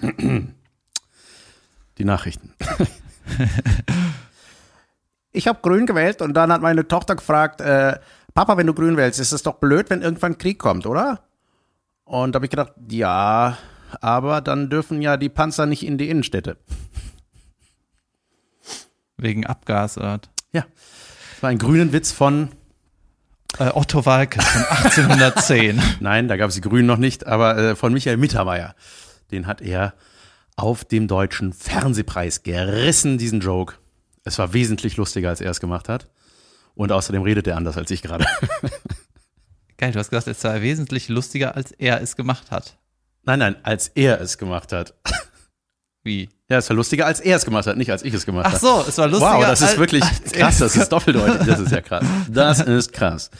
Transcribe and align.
Die 1.98 2.04
Nachrichten. 2.04 2.54
ich 5.32 5.48
habe 5.48 5.58
grün 5.62 5.86
gewählt 5.86 6.22
und 6.22 6.34
dann 6.34 6.52
hat 6.52 6.62
meine 6.62 6.86
Tochter 6.86 7.16
gefragt, 7.16 7.60
äh, 7.60 7.98
Papa, 8.34 8.56
wenn 8.56 8.66
du 8.66 8.74
grün 8.74 8.96
wählst, 8.96 9.18
ist 9.18 9.32
es 9.32 9.42
doch 9.42 9.54
blöd, 9.54 9.90
wenn 9.90 10.02
irgendwann 10.02 10.38
Krieg 10.38 10.58
kommt, 10.58 10.86
oder? 10.86 11.20
Und 12.04 12.32
da 12.32 12.36
habe 12.36 12.46
ich 12.46 12.50
gedacht, 12.50 12.72
ja, 12.88 13.58
aber 14.00 14.40
dann 14.40 14.70
dürfen 14.70 15.02
ja 15.02 15.16
die 15.16 15.28
Panzer 15.28 15.66
nicht 15.66 15.84
in 15.84 15.98
die 15.98 16.08
Innenstädte. 16.08 16.56
Wegen 19.16 19.44
Abgasart. 19.44 20.30
Ja, 20.52 20.64
das 21.32 21.42
war 21.42 21.50
ein 21.50 21.58
grünen 21.58 21.92
Witz 21.92 22.12
von 22.12 22.50
äh, 23.58 23.70
Otto 23.74 24.06
Walkes 24.06 24.44
von 24.44 24.62
1810. 24.70 25.82
Nein, 26.00 26.28
da 26.28 26.36
gab 26.36 26.50
es 26.50 26.54
die 26.54 26.60
Grünen 26.60 26.86
noch 26.86 26.96
nicht, 26.96 27.26
aber 27.26 27.58
äh, 27.58 27.76
von 27.76 27.92
Michael 27.92 28.16
Mittermeier. 28.16 28.74
Den 29.30 29.46
hat 29.46 29.60
er 29.60 29.94
auf 30.56 30.84
dem 30.84 31.06
deutschen 31.06 31.52
Fernsehpreis 31.52 32.42
gerissen, 32.42 33.18
diesen 33.18 33.40
Joke. 33.40 33.74
Es 34.24 34.38
war 34.38 34.52
wesentlich 34.52 34.96
lustiger, 34.96 35.28
als 35.28 35.40
er 35.40 35.50
es 35.50 35.60
gemacht 35.60 35.88
hat. 35.88 36.08
Und 36.74 36.92
außerdem 36.92 37.22
redet 37.22 37.46
er 37.46 37.56
anders 37.56 37.76
als 37.76 37.90
ich 37.90 38.02
gerade. 38.02 38.24
Geil, 39.78 39.92
du 39.92 39.98
hast 39.98 40.10
gesagt, 40.10 40.26
es 40.26 40.42
war 40.44 40.60
wesentlich 40.62 41.08
lustiger, 41.08 41.54
als 41.54 41.72
er 41.72 42.00
es 42.00 42.16
gemacht 42.16 42.50
hat. 42.50 42.78
Nein, 43.24 43.38
nein, 43.38 43.56
als 43.62 43.88
er 43.88 44.20
es 44.20 44.38
gemacht 44.38 44.72
hat. 44.72 44.94
Wie? 46.02 46.30
Ja, 46.48 46.58
es 46.58 46.68
war 46.70 46.76
lustiger, 46.76 47.06
als 47.06 47.20
er 47.20 47.36
es 47.36 47.44
gemacht 47.44 47.66
hat, 47.66 47.76
nicht 47.76 47.92
als 47.92 48.02
ich 48.02 48.14
es 48.14 48.24
gemacht 48.24 48.46
habe. 48.46 48.56
Ach 48.56 48.60
so, 48.60 48.84
es 48.88 48.96
war 48.96 49.08
lustiger. 49.08 49.34
Wow, 49.34 49.44
das 49.44 49.60
ist 49.60 49.76
wirklich 49.78 50.02
krass, 50.32 50.58
das 50.58 50.74
ist 50.74 50.88
doppeldeutig, 50.90 51.46
das 51.46 51.60
ist 51.60 51.70
ja 51.70 51.80
krass. 51.82 52.04
Das 52.28 52.60
ist 52.60 52.92
krass. 52.92 53.30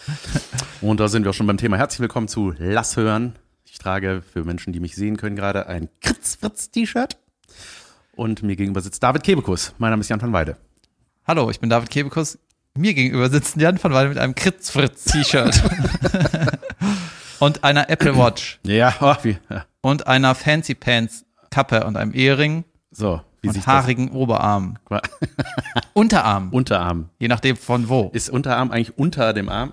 Und 0.81 1.01
da 1.01 1.09
sind 1.09 1.25
wir 1.25 1.31
auch 1.31 1.35
schon 1.35 1.47
beim 1.47 1.57
Thema. 1.57 1.79
Herzlich 1.79 2.01
willkommen 2.01 2.29
zu 2.29 2.53
Lass 2.59 2.97
hören. 2.97 3.35
Ich 3.71 3.79
trage 3.79 4.23
für 4.23 4.45
Menschen, 4.45 4.73
die 4.73 4.81
mich 4.81 4.95
sehen 4.95 5.17
können, 5.17 5.37
gerade 5.37 5.67
ein 5.67 5.89
Kritz-Fritz-T-Shirt. 6.01 7.19
Und 8.17 8.43
mir 8.43 8.57
gegenüber 8.57 8.81
sitzt 8.81 9.03
David 9.03 9.23
Kebekus. 9.23 9.75
Mein 9.79 9.91
Name 9.91 10.01
ist 10.01 10.09
Jan 10.09 10.21
van 10.21 10.33
Weide. 10.33 10.57
Hallo, 11.27 11.51
ich 11.51 11.61
bin 11.61 11.71
David 11.71 11.91
Kebekus. 11.91 12.39
Mir 12.75 12.95
gegenüber 12.95 13.29
sitzt 13.29 13.57
Jan 13.57 13.83
van 13.83 13.93
Weide 13.93 14.09
mit 14.09 14.19
einem 14.19 14.35
Kritz-Fritz-T-Shirt. 14.35 15.63
und 17.39 17.63
einer 17.63 17.89
Apple 17.91 18.17
Watch. 18.17 18.59
Ja, 18.65 18.95
oh, 19.01 19.15
wie, 19.23 19.39
ja. 19.51 19.67
Und 19.83 20.07
einer 20.07 20.35
Fancy 20.35 20.75
Pants 20.75 21.25
Kappe 21.51 21.85
und 21.85 21.97
einem 21.97 22.15
Ehering. 22.15 22.65
So, 22.91 23.21
wie 23.43 23.49
und 23.49 23.67
haarigen 23.67 24.11
Oberarm. 24.11 24.79
Unterarm. 25.93 26.51
Unterarm. 26.53 27.11
Je 27.19 27.29
nachdem 27.29 27.57
von 27.57 27.89
wo. 27.89 28.11
Ist 28.13 28.31
Unterarm 28.31 28.73
eigentlich 28.73 28.97
unter 28.99 29.33
dem 29.33 29.49
Arm? 29.49 29.73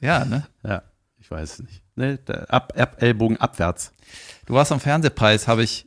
ja, 0.00 0.24
ne? 0.24 0.46
Ja, 0.62 0.82
ich 1.18 1.30
weiß 1.30 1.54
es 1.54 1.58
nicht. 1.60 1.85
Ne, 1.96 2.18
ab, 2.48 2.74
ab, 2.76 3.02
Ellbogen 3.02 3.38
abwärts. 3.38 3.92
Du 4.44 4.54
warst 4.54 4.70
am 4.70 4.80
Fernsehpreis, 4.80 5.48
habe 5.48 5.62
ich 5.62 5.86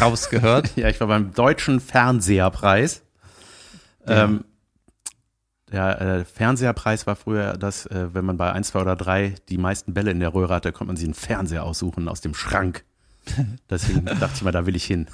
rausgehört. 0.00 0.70
ja, 0.76 0.88
ich 0.88 0.98
war 1.00 1.06
beim 1.06 1.32
Deutschen 1.32 1.80
Fernseherpreis. 1.80 3.02
Ja. 4.08 4.24
Ähm, 4.24 4.44
der 5.70 6.00
äh, 6.00 6.24
Fernseherpreis 6.24 7.06
war 7.06 7.16
früher 7.16 7.54
das, 7.54 7.86
äh, 7.86 8.14
wenn 8.14 8.24
man 8.24 8.36
bei 8.36 8.52
1, 8.52 8.68
2 8.68 8.80
oder 8.80 8.96
3 8.96 9.34
die 9.48 9.58
meisten 9.58 9.92
Bälle 9.92 10.12
in 10.12 10.20
der 10.20 10.32
Röhre 10.32 10.54
hatte, 10.54 10.72
konnte 10.72 10.88
man 10.88 10.96
sich 10.96 11.06
einen 11.06 11.14
Fernseher 11.14 11.64
aussuchen 11.64 12.08
aus 12.08 12.20
dem 12.20 12.34
Schrank. 12.34 12.84
Deswegen 13.70 14.04
dachte 14.04 14.32
ich 14.36 14.42
mal, 14.42 14.52
da 14.52 14.66
will 14.66 14.76
ich 14.76 14.84
hin. 14.84 15.08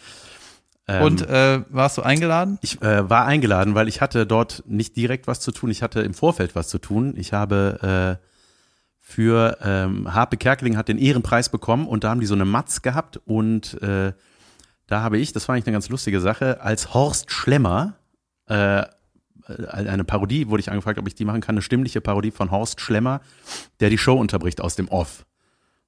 ähm, 0.88 1.02
Und 1.02 1.28
äh, 1.28 1.62
warst 1.68 1.98
du 1.98 2.02
eingeladen? 2.02 2.58
Ich 2.62 2.80
äh, 2.80 3.08
war 3.08 3.26
eingeladen, 3.26 3.74
weil 3.74 3.88
ich 3.88 4.00
hatte 4.00 4.26
dort 4.26 4.62
nicht 4.66 4.96
direkt 4.96 5.26
was 5.26 5.40
zu 5.40 5.52
tun. 5.52 5.70
Ich 5.70 5.82
hatte 5.82 6.00
im 6.00 6.14
Vorfeld 6.14 6.54
was 6.54 6.68
zu 6.68 6.78
tun. 6.78 7.14
Ich 7.16 7.32
habe 7.32 8.18
äh, 8.20 8.31
für 9.12 9.58
ähm, 9.62 10.12
Harpe 10.12 10.38
Kerkeling 10.38 10.76
hat 10.76 10.88
den 10.88 10.98
Ehrenpreis 10.98 11.50
bekommen 11.50 11.86
und 11.86 12.02
da 12.02 12.10
haben 12.10 12.20
die 12.20 12.26
so 12.26 12.34
eine 12.34 12.46
Matz 12.46 12.80
gehabt 12.80 13.20
und 13.26 13.80
äh, 13.82 14.12
da 14.86 15.02
habe 15.02 15.18
ich, 15.18 15.32
das 15.32 15.46
war 15.48 15.54
eigentlich 15.54 15.66
eine 15.66 15.74
ganz 15.74 15.88
lustige 15.90 16.20
Sache, 16.20 16.62
als 16.62 16.94
Horst 16.94 17.30
Schlemmer 17.30 17.94
äh, 18.46 18.84
eine 19.68 20.04
Parodie, 20.04 20.48
wurde 20.48 20.60
ich 20.60 20.70
angefragt, 20.70 20.98
ob 20.98 21.06
ich 21.06 21.14
die 21.14 21.24
machen 21.24 21.40
kann, 21.40 21.54
eine 21.54 21.62
stimmliche 21.62 22.00
Parodie 22.00 22.30
von 22.30 22.50
Horst 22.50 22.80
Schlemmer, 22.80 23.20
der 23.80 23.90
die 23.90 23.98
Show 23.98 24.14
unterbricht 24.14 24.60
aus 24.60 24.76
dem 24.76 24.88
Off. 24.88 25.26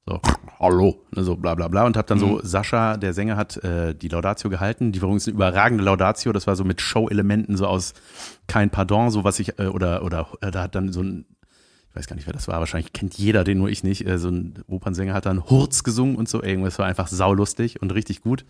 So, 0.06 0.20
hallo, 0.60 1.02
ne, 1.12 1.24
so 1.24 1.34
bla 1.36 1.54
bla 1.54 1.68
bla. 1.68 1.86
Und 1.86 1.96
hab 1.96 2.06
dann 2.06 2.18
mhm. 2.18 2.22
so, 2.22 2.40
Sascha, 2.42 2.98
der 2.98 3.14
Sänger, 3.14 3.36
hat 3.36 3.56
äh, 3.64 3.94
die 3.94 4.08
Laudatio 4.08 4.50
gehalten. 4.50 4.92
Die 4.92 5.00
war 5.00 5.06
übrigens 5.06 5.26
eine 5.26 5.34
überragende 5.34 5.82
Laudatio. 5.82 6.32
Das 6.32 6.46
war 6.46 6.56
so 6.56 6.64
mit 6.64 6.82
Show-Elementen, 6.82 7.56
so 7.56 7.66
aus 7.66 7.94
kein 8.46 8.68
Pardon, 8.68 9.10
so 9.10 9.24
was 9.24 9.40
ich, 9.40 9.58
äh, 9.58 9.68
oder, 9.68 10.02
oder 10.02 10.28
äh, 10.42 10.50
da 10.50 10.62
hat 10.62 10.74
dann 10.74 10.92
so 10.92 11.02
ein, 11.02 11.24
ich 11.94 11.98
weiß 11.98 12.08
gar 12.08 12.16
nicht, 12.16 12.26
wer 12.26 12.32
das 12.32 12.48
war, 12.48 12.58
wahrscheinlich 12.58 12.92
kennt 12.92 13.14
jeder 13.14 13.44
den, 13.44 13.58
nur 13.58 13.68
ich 13.68 13.84
nicht. 13.84 14.04
Äh, 14.04 14.18
so 14.18 14.28
ein 14.28 14.54
Opernsänger 14.66 15.14
hat 15.14 15.26
dann 15.26 15.44
Hurz 15.44 15.84
gesungen 15.84 16.16
und 16.16 16.28
so. 16.28 16.42
Irgendwas 16.42 16.76
war 16.80 16.86
einfach 16.86 17.06
saulustig 17.06 17.80
und 17.80 17.94
richtig 17.94 18.20
gut. 18.20 18.44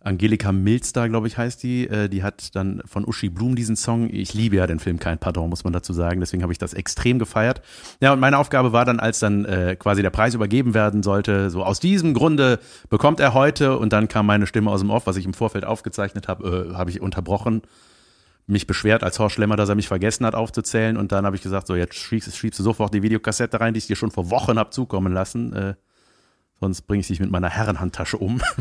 Angelika 0.00 0.50
Milster, 0.50 1.10
glaube 1.10 1.26
ich, 1.26 1.36
heißt 1.36 1.62
die. 1.62 1.86
Äh, 1.86 2.08
die 2.08 2.22
hat 2.22 2.56
dann 2.56 2.80
von 2.86 3.04
Uschi 3.04 3.28
Blum 3.28 3.54
diesen 3.54 3.76
Song. 3.76 4.08
Ich 4.10 4.32
liebe 4.32 4.56
ja 4.56 4.66
den 4.66 4.78
Film 4.78 4.98
Kein 4.98 5.18
Pardon, 5.18 5.50
muss 5.50 5.62
man 5.62 5.74
dazu 5.74 5.92
sagen. 5.92 6.20
Deswegen 6.20 6.42
habe 6.42 6.54
ich 6.54 6.58
das 6.58 6.72
extrem 6.72 7.18
gefeiert. 7.18 7.60
Ja, 8.00 8.14
und 8.14 8.20
meine 8.20 8.38
Aufgabe 8.38 8.72
war 8.72 8.86
dann, 8.86 8.98
als 8.98 9.18
dann 9.18 9.44
äh, 9.44 9.76
quasi 9.78 10.00
der 10.00 10.08
Preis 10.08 10.32
übergeben 10.32 10.72
werden 10.72 11.02
sollte, 11.02 11.50
so 11.50 11.62
aus 11.62 11.80
diesem 11.80 12.14
Grunde 12.14 12.60
bekommt 12.88 13.20
er 13.20 13.34
heute. 13.34 13.76
Und 13.76 13.92
dann 13.92 14.08
kam 14.08 14.24
meine 14.24 14.46
Stimme 14.46 14.70
aus 14.70 14.80
dem 14.80 14.88
Off, 14.88 15.06
was 15.06 15.16
ich 15.16 15.26
im 15.26 15.34
Vorfeld 15.34 15.66
aufgezeichnet 15.66 16.28
habe, 16.28 16.70
äh, 16.72 16.74
habe 16.74 16.88
ich 16.88 17.02
unterbrochen. 17.02 17.60
Mich 18.46 18.66
beschwert 18.66 19.04
als 19.04 19.18
Horst 19.18 19.36
Schlemmer, 19.36 19.56
dass 19.56 19.68
er 19.68 19.74
mich 19.76 19.88
vergessen 19.88 20.26
hat 20.26 20.34
aufzuzählen. 20.34 20.96
Und 20.96 21.12
dann 21.12 21.24
habe 21.24 21.36
ich 21.36 21.42
gesagt, 21.42 21.66
so 21.66 21.76
jetzt 21.76 21.94
schiebst, 21.94 22.36
schiebst 22.36 22.58
du 22.58 22.64
sofort 22.64 22.92
die 22.92 23.02
Videokassette 23.02 23.60
rein, 23.60 23.74
die 23.74 23.78
ich 23.78 23.86
dir 23.86 23.96
schon 23.96 24.10
vor 24.10 24.30
Wochen 24.30 24.58
habe 24.58 24.70
zukommen 24.70 25.12
lassen. 25.12 25.52
Äh, 25.52 25.74
sonst 26.60 26.82
bringe 26.82 27.00
ich 27.00 27.06
dich 27.06 27.20
mit 27.20 27.30
meiner 27.30 27.48
Herrenhandtasche 27.48 28.16
um. 28.16 28.40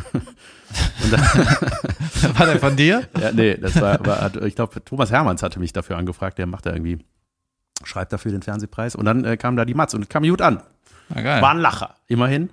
war 2.38 2.46
der 2.46 2.60
von 2.60 2.76
dir? 2.76 3.08
Ja, 3.20 3.32
nee, 3.32 3.58
das 3.58 3.80
war, 3.82 4.06
war 4.06 4.44
ich 4.44 4.56
glaube, 4.56 4.84
Thomas 4.84 5.12
Hermanns 5.12 5.42
hatte 5.42 5.60
mich 5.60 5.74
dafür 5.74 5.98
angefragt, 5.98 6.38
der 6.38 6.46
macht 6.46 6.68
da 6.68 6.74
irgendwie, 6.74 7.00
schreibt 7.84 8.14
dafür 8.14 8.32
den 8.32 8.44
Fernsehpreis. 8.44 8.96
Und 8.96 9.06
dann 9.06 9.26
äh, 9.26 9.36
kam 9.38 9.56
da 9.56 9.66
die 9.66 9.74
Matz 9.74 9.96
und 9.96 10.10
kam 10.10 10.24
gut 10.24 10.42
an. 10.42 10.62
War 11.42 11.52
ein 11.52 11.60
Lacher, 11.60 11.96
immerhin. 12.08 12.52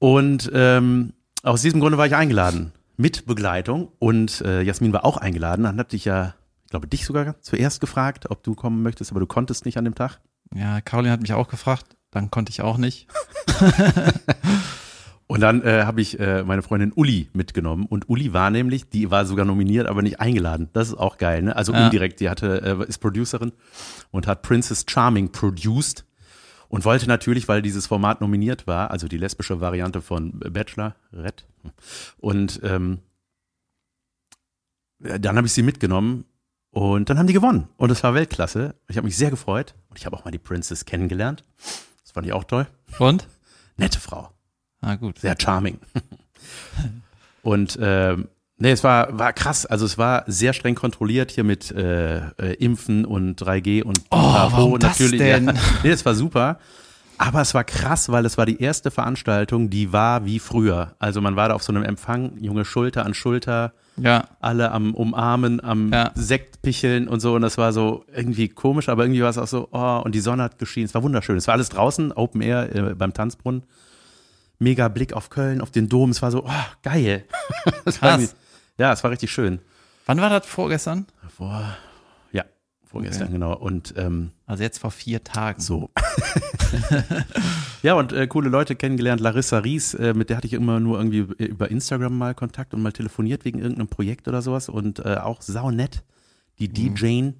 Und 0.00 0.50
ähm, 0.52 1.12
aus 1.42 1.62
diesem 1.62 1.80
Grunde 1.80 1.98
war 1.98 2.06
ich 2.06 2.16
eingeladen 2.16 2.72
mit 3.00 3.24
Begleitung 3.24 3.88
und 3.98 4.42
äh, 4.42 4.60
Jasmin 4.60 4.92
war 4.92 5.04
auch 5.04 5.16
eingeladen. 5.16 5.64
Dann 5.64 5.78
hatte 5.78 5.96
ich 5.96 6.04
ja, 6.04 6.34
ich 6.64 6.70
glaube, 6.70 6.86
dich 6.86 7.06
sogar 7.06 7.40
zuerst 7.40 7.80
gefragt, 7.80 8.30
ob 8.30 8.42
du 8.42 8.54
kommen 8.54 8.82
möchtest, 8.82 9.10
aber 9.10 9.20
du 9.20 9.26
konntest 9.26 9.64
nicht 9.64 9.78
an 9.78 9.84
dem 9.84 9.94
Tag. 9.94 10.20
Ja, 10.54 10.80
Caroline 10.82 11.12
hat 11.12 11.22
mich 11.22 11.32
auch 11.32 11.48
gefragt. 11.48 11.96
Dann 12.10 12.30
konnte 12.30 12.50
ich 12.50 12.60
auch 12.60 12.76
nicht. 12.76 13.06
und 15.28 15.40
dann 15.40 15.62
äh, 15.62 15.84
habe 15.84 16.02
ich 16.02 16.18
äh, 16.20 16.42
meine 16.42 16.60
Freundin 16.60 16.92
Uli 16.92 17.30
mitgenommen. 17.32 17.86
Und 17.86 18.08
Uli 18.08 18.32
war 18.32 18.50
nämlich, 18.50 18.90
die 18.90 19.10
war 19.10 19.24
sogar 19.24 19.46
nominiert, 19.46 19.86
aber 19.86 20.02
nicht 20.02 20.20
eingeladen. 20.20 20.68
Das 20.72 20.88
ist 20.88 20.94
auch 20.94 21.18
geil, 21.18 21.42
ne? 21.42 21.56
Also 21.56 21.72
ja. 21.72 21.86
indirekt, 21.86 22.20
die 22.20 22.28
hatte, 22.28 22.80
äh, 22.80 22.88
ist 22.88 22.98
Producerin 22.98 23.52
und 24.10 24.26
hat 24.26 24.42
Princess 24.42 24.84
Charming 24.86 25.30
produced 25.30 26.04
und 26.70 26.84
wollte 26.84 27.06
natürlich, 27.08 27.48
weil 27.48 27.62
dieses 27.62 27.88
Format 27.88 28.20
nominiert 28.20 28.66
war, 28.66 28.92
also 28.92 29.08
die 29.08 29.18
lesbische 29.18 29.60
Variante 29.60 30.00
von 30.00 30.38
Bachelor, 30.38 30.94
Red. 31.12 31.44
Und 32.18 32.60
ähm, 32.62 33.00
dann 35.00 35.36
habe 35.36 35.48
ich 35.48 35.52
sie 35.52 35.64
mitgenommen 35.64 36.24
und 36.70 37.10
dann 37.10 37.18
haben 37.18 37.26
die 37.26 37.32
gewonnen. 37.32 37.68
Und 37.76 37.90
es 37.90 38.04
war 38.04 38.14
Weltklasse. 38.14 38.76
Ich 38.88 38.96
habe 38.96 39.06
mich 39.06 39.16
sehr 39.16 39.30
gefreut. 39.30 39.74
Und 39.88 39.98
ich 39.98 40.06
habe 40.06 40.16
auch 40.16 40.24
mal 40.24 40.30
die 40.30 40.38
Princess 40.38 40.84
kennengelernt. 40.84 41.42
Das 42.02 42.12
fand 42.12 42.26
ich 42.26 42.32
auch 42.32 42.44
toll. 42.44 42.68
Und? 43.00 43.26
Nette 43.76 43.98
Frau. 43.98 44.30
Ah, 44.80 44.94
gut. 44.94 45.18
Sehr 45.18 45.34
charming. 45.38 45.80
Und 47.42 47.78
ähm, 47.82 48.28
nee, 48.60 48.70
es 48.70 48.84
war, 48.84 49.18
war 49.18 49.32
krass. 49.32 49.66
Also 49.66 49.84
es 49.84 49.98
war 49.98 50.24
sehr 50.26 50.52
streng 50.52 50.74
kontrolliert 50.74 51.30
hier 51.30 51.44
mit 51.44 51.70
äh, 51.72 52.18
äh, 52.18 52.54
Impfen 52.58 53.04
und 53.04 53.42
3G 53.42 53.82
und 53.82 54.00
oh, 54.10 54.16
warum 54.16 54.78
natürlich. 54.78 55.18
Das 55.18 55.28
denn? 55.28 55.46
Ja. 55.46 55.54
Nee, 55.82 55.90
es 55.90 56.04
war 56.04 56.14
super. 56.14 56.58
Aber 57.18 57.42
es 57.42 57.52
war 57.52 57.64
krass, 57.64 58.08
weil 58.10 58.24
es 58.24 58.38
war 58.38 58.46
die 58.46 58.62
erste 58.62 58.90
Veranstaltung, 58.90 59.68
die 59.68 59.92
war 59.92 60.24
wie 60.24 60.38
früher. 60.38 60.94
Also 60.98 61.20
man 61.20 61.36
war 61.36 61.50
da 61.50 61.54
auf 61.54 61.62
so 61.62 61.70
einem 61.70 61.82
Empfang, 61.82 62.32
junge 62.40 62.64
Schulter 62.64 63.04
an 63.04 63.12
Schulter, 63.12 63.74
ja. 63.98 64.24
alle 64.40 64.70
am 64.72 64.94
Umarmen, 64.94 65.62
am 65.62 65.92
ja. 65.92 66.12
Sektpicheln 66.14 67.08
und 67.08 67.20
so. 67.20 67.34
Und 67.34 67.42
das 67.42 67.58
war 67.58 67.74
so 67.74 68.06
irgendwie 68.10 68.48
komisch, 68.48 68.88
aber 68.88 69.04
irgendwie 69.04 69.20
war 69.20 69.28
es 69.28 69.36
auch 69.36 69.48
so, 69.48 69.68
oh, 69.70 70.00
und 70.02 70.14
die 70.14 70.20
Sonne 70.20 70.44
hat 70.44 70.58
geschienen. 70.58 70.86
Es 70.86 70.94
war 70.94 71.02
wunderschön. 71.02 71.36
Es 71.36 71.46
war 71.46 71.52
alles 71.52 71.68
draußen, 71.68 72.12
Open 72.12 72.40
Air 72.40 72.74
äh, 72.74 72.94
beim 72.94 73.12
Tanzbrunnen. 73.12 73.64
Mega 74.58 74.88
Blick 74.88 75.12
auf 75.12 75.28
Köln, 75.28 75.60
auf 75.60 75.70
den 75.70 75.90
Dom. 75.90 76.10
Es 76.10 76.22
war 76.22 76.30
so, 76.30 76.46
oh, 76.46 76.64
geil. 76.82 77.24
war 78.00 78.18
ja, 78.80 78.94
es 78.94 79.04
war 79.04 79.10
richtig 79.10 79.30
schön. 79.30 79.58
Wann 80.06 80.22
war 80.22 80.30
das 80.30 80.46
vorgestern? 80.46 81.06
Vor, 81.28 81.76
ja, 82.32 82.44
vorgestern, 82.82 83.24
okay. 83.24 83.32
genau. 83.34 83.54
Und 83.54 83.92
ähm, 83.98 84.30
also 84.46 84.62
jetzt 84.62 84.78
vor 84.78 84.90
vier 84.90 85.22
Tagen. 85.22 85.60
So. 85.60 85.90
ja, 87.82 87.92
und 87.92 88.14
äh, 88.14 88.26
coole 88.26 88.48
Leute 88.48 88.76
kennengelernt. 88.76 89.20
Larissa 89.20 89.58
Ries, 89.58 89.92
äh, 89.92 90.14
mit 90.14 90.30
der 90.30 90.38
hatte 90.38 90.46
ich 90.46 90.54
immer 90.54 90.80
nur 90.80 90.96
irgendwie 90.96 91.26
über 91.44 91.70
Instagram 91.70 92.16
mal 92.16 92.34
Kontakt 92.34 92.72
und 92.72 92.80
mal 92.80 92.92
telefoniert 92.92 93.44
wegen 93.44 93.58
irgendeinem 93.58 93.88
Projekt 93.88 94.28
oder 94.28 94.40
sowas. 94.40 94.70
Und 94.70 95.04
äh, 95.04 95.16
auch 95.16 95.42
saunett, 95.42 96.02
die 96.58 96.68
mhm. 96.68 96.94
DJ 96.94 97.30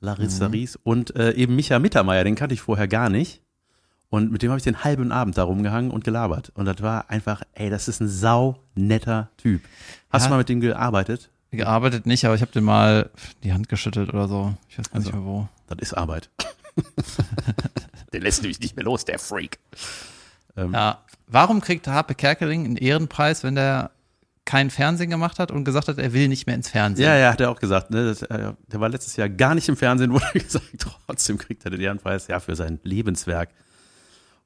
Larissa 0.00 0.48
mhm. 0.48 0.54
Ries. 0.54 0.76
Und 0.82 1.14
äh, 1.14 1.30
eben 1.34 1.54
Micha 1.54 1.78
Mittermeier, 1.78 2.24
den 2.24 2.34
kannte 2.34 2.54
ich 2.54 2.60
vorher 2.60 2.88
gar 2.88 3.08
nicht. 3.08 3.40
Und 4.12 4.30
mit 4.30 4.42
dem 4.42 4.50
habe 4.50 4.58
ich 4.58 4.64
den 4.64 4.84
halben 4.84 5.10
Abend 5.10 5.38
da 5.38 5.42
rumgehangen 5.44 5.90
und 5.90 6.04
gelabert. 6.04 6.52
Und 6.54 6.66
das 6.66 6.82
war 6.82 7.08
einfach, 7.08 7.40
ey, 7.54 7.70
das 7.70 7.88
ist 7.88 8.00
ein 8.02 8.08
sau 8.08 8.58
netter 8.74 9.30
Typ. 9.38 9.62
Hast 10.10 10.24
Ja. 10.24 10.28
du 10.28 10.32
mal 10.34 10.38
mit 10.38 10.50
dem 10.50 10.60
gearbeitet? 10.60 11.30
Gearbeitet 11.50 12.04
nicht, 12.04 12.22
aber 12.26 12.34
ich 12.34 12.42
habe 12.42 12.52
den 12.52 12.62
mal 12.62 13.08
die 13.42 13.54
Hand 13.54 13.70
geschüttelt 13.70 14.10
oder 14.12 14.28
so. 14.28 14.54
Ich 14.68 14.78
weiß 14.78 14.90
gar 14.90 14.98
nicht 14.98 15.06
Also. 15.08 15.18
mehr 15.18 15.26
wo. 15.26 15.48
Das 15.66 15.78
ist 15.78 15.94
Arbeit. 15.94 16.28
der 18.12 18.20
lässt 18.20 18.42
mich 18.42 18.60
nicht 18.60 18.76
mehr 18.76 18.84
los, 18.84 19.06
der 19.06 19.18
Freak. 19.18 19.58
Ähm, 20.56 20.72
Ja. 20.74 20.98
Warum 21.26 21.62
kriegt 21.62 21.86
Harpe 21.88 22.14
Kerkeling 22.14 22.66
einen 22.66 22.76
Ehrenpreis, 22.76 23.42
wenn 23.42 23.54
der 23.54 23.92
kein 24.44 24.68
Fernsehen 24.68 25.08
gemacht 25.08 25.38
hat 25.38 25.50
und 25.50 25.64
gesagt 25.64 25.88
hat, 25.88 25.96
er 25.96 26.12
will 26.12 26.28
nicht 26.28 26.46
mehr 26.46 26.54
ins 26.56 26.68
Fernsehen? 26.68 27.06
Ja, 27.06 27.16
ja, 27.16 27.32
hat 27.32 27.40
er 27.40 27.50
auch 27.50 27.58
gesagt. 27.60 27.90
Ne? 27.90 28.04
Das, 28.04 28.20
äh, 28.22 28.52
der 28.66 28.80
war 28.80 28.90
letztes 28.90 29.16
Jahr 29.16 29.30
gar 29.30 29.54
nicht 29.54 29.70
im 29.70 29.76
Fernsehen, 29.78 30.12
wurde 30.12 30.26
gesagt. 30.34 30.66
Trotzdem 31.06 31.38
kriegt 31.38 31.64
er 31.64 31.70
den 31.70 31.80
Ehrenpreis 31.80 32.26
ja, 32.26 32.40
für 32.40 32.54
sein 32.56 32.78
Lebenswerk. 32.82 33.48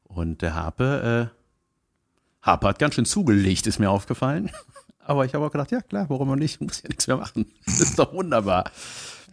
Und 0.09 0.43
der 0.43 0.55
Harpe, 0.55 1.31
äh, 1.33 2.47
Harpe 2.47 2.69
hat 2.69 2.79
ganz 2.79 2.95
schön 2.95 3.05
zugelegt, 3.05 3.67
ist 3.67 3.79
mir 3.79 3.91
aufgefallen. 3.91 4.51
Aber 5.01 5.25
ich 5.25 5.35
habe 5.35 5.47
auch 5.47 5.53
gedacht, 5.53 5.71
ja 5.71 5.81
klar, 5.83 6.07
warum 6.09 6.31
auch 6.31 6.37
nicht? 6.37 6.61
Muss 6.61 6.83
ja 6.83 6.89
nichts 6.89 7.07
mehr 7.07 7.17
machen. 7.17 7.47
Das 7.67 7.81
ist 7.81 7.99
doch 7.99 8.13
wunderbar. 8.13 8.65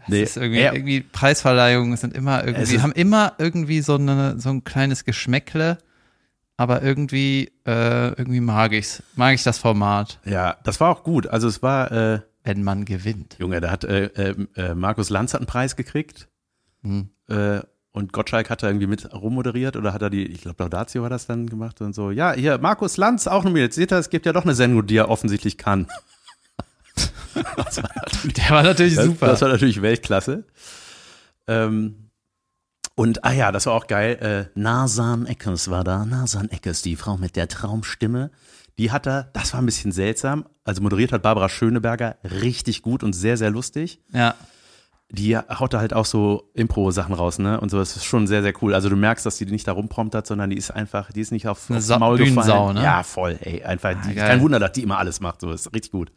Das 0.07 0.19
ist 0.19 0.37
irgendwie, 0.37 0.59
er- 0.59 0.73
irgendwie 0.73 1.01
Preisverleihungen 1.01 1.95
sind 1.97 2.13
immer 2.15 2.43
irgendwie, 2.45 2.81
haben 2.81 2.91
immer 2.91 3.33
irgendwie 3.37 3.81
so, 3.81 3.95
eine, 3.95 4.39
so 4.39 4.49
ein 4.49 4.63
kleines 4.65 5.05
Geschmäckle, 5.05 5.77
aber 6.57 6.83
irgendwie, 6.83 7.51
äh, 7.65 8.09
irgendwie 8.09 8.41
mag 8.41 8.73
ich's. 8.73 9.01
Mag 9.15 9.33
ich 9.35 9.43
das 9.43 9.57
Format, 9.57 10.19
ja, 10.25 10.57
das 10.63 10.79
war 10.79 10.89
auch 10.91 11.03
gut. 11.03 11.25
Also 11.27 11.47
es 11.47 11.63
war, 11.63 11.91
äh, 11.91 12.19
wenn 12.43 12.63
man 12.63 12.83
gewinnt. 12.85 13.37
Junge, 13.39 13.61
da 13.61 13.71
hat 13.71 13.85
äh, 13.85 14.05
äh, 14.07 14.35
äh, 14.55 14.75
Markus 14.75 15.09
Lanz 15.09 15.33
hat 15.33 15.39
einen 15.39 15.47
Preis 15.47 15.75
gekriegt. 15.77 16.27
Hm. 16.83 17.09
Und 17.95 18.11
Gottschalk 18.11 18.49
hat 18.49 18.63
da 18.63 18.67
irgendwie 18.67 18.87
mit 18.87 19.13
rummoderiert 19.13 19.75
oder 19.75 19.93
hat 19.93 20.01
er 20.01 20.09
die, 20.09 20.25
ich 20.25 20.41
glaube, 20.41 20.63
Laudatio 20.63 21.03
war 21.03 21.11
das 21.11 21.27
dann 21.27 21.47
gemacht 21.47 21.79
und 21.79 21.93
so. 21.93 22.09
Ja, 22.09 22.33
hier, 22.33 22.57
Markus 22.57 22.97
Lanz 22.97 23.27
auch 23.27 23.43
nominiert. 23.43 23.73
Seht 23.73 23.93
ihr, 23.93 23.99
es 23.99 24.09
gibt 24.09 24.25
ja 24.25 24.33
doch 24.33 24.45
eine 24.45 24.55
Sendung, 24.55 24.87
die 24.87 24.97
er 24.97 25.09
offensichtlich 25.09 25.59
kann. 25.59 25.87
war 27.35 27.65
Der 28.23 28.49
war 28.49 28.63
natürlich 28.63 28.95
das, 28.95 29.05
super. 29.05 29.27
das 29.27 29.41
war 29.41 29.49
natürlich 29.49 29.83
Weltklasse. 29.83 30.43
Ähm, 31.45 32.09
und, 32.95 33.23
ah 33.23 33.31
ja, 33.31 33.51
das 33.51 33.67
war 33.67 33.73
auch 33.73 33.85
geil. 33.85 34.49
Äh, 34.55 34.59
Nasan 34.59 35.27
Eckes 35.27 35.69
war 35.69 35.83
da. 35.83 36.03
Nasan 36.03 36.49
Eckes, 36.49 36.81
die 36.81 36.95
Frau 36.95 37.17
mit 37.17 37.35
der 37.35 37.47
Traumstimme. 37.47 38.31
Die 38.79 38.91
hat 38.91 39.05
da, 39.05 39.29
das 39.33 39.53
war 39.53 39.61
ein 39.61 39.67
bisschen 39.67 39.91
seltsam. 39.91 40.45
Also 40.63 40.81
moderiert 40.81 41.11
hat 41.11 41.21
Barbara 41.21 41.47
Schöneberger 41.47 42.17
richtig 42.23 42.81
gut 42.81 43.03
und 43.03 43.13
sehr, 43.13 43.37
sehr 43.37 43.51
lustig 43.51 44.01
ja, 44.11 44.33
die 45.15 45.37
haut 45.37 45.73
da 45.75 45.79
halt 45.79 45.93
auch 45.93 46.05
so 46.05 46.49
Impro-Sachen 46.55 47.13
raus, 47.13 47.37
ne? 47.37 47.61
Und 47.61 47.69
so, 47.69 47.77
das 47.77 47.95
ist 47.95 48.03
schon 48.03 48.25
sehr, 48.25 48.41
sehr 48.41 48.53
cool. 48.63 48.73
Also 48.73 48.89
du 48.89 48.95
merkst, 48.95 49.23
dass 49.25 49.37
die 49.37 49.45
nicht 49.45 49.67
da 49.67 49.71
rumpromptert, 49.73 50.25
sondern 50.25 50.49
die 50.49 50.57
ist 50.57 50.71
einfach, 50.71 51.11
die 51.11 51.21
ist 51.21 51.31
nicht 51.31 51.47
auf, 51.47 51.69
Eine 51.69 51.77
aufs 51.77 51.87
Sa- 51.87 51.99
Maul 51.99 52.17
Bühnensau, 52.17 52.41
gefallen. 52.41 52.75
ne? 52.77 52.83
Ja, 52.83 53.03
voll, 53.03 53.37
ey. 53.41 53.63
Einfach, 53.63 53.91
die, 54.07 54.15
geil. 54.15 54.27
kein 54.27 54.41
Wunder, 54.41 54.59
dass 54.59 54.71
die 54.71 54.81
immer 54.81 54.97
alles 54.97 55.19
macht. 55.19 55.41
So, 55.41 55.51
ist 55.51 55.71
richtig 55.73 55.91
gut. 55.91 56.11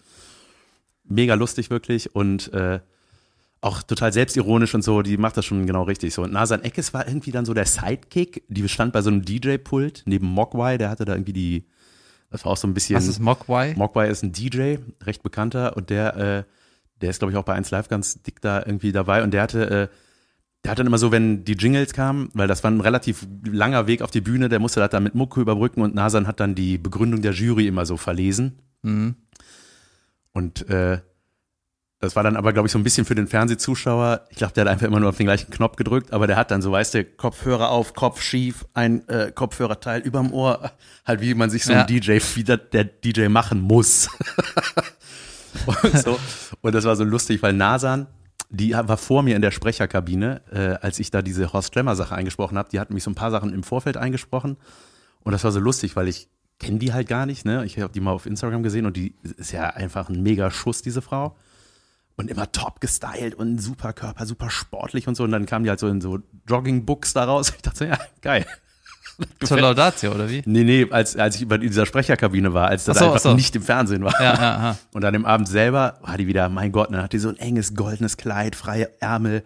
Mega 1.05 1.35
lustig, 1.35 1.69
wirklich. 1.69 2.15
Und 2.15 2.53
äh, 2.55 2.81
auch 3.61 3.83
total 3.83 4.13
selbstironisch 4.15 4.75
und 4.75 4.83
so, 4.83 5.03
die 5.03 5.19
macht 5.19 5.37
das 5.37 5.45
schon 5.45 5.67
genau 5.67 5.83
richtig. 5.83 6.15
So, 6.15 6.23
und 6.23 6.33
Nasan 6.33 6.63
Eckes 6.63 6.95
war 6.95 7.07
irgendwie 7.07 7.33
dann 7.33 7.45
so 7.45 7.53
der 7.53 7.67
Sidekick. 7.67 8.45
Die 8.49 8.67
stand 8.69 8.95
bei 8.95 9.03
so 9.03 9.11
einem 9.11 9.23
DJ-Pult 9.23 10.05
neben 10.07 10.27
Mogwai, 10.27 10.79
der 10.79 10.89
hatte 10.89 11.05
da 11.05 11.13
irgendwie 11.15 11.33
die, 11.35 11.67
das 12.31 12.45
war 12.47 12.53
auch 12.53 12.57
so 12.57 12.67
ein 12.67 12.73
bisschen. 12.75 12.97
was 12.97 13.07
ist 13.07 13.21
Mogwai? 13.21 13.75
Mogwai 13.77 14.09
ist 14.09 14.23
ein 14.23 14.33
DJ, 14.33 14.77
recht 15.05 15.23
bekannter, 15.23 15.77
und 15.77 15.91
der, 15.91 16.17
äh, 16.17 16.43
der 17.01 17.11
ist, 17.11 17.19
glaube 17.19 17.33
ich, 17.33 17.39
auch 17.39 17.45
bei 17.45 17.55
1 17.55 17.71
Live 17.71 17.89
ganz 17.89 18.23
dick 18.23 18.41
da 18.41 18.61
irgendwie 18.65 18.93
dabei. 18.93 19.23
Und 19.23 19.33
der 19.33 19.43
hatte, 19.43 19.71
äh, 19.71 19.89
der 20.65 20.71
hat 20.71 20.79
dann 20.79 20.87
immer 20.87 20.99
so, 20.99 21.13
wenn 21.13 21.45
die 21.45 21.53
Jingles 21.53 21.93
kamen, 21.93 22.31
weil 22.35 22.49
das 22.49 22.65
war 22.65 22.71
ein 22.71 22.81
relativ 22.81 23.27
langer 23.45 23.87
Weg 23.87 24.03
auf 24.03 24.11
die 24.11 24.21
Bühne, 24.21 24.49
der 24.49 24.59
musste 24.59 24.81
das 24.81 24.91
dann 24.91 25.03
mit 25.03 25.15
Mucke 25.15 25.41
überbrücken 25.41 25.83
und 25.83 25.95
Nasan 25.95 26.27
hat 26.27 26.41
dann 26.41 26.55
die 26.55 26.79
Begründung 26.79 27.23
der 27.23 27.33
Jury 27.33 27.67
immer 27.67 27.87
so 27.87 27.97
verlesen. 27.97 28.59
Mhm. 28.83 29.15
Und 30.33 30.69
äh, 30.69 31.01
das 31.99 32.15
war 32.15 32.23
dann 32.23 32.37
aber, 32.37 32.53
glaube 32.53 32.67
ich, 32.69 32.73
so 32.73 32.79
ein 32.79 32.85
bisschen 32.85 33.07
für 33.07 33.15
den 33.15 33.27
Fernsehzuschauer. 33.27 34.27
Ich 34.29 34.37
glaube, 34.37 34.53
der 34.53 34.65
hat 34.65 34.71
einfach 34.71 34.87
immer 34.87 35.01
nur 35.01 35.09
auf 35.09 35.17
den 35.17 35.25
gleichen 35.27 35.51
Knopf 35.51 35.77
gedrückt, 35.77 36.13
aber 36.13 36.27
der 36.27 36.37
hat 36.37 36.51
dann 36.51 36.61
so, 36.61 36.71
weißt 36.73 36.93
du, 36.95 37.05
Kopfhörer 37.05 37.71
auf, 37.71 37.95
Kopf 37.95 38.21
schief, 38.21 38.67
ein 38.75 39.09
äh, 39.09 39.33
Kopfhörerteil 39.35 40.03
überm 40.03 40.31
Ohr, 40.33 40.73
halt 41.07 41.23
wie 41.23 41.33
man 41.35 41.49
sich 41.49 41.65
so 41.65 41.73
Ja. 41.73 41.81
ein 41.83 41.87
DJ, 41.87 42.19
wie 42.35 42.45
der 42.45 42.59
DJ 42.85 43.29
machen 43.29 43.61
muss. 43.61 44.11
und 45.83 45.99
so. 45.99 46.19
Und 46.61 46.75
das 46.75 46.85
war 46.85 46.97
so 46.97 47.05
lustig, 47.05 47.43
weil 47.43 47.53
Nasan, 47.53 48.07
die 48.51 48.73
war 48.73 48.97
vor 48.97 49.23
mir 49.23 49.37
in 49.37 49.43
der 49.43 49.51
Sprecherkabine, 49.51 50.43
äh, 50.51 50.85
als 50.85 50.99
ich 50.99 51.11
da 51.11 51.23
diese 51.23 51.53
Horst 51.53 51.73
Schlemmer 51.73 51.97
Sache 51.97 52.15
eingesprochen 52.15 52.59
habe. 52.59 52.69
Die 52.71 52.81
hat 52.81 52.91
mich 52.91 53.03
so 53.03 53.11
ein 53.11 53.15
paar 53.15 53.31
Sachen 53.31 53.53
im 53.53 53.63
Vorfeld 53.63 53.97
eingesprochen. 53.97 54.57
Und 55.25 55.33
das 55.33 55.43
war 55.45 55.53
so 55.53 55.61
lustig, 55.61 55.97
weil 55.97 56.09
ich 56.09 56.29
kenne 56.59 56.79
die 56.79 56.93
halt 56.93 57.09
gar 57.09 57.27
nicht, 57.27 57.45
ne? 57.45 57.65
Ich 57.65 57.79
habe 57.79 57.93
die 57.93 58.01
mal 58.01 58.13
auf 58.13 58.27
Instagram 58.27 58.63
gesehen 58.63 58.87
und 58.87 58.97
die 58.97 59.15
ist 59.23 59.53
ja 59.53 59.71
einfach 59.71 60.09
ein 60.09 60.23
mega 60.23 60.51
Schuss, 60.51 60.83
diese 60.83 61.03
Frau. 61.03 61.37
Und 62.19 62.31
immer 62.31 62.51
top 62.51 62.81
gestylt 62.81 63.35
und 63.35 63.59
super 63.59 63.93
Körper, 63.93 64.25
super 64.25 64.49
sportlich 64.49 65.07
und 65.07 65.17
so. 65.17 65.25
Und 65.25 65.33
dann 65.33 65.45
kam 65.45 65.65
die 65.65 65.69
halt 65.69 65.81
so 65.81 65.89
in 65.89 66.01
so 66.01 66.21
Jogging-Books 66.49 67.13
daraus. 67.13 67.53
Ich 67.57 67.63
dachte 67.63 67.87
ja, 67.87 67.99
geil. 68.23 68.47
Zur 69.45 69.61
Laudatio, 69.61 70.13
oder 70.13 70.29
wie? 70.29 70.43
Nee, 70.45 70.65
nee, 70.65 70.87
als, 70.91 71.17
als 71.17 71.37
ich 71.37 71.51
in 71.51 71.61
dieser 71.61 71.87
Sprecherkabine 71.87 72.53
war, 72.53 72.69
als 72.69 72.85
das 72.85 72.99
so, 72.99 73.07
einfach 73.07 73.17
ach 73.17 73.23
so. 73.23 73.35
nicht 73.35 73.55
im 73.57 73.63
Fernsehen 73.63 74.05
war. 74.05 74.15
Ja, 74.21 74.35
ja, 74.35 74.41
ja. 74.41 74.79
Und 74.93 75.05
an 75.05 75.13
dem 75.13 75.25
Abend 75.25 75.49
selber 75.49 75.99
war 76.03 76.19
die 76.19 76.27
wieder, 76.27 76.49
mein 76.49 76.73
Gott, 76.73 76.93
dann 76.93 77.03
hat 77.03 77.13
die 77.13 77.19
so 77.19 77.29
ein 77.29 77.39
enges 77.39 77.75
goldenes 77.75 78.17
Kleid, 78.17 78.57
freie 78.57 78.91
Ärmel, 79.01 79.43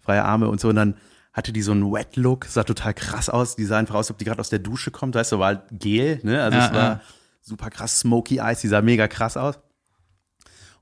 freie 0.00 0.24
Arme 0.24 0.48
und 0.48 0.60
so. 0.60 0.68
Und 0.68 0.76
dann 0.76 0.94
hatte 1.32 1.52
die 1.52 1.62
so 1.62 1.72
einen 1.72 1.90
Wet-Look, 1.90 2.46
sah 2.46 2.64
total 2.64 2.94
krass 2.94 3.30
aus. 3.30 3.56
Die 3.56 3.64
sah 3.64 3.78
einfach 3.78 3.94
aus, 3.94 4.06
als 4.06 4.10
ob 4.10 4.18
die 4.18 4.24
gerade 4.24 4.40
aus 4.40 4.50
der 4.50 4.58
Dusche 4.58 4.90
kommt. 4.90 5.14
Weißt 5.14 5.32
du, 5.32 5.38
war 5.38 5.46
halt 5.46 5.62
Gel, 5.70 6.20
ne? 6.22 6.42
Also 6.42 6.58
es 6.58 6.72
war 6.72 7.00
super 7.40 7.70
krass 7.70 8.00
Smoky 8.00 8.38
Eyes, 8.38 8.60
die 8.60 8.68
sah 8.68 8.82
mega 8.82 9.08
krass 9.08 9.36
aus. 9.36 9.56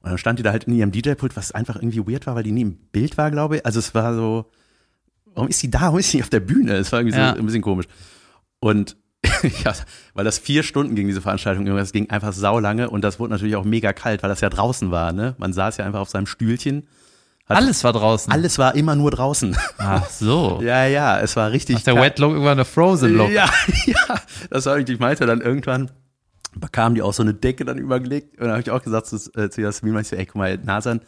Und 0.02 0.10
dann 0.10 0.18
stand 0.18 0.38
die 0.38 0.42
da 0.42 0.50
halt 0.50 0.64
in 0.64 0.74
ihrem 0.74 0.92
DJ-Pult, 0.92 1.36
was 1.36 1.52
einfach 1.52 1.76
irgendwie 1.76 2.06
weird 2.06 2.26
war, 2.26 2.34
weil 2.34 2.42
die 2.42 2.52
nie 2.52 2.62
im 2.62 2.76
Bild 2.90 3.18
war, 3.18 3.30
glaube 3.30 3.56
ich. 3.56 3.66
Also 3.66 3.78
es 3.78 3.94
war 3.94 4.14
so, 4.14 4.50
warum 5.34 5.48
ist 5.48 5.62
die 5.62 5.70
da? 5.70 5.82
Warum 5.82 5.98
ist 5.98 6.12
die 6.12 6.16
nicht 6.16 6.24
auf 6.24 6.30
der 6.30 6.40
Bühne? 6.40 6.74
Es 6.76 6.90
war 6.90 7.00
irgendwie 7.00 7.16
so 7.16 7.22
ein 7.22 7.46
bisschen 7.46 7.62
komisch. 7.62 7.86
Und 8.60 8.96
ja, 9.64 9.74
weil 10.14 10.24
das 10.24 10.38
vier 10.38 10.62
Stunden 10.62 10.94
ging, 10.94 11.06
diese 11.06 11.20
Veranstaltung, 11.20 11.66
das 11.66 11.92
ging 11.92 12.08
einfach 12.08 12.32
saulange 12.32 12.88
und 12.88 13.02
das 13.02 13.18
wurde 13.18 13.32
natürlich 13.32 13.56
auch 13.56 13.64
mega 13.64 13.92
kalt, 13.92 14.22
weil 14.22 14.30
das 14.30 14.40
ja 14.40 14.48
draußen 14.48 14.90
war, 14.90 15.12
ne? 15.12 15.34
Man 15.38 15.52
saß 15.52 15.76
ja 15.76 15.84
einfach 15.84 16.00
auf 16.00 16.08
seinem 16.08 16.26
Stühlchen. 16.26 16.86
Alles 17.46 17.82
war 17.84 17.92
draußen. 17.92 18.32
Alles 18.32 18.58
war 18.58 18.76
immer 18.76 18.94
nur 18.94 19.10
draußen. 19.10 19.56
Ach 19.78 20.08
so. 20.08 20.60
ja, 20.64 20.86
ja, 20.86 21.18
es 21.20 21.34
war 21.36 21.50
richtig. 21.50 21.76
Ach, 21.80 21.82
der. 21.82 21.96
Wet 21.96 22.18
Look 22.18 22.32
irgendwann 22.32 22.52
eine 22.52 22.64
Frozen 22.64 23.14
Look. 23.14 23.30
Ja, 23.30 23.50
ja, 23.86 24.20
das 24.50 24.66
war 24.66 24.76
richtig, 24.76 24.94
ich 24.94 25.00
meinte 25.00 25.26
dann 25.26 25.40
irgendwann, 25.40 25.90
bekam 26.54 26.94
die 26.94 27.02
auch 27.02 27.12
so 27.12 27.22
eine 27.22 27.34
Decke 27.34 27.64
dann 27.64 27.78
übergelegt 27.78 28.38
und 28.38 28.44
dann 28.44 28.52
habe 28.52 28.62
ich 28.62 28.70
auch 28.70 28.82
gesagt 28.82 29.06
zu, 29.06 29.16
äh, 29.36 29.50
zu 29.50 29.60
Jasmin, 29.60 29.92
meinte 29.92 30.06
ich 30.06 30.10
so, 30.10 30.16
ey, 30.16 30.26
guck 30.26 30.36
mal, 30.36 30.56
Nasan, 30.58 31.00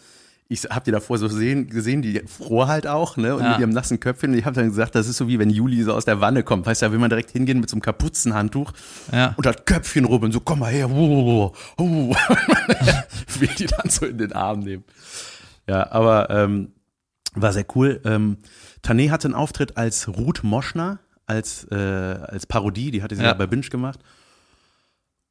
ich 0.53 0.65
hab 0.65 0.85
die 0.85 0.91
davor 0.91 1.19
so 1.19 1.29
sehen, 1.29 1.69
gesehen, 1.69 2.03
die 2.03 2.23
froh 2.27 2.67
halt 2.67 2.87
auch, 2.87 3.17
ne, 3.17 3.35
und 3.35 3.43
Ja. 3.43 3.51
mit 3.51 3.61
ihrem 3.61 3.71
nassen 3.71 3.99
Köpfchen, 4.01 4.31
und 4.33 4.39
ich 4.39 4.45
habe 4.45 4.55
dann 4.55 4.69
gesagt, 4.69 4.95
das 4.95 5.09
ist 5.09 5.17
so 5.17 5.27
wie 5.29 5.39
wenn 5.39 5.51
Juli 5.51 5.83
so 5.83 5.93
aus 5.95 6.05
der 6.05 6.21
Wanne 6.21 6.43
kommt, 6.43 6.67
weißt 6.67 6.83
du, 6.83 6.87
da 6.87 6.93
will 6.93 6.99
man 6.99 7.11
direkt 7.11 7.31
hingehen 7.31 7.61
mit 7.61 7.69
so 7.71 7.75
einem 7.75 7.83
Kapuzenhandtuch 7.83 8.73
Ja. 9.13 9.35
und 9.37 9.47
das 9.47 9.57
Köpfchen 9.65 10.05
rubbeln, 10.05 10.33
so, 10.33 10.41
komm 10.41 10.61
mal 10.61 10.71
her, 10.73 10.91
oh, 10.91 11.53
oh. 11.79 12.15
will 13.39 13.51
die 13.59 13.67
dann 13.67 13.89
so 13.91 14.07
in 14.07 14.19
den 14.19 14.33
Arm 14.33 14.61
nehmen. 14.61 14.85
Ja, 15.69 15.91
aber 15.91 16.31
ähm, 16.31 16.73
war 17.35 17.53
sehr 17.53 17.65
cool. 17.75 18.01
Ähm, 18.05 18.37
Tané 18.85 19.11
hatte 19.11 19.29
einen 19.29 19.35
Auftritt 19.35 19.77
als 19.77 20.09
Ruth 20.09 20.43
Moschner, 20.45 20.99
als, 21.27 21.65
äh, 21.71 21.75
als 21.77 22.47
Parodie, 22.47 22.91
die 22.91 23.03
hatte 23.03 23.15
sie 23.17 23.23
Ja. 23.23 23.29
ja. 23.29 23.35
bei 23.35 23.47
Binge 23.47 23.69
gemacht. 23.69 24.01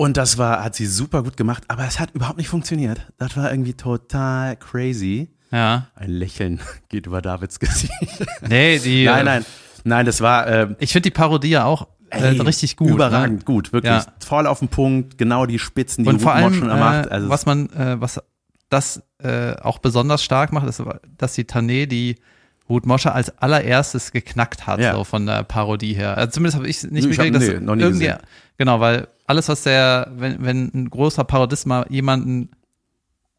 Und 0.01 0.17
das 0.17 0.39
war, 0.39 0.63
hat 0.63 0.73
sie 0.73 0.87
super 0.87 1.21
gut 1.21 1.37
gemacht, 1.37 1.63
aber 1.67 1.85
es 1.85 1.99
hat 1.99 2.09
überhaupt 2.15 2.39
nicht 2.39 2.49
funktioniert. 2.49 3.05
Das 3.19 3.37
war 3.37 3.51
irgendwie 3.51 3.75
total 3.75 4.55
crazy. 4.55 5.29
Ja. 5.51 5.89
Ein 5.93 6.09
Lächeln 6.09 6.59
geht 6.89 7.05
über 7.05 7.21
Davids 7.21 7.59
Gesicht. 7.59 7.93
Nee, 8.49 8.79
die. 8.79 9.05
nein, 9.05 9.19
äh, 9.19 9.23
nein. 9.23 9.45
Nein, 9.83 10.05
das 10.07 10.19
war 10.19 10.47
ähm, 10.47 10.75
Ich 10.79 10.91
finde 10.91 11.03
die 11.03 11.11
Parodie 11.11 11.49
ja 11.49 11.65
auch 11.65 11.87
äh, 12.09 12.33
ey, 12.33 12.41
richtig 12.41 12.77
gut. 12.77 12.89
Überragend 12.89 13.39
Ne? 13.41 13.45
gut, 13.45 13.73
wirklich. 13.73 13.93
Ja. 13.93 14.03
Voll 14.25 14.47
auf 14.47 14.57
den 14.57 14.69
Punkt, 14.69 15.19
genau 15.19 15.45
die 15.45 15.59
Spitzen, 15.59 16.03
die 16.03 16.09
Und 16.09 16.19
vor 16.19 16.33
allem, 16.33 16.45
Moschner 16.57 16.75
äh, 16.75 16.79
macht. 16.79 17.11
Also 17.11 17.29
was 17.29 17.45
man, 17.45 17.69
äh, 17.69 18.01
was 18.01 18.19
das 18.69 19.03
äh, 19.19 19.53
auch 19.57 19.77
besonders 19.77 20.23
stark 20.23 20.51
macht, 20.51 20.67
ist, 20.67 20.81
dass 21.15 21.33
die 21.33 21.43
Tané 21.43 21.85
die 21.85 22.15
Ruth 22.71 22.87
Moscher 22.87 23.13
als 23.13 23.37
allererstes 23.37 24.11
geknackt 24.11 24.65
hat, 24.65 24.79
Ja. 24.79 24.95
so 24.95 25.03
von 25.03 25.25
der 25.25 25.43
Parodie 25.43 25.93
her. 25.93 26.17
Also 26.17 26.31
zumindest 26.31 26.57
habe 26.57 26.67
ich 26.67 26.81
nicht 26.83 27.07
mitgekriegt, 27.07 27.35
dass 27.35 27.43
nee, 27.43 27.59
noch 27.59 27.75
nie 27.75 27.83
irgendwie, 27.83 28.05
gesehen. 28.05 28.19
Genau, 28.57 28.79
weil 28.79 29.07
alles, 29.25 29.49
was 29.49 29.63
der, 29.63 30.11
wenn, 30.15 30.43
wenn 30.43 30.71
ein 30.73 30.89
großer 30.89 31.23
Parodist 31.23 31.65
mal 31.65 31.85
jemanden 31.89 32.49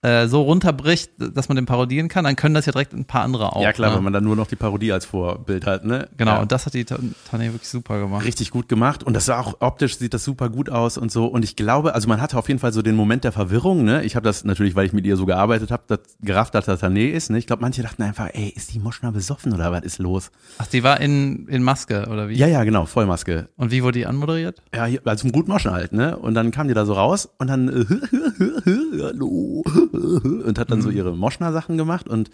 äh, 0.02 0.26
so 0.26 0.42
runterbricht, 0.42 1.12
dass 1.18 1.49
man 1.49 1.56
den 1.56 1.66
parodieren 1.66 2.09
kann, 2.09 2.25
dann 2.25 2.35
können 2.37 2.54
das 2.54 2.66
ja 2.66 2.73
direkt 2.73 2.92
ein 2.92 3.04
paar 3.04 3.23
andere 3.23 3.54
auch. 3.54 3.62
ja 3.62 3.73
klar, 3.73 3.90
ne? 3.90 3.97
wenn 3.97 4.04
man 4.04 4.12
dann 4.12 4.25
nur 4.25 4.35
noch 4.37 4.49
die 4.49 4.56
Parodie 4.56 4.92
als 4.92 5.04
Vorbild 5.06 5.64
hat, 5.66 5.85
ne? 5.85 6.09
Genau, 6.16 6.32
Ja. 6.32 6.40
und 6.40 6.50
das 6.52 6.66
hat 6.66 6.75
die 6.75 6.85
Tanja 6.85 7.06
wirklich 7.52 7.68
super 7.68 7.99
gemacht. 8.00 8.25
Richtig 8.25 8.50
gut 8.50 8.68
gemacht 8.68 9.02
und 9.04 9.14
das 9.14 9.26
sah 9.26 9.38
auch 9.40 9.56
optisch 9.61 9.97
sieht 9.99 10.12
das 10.14 10.25
super 10.25 10.49
gut 10.50 10.71
aus 10.71 10.99
und 10.99 11.12
so 11.12 11.26
und 11.26 11.44
ich 11.44 11.54
glaube, 11.56 11.94
also 11.94 12.09
man 12.09 12.21
hatte 12.21 12.37
auf 12.37 12.49
jeden 12.49 12.59
Fall 12.61 12.73
so 12.73 12.82
den 12.82 12.97
Moment 12.97 13.25
der 13.25 13.32
Verwirrung, 13.32 13.85
ne? 13.85 14.02
Ich 14.04 14.16
habe 14.16 14.25
das 14.25 14.44
natürlich, 14.44 14.75
weil 14.75 14.87
ich 14.87 14.92
mit 14.92 15.06
ihr 15.06 15.16
so 15.16 15.25
gearbeitet 15.26 15.71
habe, 15.71 15.85
das 15.87 16.00
gerafft, 16.21 16.54
dass 16.54 16.64
das 16.66 16.82
Tané 16.82 17.11
ist, 17.11 17.30
ne? 17.30 17.38
Ich 17.38 17.47
glaube, 17.47 17.62
manche 17.62 17.82
dachten 17.82 18.02
einfach, 18.02 18.28
ey, 18.32 18.49
ist 18.56 18.75
die 18.75 18.78
Moschner 18.80 19.12
besoffen 19.12 19.52
oder 19.52 19.71
was 19.71 19.82
ist 19.85 19.99
los? 19.99 20.30
Ach, 20.59 20.66
die 20.66 20.82
war 20.82 21.00
in, 21.00 21.47
in 21.47 21.62
Maske, 21.62 22.09
oder 22.11 22.28
wie? 22.28 22.35
Ja, 22.35 22.49
ja, 22.49 22.64
genau, 22.64 22.87
Vollmaske. 22.87 23.49
Und 23.56 23.71
wie 23.71 23.82
wurde 23.85 23.99
die 24.00 24.06
anmoderiert? 24.06 24.62
Ja, 24.75 24.87
also 25.04 25.28
gut 25.28 25.47
Moschen 25.49 25.71
halt, 25.71 25.92
ne? 25.92 26.16
Und 26.16 26.35
dann 26.35 26.50
kam 26.50 26.66
die 26.68 26.75
da 26.75 26.85
so 26.85 26.94
raus 26.94 27.28
und 27.38 27.47
dann 27.47 27.68
äh, 27.68 27.85
hallo 29.02 29.62
und 30.46 30.58
hat 30.58 30.70
dann 30.70 30.82
so 30.82 30.90
ihre 30.90 31.16
Moschner-Sachen 31.16 31.76
gemacht 31.76 32.08
und 32.08 32.30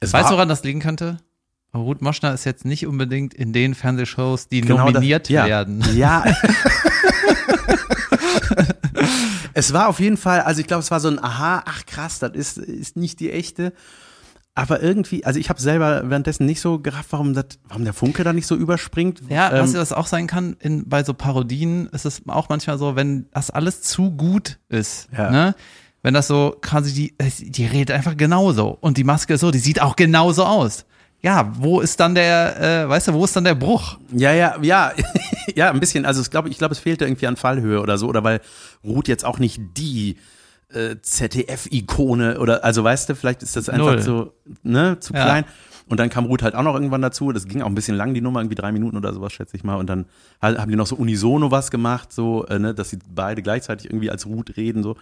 es 0.00 0.12
Weißt 0.12 0.30
du, 0.30 0.34
woran 0.34 0.48
das 0.48 0.62
liegen 0.64 0.80
könnte? 0.80 1.18
Ruth 1.74 2.02
Moschner 2.02 2.34
ist 2.34 2.44
jetzt 2.44 2.64
nicht 2.64 2.86
unbedingt 2.86 3.32
in 3.32 3.52
den 3.52 3.74
Fernsehshows, 3.74 4.48
die 4.48 4.60
Genau 4.62 4.84
das- 4.86 4.94
nominiert 4.94 5.28
ja. 5.28 5.46
werden. 5.46 5.84
Ja. 5.94 6.24
es 9.54 9.72
war 9.72 9.88
auf 9.88 10.00
jeden 10.00 10.16
Fall, 10.16 10.40
also 10.40 10.60
ich 10.60 10.66
glaube, 10.66 10.80
es 10.82 10.90
war 10.90 11.00
so 11.00 11.08
ein 11.08 11.22
Aha, 11.22 11.62
ach 11.66 11.86
krass, 11.86 12.18
das 12.18 12.32
ist, 12.32 12.58
ist 12.58 12.96
nicht 12.96 13.20
die 13.20 13.30
echte. 13.30 13.72
Aber 14.54 14.82
irgendwie, 14.82 15.24
also 15.24 15.38
ich 15.38 15.48
habe 15.48 15.60
selber 15.60 16.02
währenddessen 16.10 16.44
nicht 16.44 16.60
so 16.60 16.80
gerafft, 16.80 17.12
warum, 17.12 17.34
das, 17.34 17.46
warum 17.68 17.84
der 17.84 17.92
Funke 17.94 18.24
da 18.24 18.32
nicht 18.32 18.46
so 18.48 18.56
überspringt. 18.56 19.22
Ja, 19.28 19.52
ähm, 19.52 19.62
was 19.62 19.72
das 19.72 19.92
auch 19.92 20.08
sein 20.08 20.26
kann, 20.26 20.56
in, 20.58 20.88
bei 20.88 21.04
so 21.04 21.14
Parodien 21.14 21.86
ist 21.92 22.04
es 22.04 22.22
auch 22.26 22.48
manchmal 22.48 22.76
so, 22.76 22.96
wenn 22.96 23.28
das 23.30 23.50
alles 23.50 23.80
zu 23.82 24.10
gut 24.10 24.58
ist, 24.68 25.08
Ja. 25.16 25.30
ne? 25.30 25.54
Wenn 26.02 26.14
das 26.14 26.26
so 26.28 26.56
quasi 26.62 26.92
die, 27.18 27.50
die 27.50 27.66
redet 27.66 27.90
einfach 27.94 28.16
genauso 28.16 28.78
und 28.80 28.96
die 28.96 29.04
Maske 29.04 29.34
ist 29.34 29.40
so, 29.40 29.50
die 29.50 29.58
sieht 29.58 29.80
auch 29.82 29.96
genauso 29.96 30.44
aus. 30.44 30.86
Ja, 31.22 31.52
wo 31.58 31.80
ist 31.80 32.00
dann 32.00 32.14
der, 32.14 32.84
äh, 32.84 32.88
weißt 32.88 33.08
du, 33.08 33.12
wo 33.12 33.24
ist 33.24 33.36
dann 33.36 33.44
der 33.44 33.54
Bruch? 33.54 33.98
Ja, 34.10 34.32
ja, 34.32 34.56
ja, 34.62 34.92
ja, 35.54 35.70
ein 35.70 35.78
bisschen. 35.78 36.06
Also 36.06 36.22
ich 36.22 36.30
glaube, 36.30 36.48
ich 36.48 36.56
glaube, 36.56 36.72
es 36.72 36.78
fehlte 36.78 37.04
irgendwie 37.04 37.26
an 37.26 37.36
Fallhöhe 37.36 37.80
oder 37.82 37.98
so, 37.98 38.08
oder 38.08 38.24
weil 38.24 38.40
Ruth 38.82 39.06
jetzt 39.08 39.26
auch 39.26 39.38
nicht 39.38 39.60
die 39.76 40.16
äh, 40.72 40.96
ZDF-Ikone 41.02 42.38
oder, 42.38 42.64
also 42.64 42.82
weißt 42.84 43.10
du, 43.10 43.14
vielleicht 43.14 43.42
ist 43.42 43.56
das 43.56 43.68
einfach 43.68 43.86
Null. 43.96 44.02
so, 44.02 44.32
ne, 44.62 44.98
zu 45.00 45.12
Ja. 45.12 45.24
klein. 45.24 45.44
Und 45.88 45.98
dann 45.98 46.08
kam 46.08 46.24
Ruth 46.24 46.42
halt 46.42 46.54
auch 46.54 46.62
noch 46.62 46.74
irgendwann 46.74 47.02
dazu. 47.02 47.32
Das 47.32 47.48
ging 47.48 47.62
auch 47.62 47.66
ein 47.66 47.74
bisschen 47.74 47.96
lang, 47.96 48.14
die 48.14 48.20
Nummer, 48.20 48.40
irgendwie 48.40 48.54
drei 48.54 48.70
Minuten 48.70 48.96
oder 48.96 49.12
sowas, 49.12 49.32
schätze 49.32 49.56
ich 49.56 49.64
mal. 49.64 49.74
Und 49.74 49.88
dann 49.88 50.06
haben 50.40 50.70
die 50.70 50.76
noch 50.76 50.86
so 50.86 50.94
unisono 50.94 51.50
was 51.50 51.70
gemacht, 51.72 52.12
so, 52.12 52.46
äh, 52.46 52.58
ne, 52.60 52.72
dass 52.74 52.90
sie 52.90 52.98
beide 53.12 53.42
gleichzeitig 53.42 53.86
irgendwie 53.86 54.10
als 54.10 54.24
Ruth 54.24 54.56
reden, 54.56 54.82
so. 54.84 54.96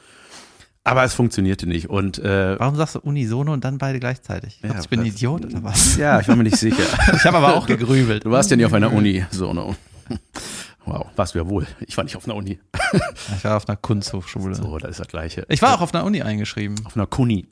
Aber 0.85 1.05
es 1.05 1.13
funktionierte 1.15 1.67
nicht. 1.67 1.91
Und 1.91 2.19
äh, 2.19 2.59
Warum 2.59 2.77
sagst 2.77 2.95
du 2.95 3.01
unisono 3.01 3.53
und 3.53 3.65
dann 3.65 3.77
beide 3.79 4.01
gleichzeitig? 4.01 4.61
Ja, 4.63 4.71
Ja, 4.73 4.81
ich 4.81 4.89
bin 4.89 5.01
ein 5.01 5.07
Idiot 5.07 5.45
oder 5.45 5.63
was? 5.63 5.97
ja, 5.99 6.19
ich 6.21 6.29
war 6.29 6.37
mir 6.37 6.45
nicht 6.45 6.57
sicher. 6.57 6.83
Ich 7.15 7.25
habe 7.25 7.37
aber 7.37 7.55
auch 7.57 7.67
gegrübelt. 7.67 8.25
Du 8.25 8.31
warst 8.31 8.51
ja 8.51 8.57
nie 8.57 8.65
auf 8.65 8.73
einer 8.73 8.93
Uni, 8.93 9.25
so, 9.31 9.53
ne? 9.53 9.77
Wow, 10.87 11.07
warst 11.17 11.35
du 11.35 11.39
ja 11.41 11.47
wohl. 11.47 11.67
Ich 11.87 11.95
war 11.99 12.05
nicht 12.05 12.17
auf 12.17 12.25
einer 12.25 12.37
Uni. 12.37 12.59
Ich 13.37 13.45
war 13.45 13.59
auf 13.59 13.69
einer 13.69 13.77
Kunsthochschule. 13.77 14.55
So, 14.55 14.79
das 14.79 14.93
ist 14.93 15.01
das 15.01 15.09
Gleiche. 15.09 15.45
Ich 15.51 15.61
war 15.61 15.75
auch 15.75 15.83
auf 15.83 15.93
einer 15.95 16.05
Uni 16.07 16.23
eingeschrieben. 16.23 16.77
auf 16.87 16.97
einer 16.97 17.07
Kuni. 17.07 17.47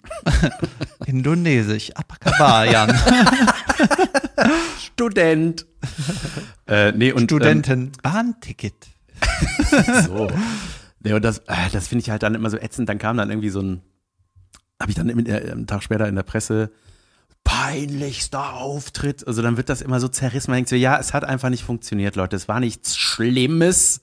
Indonesisch, 1.04 1.90
Apakabayan, 1.95 2.99
Student. 4.80 5.66
äh, 6.66 6.92
nee, 6.92 7.12
und, 7.12 7.25
Studenten, 7.25 7.92
Bahnticket. 8.02 8.75
Ähm, 9.73 10.04
so. 10.06 10.30
Nee, 11.06 11.12
und 11.14 11.25
das, 11.25 11.38
äh, 11.46 11.70
das 11.72 11.88
finde 11.88 12.02
ich 12.02 12.10
halt 12.10 12.22
dann 12.22 12.34
immer 12.34 12.50
so 12.50 12.56
ätzend. 12.58 12.88
Dann 12.88 12.98
kam 12.98 13.16
dann 13.16 13.30
irgendwie 13.30 13.50
so 13.50 13.60
ein, 13.60 13.80
habe 14.80 14.90
ich 14.90 14.96
dann 14.96 15.08
im, 15.08 15.25
äh, 15.25 15.52
einen 15.52 15.66
Tag 15.66 15.82
später 15.82 16.08
in 16.08 16.16
der 16.16 16.22
Presse, 16.25 16.70
peinlichster 17.44 18.54
Auftritt. 18.54 19.26
Also 19.26 19.40
dann 19.40 19.56
wird 19.56 19.68
das 19.68 19.82
immer 19.82 20.00
so 20.00 20.08
zerrissen. 20.08 20.50
Man 20.50 20.56
denkt 20.58 20.70
so, 20.70 20.76
ja, 20.76 20.98
es 20.98 21.14
hat 21.14 21.25
einfach 21.25 21.48
nicht 21.48 21.62
funktioniert, 21.64 22.16
Leute. 22.16 22.34
Es 22.36 22.48
war 22.48 22.60
nichts 22.60 22.96
Schlimmes. 22.96 24.00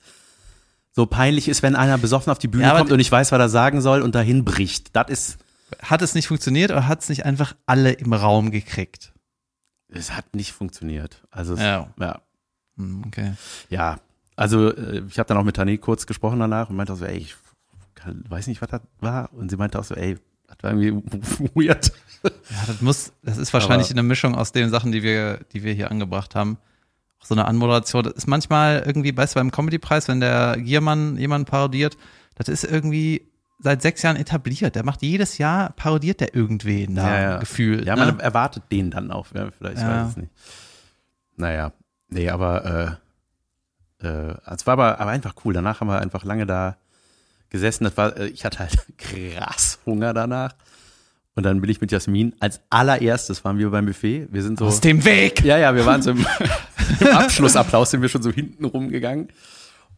So 0.92 1.06
peinlich 1.06 1.48
ist, 1.48 1.62
wenn 1.62 1.76
einer 1.76 1.98
besoffen 1.98 2.30
auf 2.30 2.38
die 2.38 2.48
Bühne 2.48 2.64
Ja, 2.64 2.78
kommt 2.78 2.90
und 2.90 2.98
nicht 2.98 3.12
weiß, 3.12 3.32
was 3.32 3.38
er 3.38 3.48
sagen 3.48 3.80
soll 3.80 4.00
und 4.00 4.14
dahin 4.14 4.44
bricht. 4.44 4.94
Das 4.96 5.08
ist, 5.10 5.38
Hat 5.82 6.02
es 6.02 6.14
nicht 6.14 6.28
funktioniert 6.28 6.70
oder 6.70 6.86
hat 6.86 7.02
es 7.02 7.08
nicht 7.08 7.26
einfach 7.26 7.54
alle 7.66 7.92
im 7.92 8.12
Raum 8.12 8.50
gekriegt? 8.50 9.12
es 9.88 10.10
hat 10.12 10.34
nicht 10.34 10.52
funktioniert. 10.52 11.22
Also, 11.30 11.54
es, 11.54 11.60
Ja. 11.60 11.88
ja. 12.00 12.20
Hm, 12.76 13.04
Okay. 13.06 13.34
Ja, 13.68 13.98
also 14.36 14.74
äh, 14.74 15.02
ich 15.08 15.18
habe 15.18 15.26
dann 15.28 15.36
auch 15.38 15.44
mit 15.44 15.56
Tani 15.56 15.78
kurz 15.78 16.06
gesprochen 16.06 16.38
danach 16.40 16.70
und 16.70 16.76
meinte 16.76 16.92
auch 16.92 16.96
so, 16.96 17.04
ey, 17.04 17.18
ich 17.18 17.34
kann, 17.94 18.24
weiß 18.28 18.46
nicht, 18.48 18.60
was 18.62 18.68
das 18.70 18.80
war. 19.00 19.32
Und 19.32 19.50
sie 19.50 19.56
meinte 19.56 19.78
auch 19.78 19.84
so, 19.84 19.94
ey, 19.94 20.16
das 20.48 20.56
war 20.62 20.72
irgendwie 20.72 21.50
weird. 21.54 21.92
Ja, 22.22 22.30
das 22.66 22.80
muss, 22.80 23.12
das 23.22 23.38
ist 23.38 23.52
wahrscheinlich 23.52 23.88
Aber- 23.88 23.98
eine 24.00 24.02
Mischung 24.08 24.34
aus 24.34 24.52
den 24.52 24.70
Sachen, 24.70 24.92
die 24.92 25.02
wir, 25.02 25.40
die 25.52 25.62
wir 25.62 25.72
hier 25.72 25.90
angebracht 25.90 26.34
haben. 26.34 26.58
Auch 27.20 27.26
so 27.26 27.34
eine 27.34 27.46
Anmoderation. 27.46 28.02
Das 28.04 28.14
ist 28.14 28.26
manchmal 28.26 28.82
irgendwie, 28.86 29.16
weißt 29.16 29.34
du, 29.34 29.40
beim 29.40 29.50
Comedy-Preis, 29.50 30.08
wenn 30.08 30.20
der 30.20 30.56
Giermann 30.58 31.16
jemanden 31.16 31.46
parodiert, 31.46 31.96
das 32.34 32.48
ist 32.48 32.64
irgendwie 32.64 33.28
seit 33.60 33.82
sechs 33.82 34.02
Jahren 34.02 34.16
etabliert. 34.16 34.74
Der 34.74 34.84
macht 34.84 35.02
jedes 35.02 35.38
Jahr, 35.38 35.70
parodiert 35.72 36.20
der 36.20 36.34
irgendwen 36.34 36.94
da 36.96 37.38
gefühlt. 37.38 37.86
Ja, 37.86 37.94
ne? 37.96 38.06
man 38.06 38.20
erwartet 38.20 38.64
den 38.72 38.90
dann 38.90 39.10
auch, 39.10 39.26
ja, 39.34 39.48
vielleicht, 39.56 39.76
ich 39.76 39.82
Ja. 39.82 40.02
weiß 40.02 40.10
es 40.10 40.16
nicht. 40.16 40.32
Naja, 41.36 41.72
nee, 42.08 42.28
aber 42.28 42.64
äh, 42.64 43.03
äh, 44.04 44.34
es 44.46 44.66
war 44.66 44.74
aber, 44.74 45.00
aber 45.00 45.10
einfach 45.10 45.34
cool. 45.44 45.54
Danach 45.54 45.80
haben 45.80 45.88
wir 45.88 46.00
einfach 46.00 46.24
lange 46.24 46.46
da 46.46 46.76
gesessen. 47.50 47.84
Das 47.84 47.96
war, 47.96 48.16
äh, 48.16 48.26
ich 48.28 48.44
hatte 48.44 48.58
halt 48.60 48.76
krass 48.98 49.78
Hunger 49.86 50.12
danach. 50.14 50.54
Und 51.36 51.42
dann 51.42 51.60
bin 51.60 51.68
ich 51.68 51.80
mit 51.80 51.90
Jasmin 51.90 52.34
als 52.38 52.60
allererstes 52.70 53.44
waren 53.44 53.58
wir 53.58 53.68
beim 53.70 53.86
Buffet. 53.86 54.28
Wir 54.30 54.42
sind 54.42 54.58
so. 54.58 54.66
Aus 54.66 54.80
dem 54.80 55.04
Weg! 55.04 55.42
Ja, 55.44 55.58
ja, 55.58 55.74
wir 55.74 55.84
waren 55.84 56.00
so 56.00 56.12
im, 56.12 56.24
im 57.00 57.06
Abschlussapplaus 57.08 57.90
sind 57.90 58.02
wir 58.02 58.08
schon 58.08 58.22
so 58.22 58.30
hinten 58.30 58.64
rumgegangen 58.64 59.28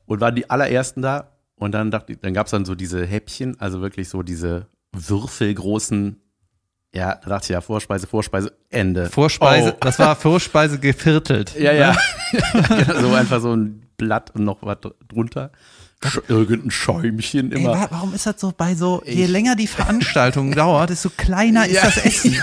und 0.07 0.21
waren 0.21 0.35
die 0.35 0.49
allerersten 0.49 1.03
da. 1.03 1.33
Und 1.57 1.73
dann 1.73 1.91
dachte 1.91 2.13
ich, 2.13 2.21
dann 2.21 2.33
gab's 2.35 2.51
dann 2.53 2.65
so 2.65 2.75
diese 2.75 3.05
Häppchen, 3.05 3.61
also 3.61 3.81
wirklich 3.83 4.09
so 4.09 4.23
diese 4.23 4.67
würfelgroßen, 4.93 6.21
ja, 6.95 7.17
da 7.17 7.29
dachte 7.29 7.45
ich 7.45 7.49
ja, 7.51 7.61
Vorspeise, 7.61 8.07
Vorspeise, 8.07 8.53
Ende. 8.71 9.11
Vorspeise, 9.11 9.75
Oh. 9.75 9.79
das 9.81 9.99
war 9.99 10.17
Vorspeise 10.17 10.79
geviertelt. 10.79 11.55
Ja, 11.59 11.73
ja. 11.73 11.97
ja. 12.33 12.95
So 13.01 13.13
einfach 13.13 13.41
so 13.41 13.55
ein 13.55 13.86
Blatt 13.97 14.31
und 14.35 14.45
noch 14.45 14.59
was 14.63 14.79
drunter. 15.09 15.51
Sch 16.05 16.21
irgendein 16.29 16.71
Schäumchen 16.71 17.51
Ey, 17.53 17.59
immer. 17.61 17.73
wa- 17.73 17.87
warum 17.91 18.13
ist 18.13 18.27
das 18.27 18.39
so 18.39 18.53
bei 18.55 18.75
so, 18.75 19.03
je 19.07 19.25
Ich- 19.25 19.31
länger 19.31 19.57
die 19.57 19.67
Veranstaltung 19.67 20.53
dauert, 20.55 20.91
desto 20.91 21.09
kleiner 21.09 21.67
ist 21.67 21.75
Ja, 21.77 21.85
das 21.85 21.97
Essen. 22.05 22.37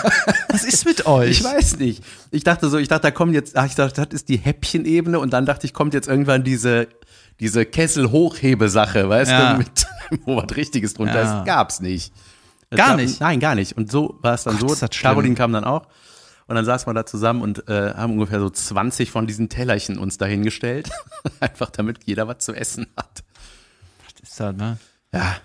Was 0.50 0.64
ist 0.64 0.86
mit 0.86 1.06
euch? 1.06 1.30
Ich 1.40 1.44
weiß 1.44 1.78
nicht. 1.78 2.04
Ich 2.32 2.44
dachte 2.44 2.68
so, 2.70 2.80
ich 2.80 2.88
dachte, 2.88 3.04
da 3.04 3.12
kommt 3.12 3.36
jetzt, 3.36 3.56
ach, 3.56 3.68
ich 3.68 3.76
dachte, 3.76 4.02
das 4.06 4.14
ist 4.14 4.30
die 4.30 4.38
Häppchenebene 4.38 5.20
und 5.20 5.32
dann 5.34 5.46
dachte 5.46 5.68
ich, 5.68 5.74
kommt 5.74 5.94
jetzt 5.94 6.08
irgendwann 6.08 6.44
diese, 6.44 6.88
diese 7.40 7.64
Kessel-Hochhebesache, 7.66 9.08
weißt 9.08 9.32
Ja. 9.32 9.52
du, 9.54 9.58
mit, 9.60 9.86
wo 10.26 10.38
was 10.38 10.56
Richtiges 10.56 10.96
drunter 10.96 11.22
Ja. 11.24 11.40
ist. 11.40 11.46
Gab's 11.46 11.80
nicht. 11.80 12.12
Gar 12.72 12.90
gab, 12.90 12.98
nicht? 12.98 13.20
Nein, 13.20 13.40
gar 13.40 13.54
nicht. 13.54 13.78
Und 13.78 13.92
so 13.92 14.18
war 14.22 14.34
es 14.34 14.44
dann 14.46 14.58
Gott, 14.58 14.78
so. 14.78 14.88
Caroline 14.88 15.36
kam 15.36 15.54
dann 15.54 15.64
auch. 15.64 15.84
Und 16.48 16.56
dann 16.56 16.66
saßen 16.66 16.88
wir 16.88 16.94
da 16.94 17.06
zusammen 17.06 17.42
und 17.42 17.68
äh, 17.70 17.94
haben 17.94 18.14
ungefähr 18.14 18.40
so 18.40 18.50
20 18.50 19.12
von 19.12 19.28
diesen 19.28 19.50
Tellerchen 19.50 19.98
uns 19.98 20.18
dahingestellt. 20.18 20.90
Einfach 21.40 21.70
damit 21.70 22.00
jeder 22.06 22.28
was 22.28 22.40
zu 22.40 22.54
essen 22.54 22.88
hat. 22.98 23.24
Was 24.06 24.30
ist 24.30 24.40
das, 24.40 24.56
ne? 24.56 24.78
Ja, 25.14 25.36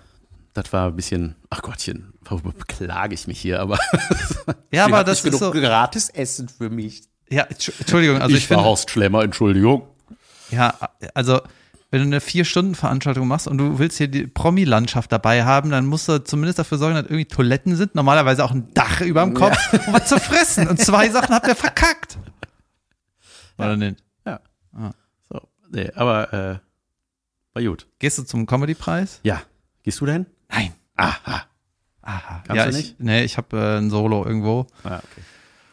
das 0.53 0.73
war 0.73 0.87
ein 0.87 0.95
bisschen, 0.95 1.35
ach 1.49 1.61
Gottchen, 1.61 2.13
worüber 2.25 2.51
beklage 2.51 3.13
ich 3.13 3.27
mich 3.27 3.39
hier, 3.39 3.59
aber 3.61 3.77
Ja, 4.71 4.85
aber 4.85 5.03
das 5.03 5.23
ist 5.23 5.37
so, 5.39 5.51
gratis 5.51 6.09
Essen 6.09 6.49
für 6.49 6.69
mich. 6.69 7.03
ja, 7.29 7.43
Entsch- 7.45 7.71
Entschuldigung, 7.79 8.21
also 8.21 8.35
ich, 8.35 8.49
war 8.49 8.57
finde, 8.57 8.69
Horst 8.69 8.89
Schlemmer, 8.89 9.23
Entschuldigung. 9.23 9.87
ja, 10.49 10.73
also, 11.13 11.39
wenn 11.91 12.01
du 12.01 12.07
eine 12.07 12.19
Vier-Stunden-Veranstaltung 12.21 13.27
machst 13.27 13.47
und 13.47 13.57
du 13.59 13.79
willst 13.79 13.97
hier 13.99 14.07
die 14.07 14.27
Promi-Landschaft 14.27 15.11
dabei 15.11 15.43
haben, 15.45 15.69
dann 15.71 15.85
musst 15.85 16.07
du 16.09 16.23
zumindest 16.23 16.59
dafür 16.59 16.77
sorgen, 16.79 16.95
dass 16.95 17.05
irgendwie 17.05 17.25
Toiletten 17.25 17.75
sind, 17.75 17.95
normalerweise 17.95 18.43
auch 18.43 18.51
ein 18.51 18.71
Dach 18.73 18.88
über 19.05 19.23
dem 19.23 19.33
Kopf 19.33 19.57
und 19.73 19.93
was 19.93 20.07
zu 20.07 20.19
fressen. 20.19 20.67
Und 20.67 20.79
zwei 20.79 21.09
Sachen 21.09 21.33
habt 21.33 21.47
ihr 21.47 21.55
verkackt. 21.55 22.17
Oder 23.57 23.77
nicht? 23.77 24.03
Ja. 24.25 24.39
Ah. 24.73 24.91
So, 25.29 25.41
nee, 25.69 25.91
aber 25.95 26.33
äh, 26.33 26.59
war 27.53 27.63
gut. 27.63 27.87
Gehst 27.99 28.17
du 28.17 28.23
zum 28.23 28.45
Comedy-Preis? 28.45 29.19
Ja. 29.23 29.41
Gehst 29.83 29.99
du 30.01 30.05
denn? 30.05 30.25
Nein. 30.49 30.73
Aha. 30.95 31.45
Aha. 32.01 32.43
Kannst 32.45 32.55
ja, 32.55 32.63
du 32.65 32.69
ich, 32.71 32.75
nicht? 32.75 32.99
Nee, 32.99 33.23
ich 33.23 33.37
habe 33.37 33.57
äh, 33.57 33.77
ein 33.77 33.89
Solo 33.89 34.25
irgendwo. 34.25 34.67
Ah, 34.83 34.97
okay. 34.97 35.21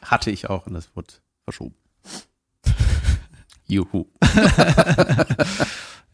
Hatte 0.03 0.31
ich 0.31 0.51
auch 0.51 0.67
und 0.67 0.75
das 0.75 0.95
wurde 0.95 1.15
verschoben. 1.45 1.75
Juhu. 3.67 4.07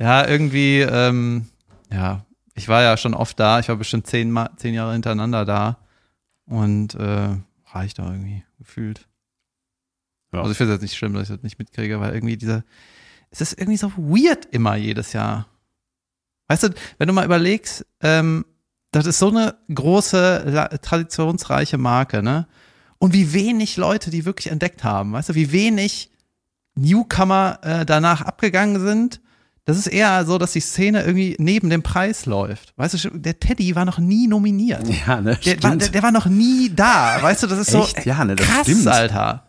Ja, 0.03 0.27
irgendwie, 0.27 0.81
ähm, 0.81 1.47
ja, 1.93 2.25
ich 2.55 2.69
war 2.69 2.83
ja 2.83 2.97
schon 2.97 3.15
oft 3.15 3.39
da. 3.39 3.61
Ich 3.61 3.69
war 3.69 3.77
bestimmt 3.77 4.09
zehn, 4.09 4.33
Ma 4.33 4.51
zehn 4.57 4.75
Jahre 4.75 4.95
hintereinander 4.95 5.45
da. 5.45 5.79
Und 6.47 6.95
äh, 6.95 7.37
reicht 7.67 7.99
da 7.99 8.11
irgendwie 8.11 8.45
gefühlt. 8.59 9.09
Ja. 10.33 10.41
Also 10.41 10.53
ich 10.53 10.57
finde 10.57 10.73
es 10.73 10.77
jetzt 10.77 10.83
nicht 10.83 10.97
schlimm, 10.97 11.15
dass 11.15 11.25
ich 11.25 11.35
das 11.35 11.43
nicht 11.43 11.59
mitkriege, 11.59 12.01
weil 12.01 12.15
irgendwie 12.15 12.37
dieser, 12.37 12.65
es 13.31 13.41
ist 13.41 13.59
irgendwie 13.59 13.77
so 13.77 13.93
weird 13.97 14.47
immer 14.47 14.77
jedes 14.77 15.13
Jahr. 15.13 15.47
Weißt 16.49 16.65
du, 16.65 16.75
wenn 16.99 17.09
du 17.09 17.15
mal 17.15 17.25
überlegst, 17.25 17.87
ähm, 18.01 18.45
das 18.91 19.07
ist 19.07 19.19
so 19.19 19.29
eine 19.29 19.57
große, 19.73 20.71
traditionsreiche 20.83 21.79
Marke, 21.79 22.23
ne? 22.23 22.47
Und 22.99 23.15
wie 23.15 23.33
wenig 23.33 23.77
Leute 23.79 24.11
die 24.11 24.25
wirklich 24.25 24.53
entdeckt 24.53 24.85
haben, 24.85 25.13
weißt 25.13 25.31
du, 25.31 25.35
wie 25.35 25.51
wenig 25.51 26.13
Newcomer 26.75 27.59
äh, 27.63 27.85
danach 27.85 28.21
abgegangen 28.21 28.81
sind. 28.81 29.21
Das 29.65 29.79
ist 29.79 29.87
eher 29.87 30.25
so, 30.25 30.39
dass 30.39 30.53
die 30.53 30.61
Szene 30.61 31.03
irgendwie 31.05 31.37
neben 31.39 31.71
dem 31.71 31.83
Preis 31.85 32.27
läuft. 32.27 32.73
Weißt 32.77 33.05
du, 33.05 33.11
der 33.11 33.39
Teddy 33.39 33.77
war 33.77 33.85
noch 33.85 33.99
nie 33.99 34.27
nominiert. 34.27 34.83
Ja, 35.07 35.21
ne? 35.21 35.37
Der, 35.45 35.63
war, 35.63 35.77
der, 35.77 35.89
der 35.89 36.03
war 36.03 36.11
noch 36.11 36.27
nie 36.27 36.69
da. 36.75 37.23
Weißt 37.23 37.45
du, 37.45 37.47
das 37.47 37.59
ist 37.61 37.71
so 37.71 37.83
Echt? 37.85 38.05
Ja, 38.05 38.25
ne, 38.25 38.35
das 38.35 38.47
krass, 38.47 38.67
stimmt. 38.67 38.89
Alter. 38.89 39.47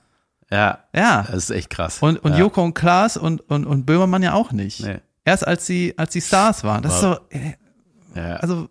ja, 0.52 0.80
Ja. 0.94 1.24
das 1.24 1.46
ist 1.46 1.50
echt 1.50 1.70
krass. 1.72 1.98
Und, 2.02 2.18
und 2.18 2.34
ja. 2.34 2.40
Joko 2.40 2.64
und 2.64 2.76
Klaas 2.76 3.18
und, 3.18 3.42
und, 3.50 3.66
und 3.66 3.86
Böhmermann 3.88 4.22
ja 4.22 4.34
auch 4.34 4.52
nicht. 4.52 4.82
Nee. 4.84 5.00
Erst 5.26 5.48
als 5.48 5.66
sie, 5.66 5.96
als 5.98 6.12
die 6.14 6.22
Stars 6.22 6.64
waren. 6.64 6.84
Das 6.84 6.96
ist 6.96 7.02
so, 7.02 7.18
äh, 7.30 7.54
Ja, 8.14 8.36
also, 8.36 8.68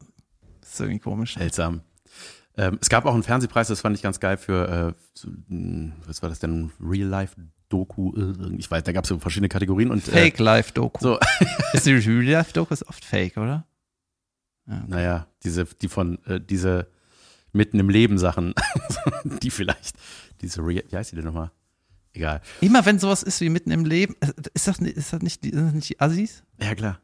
das 0.61 0.75
ist 0.75 0.81
irgendwie 0.81 1.01
komisch. 1.01 1.35
seltsam. 1.35 1.81
Ähm, 2.57 2.79
es 2.81 2.89
gab 2.91 3.05
auch 3.07 3.15
einen 3.15 3.23
Fernsehpreis, 3.25 3.67
das 3.69 3.81
fand 3.81 3.97
ich 3.97 4.03
ganz 4.03 4.21
geil 4.21 4.37
für, 4.37 4.69
äh, 4.69 5.03
so, 5.15 5.29
mh, 5.49 5.93
was 6.07 6.21
war 6.23 6.29
das 6.29 6.39
denn? 6.39 6.71
Real 6.81 7.09
Life 7.09 7.35
Doku, 7.73 8.13
äh, 8.17 8.55
ich 8.57 8.71
weiß, 8.71 8.83
da 8.85 8.93
gab 8.93 9.05
es 9.05 9.09
so 9.09 9.19
verschiedene 9.19 9.49
Kategorien 9.49 9.91
und 9.91 10.07
äh, 10.09 10.11
Fake 10.11 10.39
Life 10.39 10.73
Doku. 10.73 10.99
so, 11.01 11.19
Ist 11.73 11.87
die 11.87 11.93
Real 11.95 12.23
Life 12.25 12.53
Doku 12.53 12.73
ist 12.75 12.87
oft 12.89 13.05
fake, 13.05 13.37
oder? 13.39 13.67
naja, 14.87 15.27
diese, 15.43 15.65
die 15.65 15.89
von, 15.89 16.25
äh, 16.27 16.41
diese 16.41 16.87
mitten 17.53 17.79
im 17.81 17.89
Leben 17.91 18.19
Sachen, 18.19 18.55
die 19.43 19.51
vielleicht, 19.51 19.97
diese 20.41 20.61
Real, 20.65 20.85
wie 20.89 20.97
heißt 20.97 21.13
die 21.13 21.17
denn 21.17 21.25
nochmal? 21.25 21.51
Egal. 22.15 22.41
Immer 22.61 22.85
wenn 22.87 22.99
sowas 22.99 23.23
ist 23.23 23.41
wie 23.41 23.49
mitten 23.49 23.71
im 23.71 23.85
Leben, 23.85 24.15
äh, 24.21 24.33
ist 24.55 24.69
das, 24.69 24.81
nicht- 24.81 24.97
ist 24.97 25.13
das 25.13 25.21
nicht, 25.23 25.43
sind 25.43 25.57
das 25.57 25.73
nicht 25.73 25.89
die 25.89 26.01
Assis? 26.01 26.45
Ja, 26.61 26.75
klar. 26.75 27.01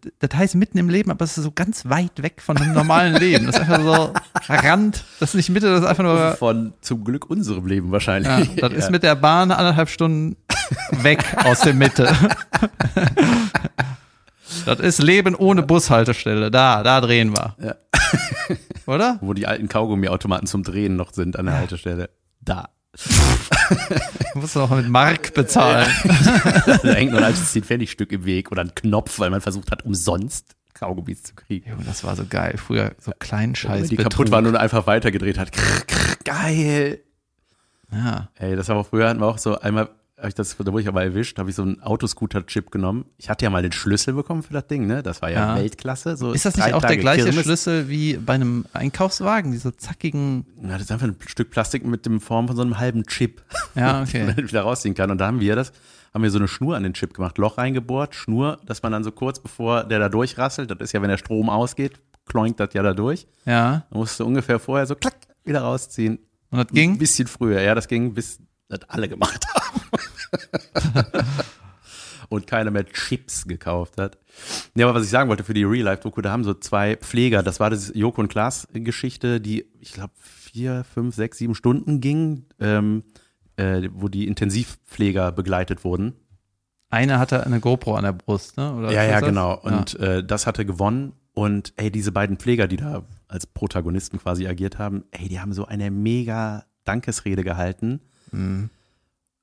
Das, 0.00 0.12
das 0.18 0.38
heißt 0.38 0.54
mitten 0.54 0.78
im 0.78 0.88
Leben, 0.88 1.10
aber 1.10 1.24
es 1.24 1.36
ist 1.36 1.44
so 1.44 1.52
ganz 1.52 1.86
weit 1.86 2.22
weg 2.22 2.40
von 2.40 2.56
dem 2.56 2.72
normalen 2.72 3.14
Leben. 3.16 3.46
Das 3.46 3.56
ist 3.56 3.62
einfach 3.62 3.82
so 3.82 4.12
Rand, 4.48 5.04
das 5.20 5.30
ist 5.30 5.34
nicht 5.34 5.50
Mitte, 5.50 5.66
das 5.66 5.80
ist 5.80 5.86
einfach 5.86 6.02
nur, 6.02 6.32
Von 6.36 6.72
zum 6.80 7.04
Glück 7.04 7.28
unserem 7.28 7.66
Leben 7.66 7.88
ja, 7.88 7.92
wahrscheinlich. 7.92 8.56
das 8.56 8.72
ist 8.72 8.90
mit 8.90 9.02
der 9.02 9.14
Bahn 9.14 9.50
anderthalb 9.50 9.88
Stunden 9.88 10.36
weg 11.02 11.24
aus 11.44 11.60
der 11.60 11.74
Mitte. 11.74 12.12
Das 14.66 14.78
ist 14.78 15.02
Leben 15.02 15.34
ohne 15.34 15.62
Bushaltestelle. 15.62 16.50
Da, 16.50 16.82
da 16.82 17.00
drehen 17.00 17.36
wir. 17.36 17.56
Ja. 17.60 17.74
Oder? 18.86 19.18
Wo 19.20 19.32
die 19.32 19.46
alten 19.46 19.68
Kaugummiautomaten 19.68 20.46
zum 20.46 20.62
Drehen 20.62 20.96
noch 20.96 21.12
sind 21.12 21.38
an 21.38 21.46
der 21.46 21.56
Haltestelle. 21.56 22.10
Da. 22.40 22.68
Du 24.34 24.40
musst 24.40 24.56
noch 24.56 24.70
mit 24.70 24.88
Mark 24.88 25.32
bezahlen. 25.34 25.88
da 26.66 26.92
hängt 26.92 27.12
noch 27.12 27.18
ein 27.18 27.24
altes 27.24 27.54
10-Pfennig-Stück 27.54 28.10
im 28.10 28.24
Weg 28.24 28.50
oder 28.50 28.62
ein 28.62 28.74
Knopf, 28.74 29.20
weil 29.20 29.30
man 29.30 29.40
versucht 29.40 29.70
hat, 29.70 29.84
umsonst 29.84 30.56
Kaugummis 30.74 31.22
zu 31.22 31.34
kriegen. 31.34 31.70
Junge, 31.70 31.84
das 31.84 32.02
war 32.02 32.16
so 32.16 32.24
geil. 32.28 32.56
Früher 32.58 32.92
so 32.98 33.12
kleinen 33.18 33.54
Scheiß. 33.54 33.88
Die 33.88 33.96
kaputt 33.96 34.30
waren 34.30 34.46
und 34.46 34.56
einfach 34.56 34.86
weitergedreht 34.88 35.38
hat. 35.38 35.52
Krr, 35.52 35.82
krr, 35.86 36.16
geil. 36.24 37.00
Ja. 37.92 38.28
Ey, 38.34 38.56
das 38.56 38.68
war 38.68 38.76
auch 38.76 38.86
früher, 38.86 39.08
hatten 39.08 39.20
wir 39.20 39.26
auch 39.26 39.38
so 39.38 39.58
einmal, 39.60 39.88
hab 40.16 40.28
ich 40.28 40.34
das, 40.34 40.56
da 40.56 40.66
wurde 40.66 40.82
ich 40.82 40.88
aber 40.88 41.02
erwischt, 41.02 41.38
habe 41.38 41.50
ich 41.50 41.56
so 41.56 41.62
einen 41.62 41.82
Autoscooter-Chip 41.82 42.70
genommen. 42.70 43.04
Ich 43.16 43.28
hatte 43.28 43.44
ja 43.44 43.50
mal 43.50 43.62
den 43.62 43.72
Schlüssel 43.72 44.14
bekommen 44.14 44.42
für 44.42 44.52
das 44.52 44.66
Ding, 44.68 44.86
ne? 44.86 45.02
Das 45.02 45.20
war 45.22 45.30
ja, 45.30 45.54
Ja. 45.54 45.56
Weltklasse. 45.56 46.16
So 46.16 46.32
Ist 46.32 46.44
das 46.44 46.56
nicht 46.56 46.72
auch 46.72 46.80
der 46.80 46.90
Tage 46.90 47.00
gleiche 47.00 47.24
Kirmes. 47.24 47.42
Schlüssel 47.44 47.88
wie 47.88 48.16
bei 48.16 48.34
einem 48.34 48.64
Einkaufswagen? 48.72 49.50
Diese 49.52 49.76
zackigen. 49.76 50.46
Ja, 50.62 50.70
das 50.74 50.82
ist 50.82 50.92
einfach 50.92 51.08
ein 51.08 51.16
Stück 51.26 51.50
Plastik 51.50 51.84
mit 51.84 52.06
dem 52.06 52.20
Form 52.20 52.46
von 52.46 52.56
so 52.56 52.62
einem 52.62 52.78
halben 52.78 53.04
Chip. 53.06 53.42
Ja, 53.74 54.04
den 54.04 54.08
okay. 54.08 54.24
man 54.36 54.36
wieder 54.48 54.62
rausziehen 54.62 54.94
kann. 54.94 55.10
Und 55.10 55.18
da 55.18 55.26
haben 55.26 55.40
wir 55.40 55.56
das, 55.56 55.72
haben 56.12 56.22
wir 56.22 56.30
so 56.30 56.38
eine 56.38 56.46
Schnur 56.48 56.76
an 56.76 56.84
den 56.84 56.94
Chip 56.94 57.12
gemacht, 57.14 57.36
Loch 57.38 57.58
reingebohrt, 57.58 58.14
Schnur, 58.14 58.60
dass 58.66 58.82
man 58.82 58.92
dann 58.92 59.02
so 59.02 59.10
kurz 59.10 59.40
bevor 59.40 59.82
der 59.84 59.98
da 59.98 60.08
durchrasselt, 60.08 60.70
das 60.70 60.78
ist 60.80 60.92
ja, 60.92 61.02
wenn 61.02 61.10
der 61.10 61.18
Strom 61.18 61.50
ausgeht, 61.50 61.94
kloinkt 62.26 62.60
das 62.60 62.72
ja 62.72 62.82
da 62.84 62.94
durch. 62.94 63.26
Ja. 63.46 63.84
Man 63.90 63.98
musste 63.98 64.24
ungefähr 64.24 64.60
vorher 64.60 64.86
so 64.86 64.94
klack 64.94 65.16
wieder 65.44 65.62
rausziehen. 65.62 66.18
Und 66.50 66.58
das 66.58 66.68
Ein 66.70 66.74
ging? 66.74 66.98
bisschen 66.98 67.26
früher, 67.26 67.60
ja, 67.60 67.74
das 67.74 67.88
ging 67.88 68.14
bis 68.14 68.38
das 68.78 68.88
alle 68.90 69.08
gemacht 69.08 69.46
haben. 69.54 69.80
Und 72.30 72.46
keiner 72.46 72.70
mehr 72.70 72.86
Chips 72.86 73.46
gekauft 73.46 73.98
hat. 73.98 74.18
Ja, 74.74 74.86
aber 74.86 74.96
was 74.98 75.04
ich 75.04 75.10
sagen 75.10 75.28
wollte 75.28 75.44
für 75.44 75.54
die 75.54 75.62
Real-Life-Doku, 75.64 76.20
da 76.20 76.32
haben 76.32 76.42
so 76.42 76.54
zwei 76.54 76.96
Pfleger, 76.96 77.42
das 77.42 77.60
war 77.60 77.70
das 77.70 77.92
Joko 77.94 78.22
und 78.22 78.28
Klaas-Geschichte, 78.28 79.40
die, 79.40 79.66
ich 79.80 79.92
glaube, 79.92 80.12
vier, 80.18 80.84
fünf, 80.84 81.14
sechs, 81.14 81.38
sieben 81.38 81.54
Stunden 81.54 82.00
ging, 82.00 82.46
ähm, 82.58 83.04
äh, 83.56 83.88
wo 83.92 84.08
die 84.08 84.26
Intensivpfleger 84.26 85.32
begleitet 85.32 85.84
wurden. 85.84 86.14
Eine 86.90 87.18
hatte 87.18 87.44
eine 87.44 87.60
GoPro 87.60 87.94
an 87.94 88.04
der 88.04 88.12
Brust, 88.12 88.56
ne? 88.56 88.74
Oder 88.74 88.90
Ja, 88.90 89.04
ja, 89.04 89.20
das? 89.20 89.28
genau. 89.28 89.58
Und 89.60 89.98
äh, 90.00 90.24
das 90.24 90.46
hatte 90.46 90.64
gewonnen. 90.64 91.12
Und 91.34 91.72
ey, 91.76 91.90
diese 91.90 92.12
beiden 92.12 92.36
Pfleger, 92.36 92.68
die 92.68 92.76
da 92.76 93.04
als 93.28 93.46
Protagonisten 93.46 94.18
quasi 94.18 94.46
agiert 94.46 94.78
haben, 94.78 95.04
ey, 95.10 95.28
die 95.28 95.40
haben 95.40 95.52
so 95.52 95.66
eine 95.66 95.90
mega 95.90 96.64
Dankesrede 96.84 97.42
gehalten. 97.44 98.00
Mhm. 98.34 98.70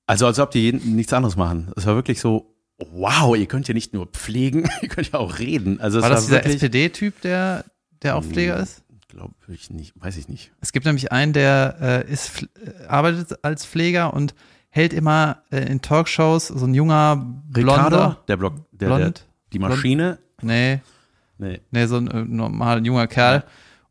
Also 0.08 0.26
als 0.26 0.40
ob 0.40 0.52
die 0.52 0.60
jeden, 0.60 0.96
nichts 0.96 1.14
anderes 1.14 1.36
machen. 1.36 1.72
Es 1.76 1.86
war 1.86 1.96
wirklich 1.96 2.20
so, 2.20 2.54
wow, 2.92 3.36
ihr 3.36 3.46
könnt 3.46 3.68
ja 3.68 3.74
nicht 3.74 3.94
nur 3.94 4.08
pflegen, 4.08 4.70
ihr 4.82 4.90
könnt 4.90 5.12
ja 5.12 5.20
auch 5.20 5.40
reden. 5.40 5.80
Also 5.80 6.02
War 6.02 6.10
war, 6.10 6.16
das 6.16 6.26
dieser 6.26 6.38
wirklich, 6.38 6.56
SPD-Typ, 6.56 7.22
der, 7.22 7.66
der 8.02 8.18
auch 8.18 8.24
Pfleger 8.24 8.58
ist? 8.58 8.84
glaube 9.08 9.34
ich 9.50 9.70
nicht, 9.70 9.94
weiß 10.02 10.16
ich 10.18 10.30
nicht. 10.30 10.52
Es 10.62 10.72
gibt 10.72 10.86
nämlich 10.86 11.12
einen, 11.12 11.34
der 11.34 12.06
äh, 12.08 12.12
ist, 12.12 12.48
arbeitet 12.88 13.44
als 13.44 13.66
Pfleger 13.66 14.14
und 14.14 14.34
hält 14.70 14.94
immer 14.94 15.44
äh, 15.52 15.60
in 15.70 15.82
Talkshows 15.82 16.48
so 16.48 16.66
ein 16.66 16.74
junger, 16.74 17.18
blonder, 17.50 18.20
der 18.30 18.38
Block, 18.38 18.56
der, 18.72 18.88
der, 18.90 18.96
blond, 18.98 19.28
die 19.54 19.60
Maschine. 19.60 20.18
nee, 20.42 20.80
Nee. 21.38 21.60
nee, 21.72 21.88
so 21.88 21.98
ein 21.98 22.08
äh, 22.08 22.24
normaler 22.24 22.82
junger 22.82 23.08
Kerl. 23.08 23.44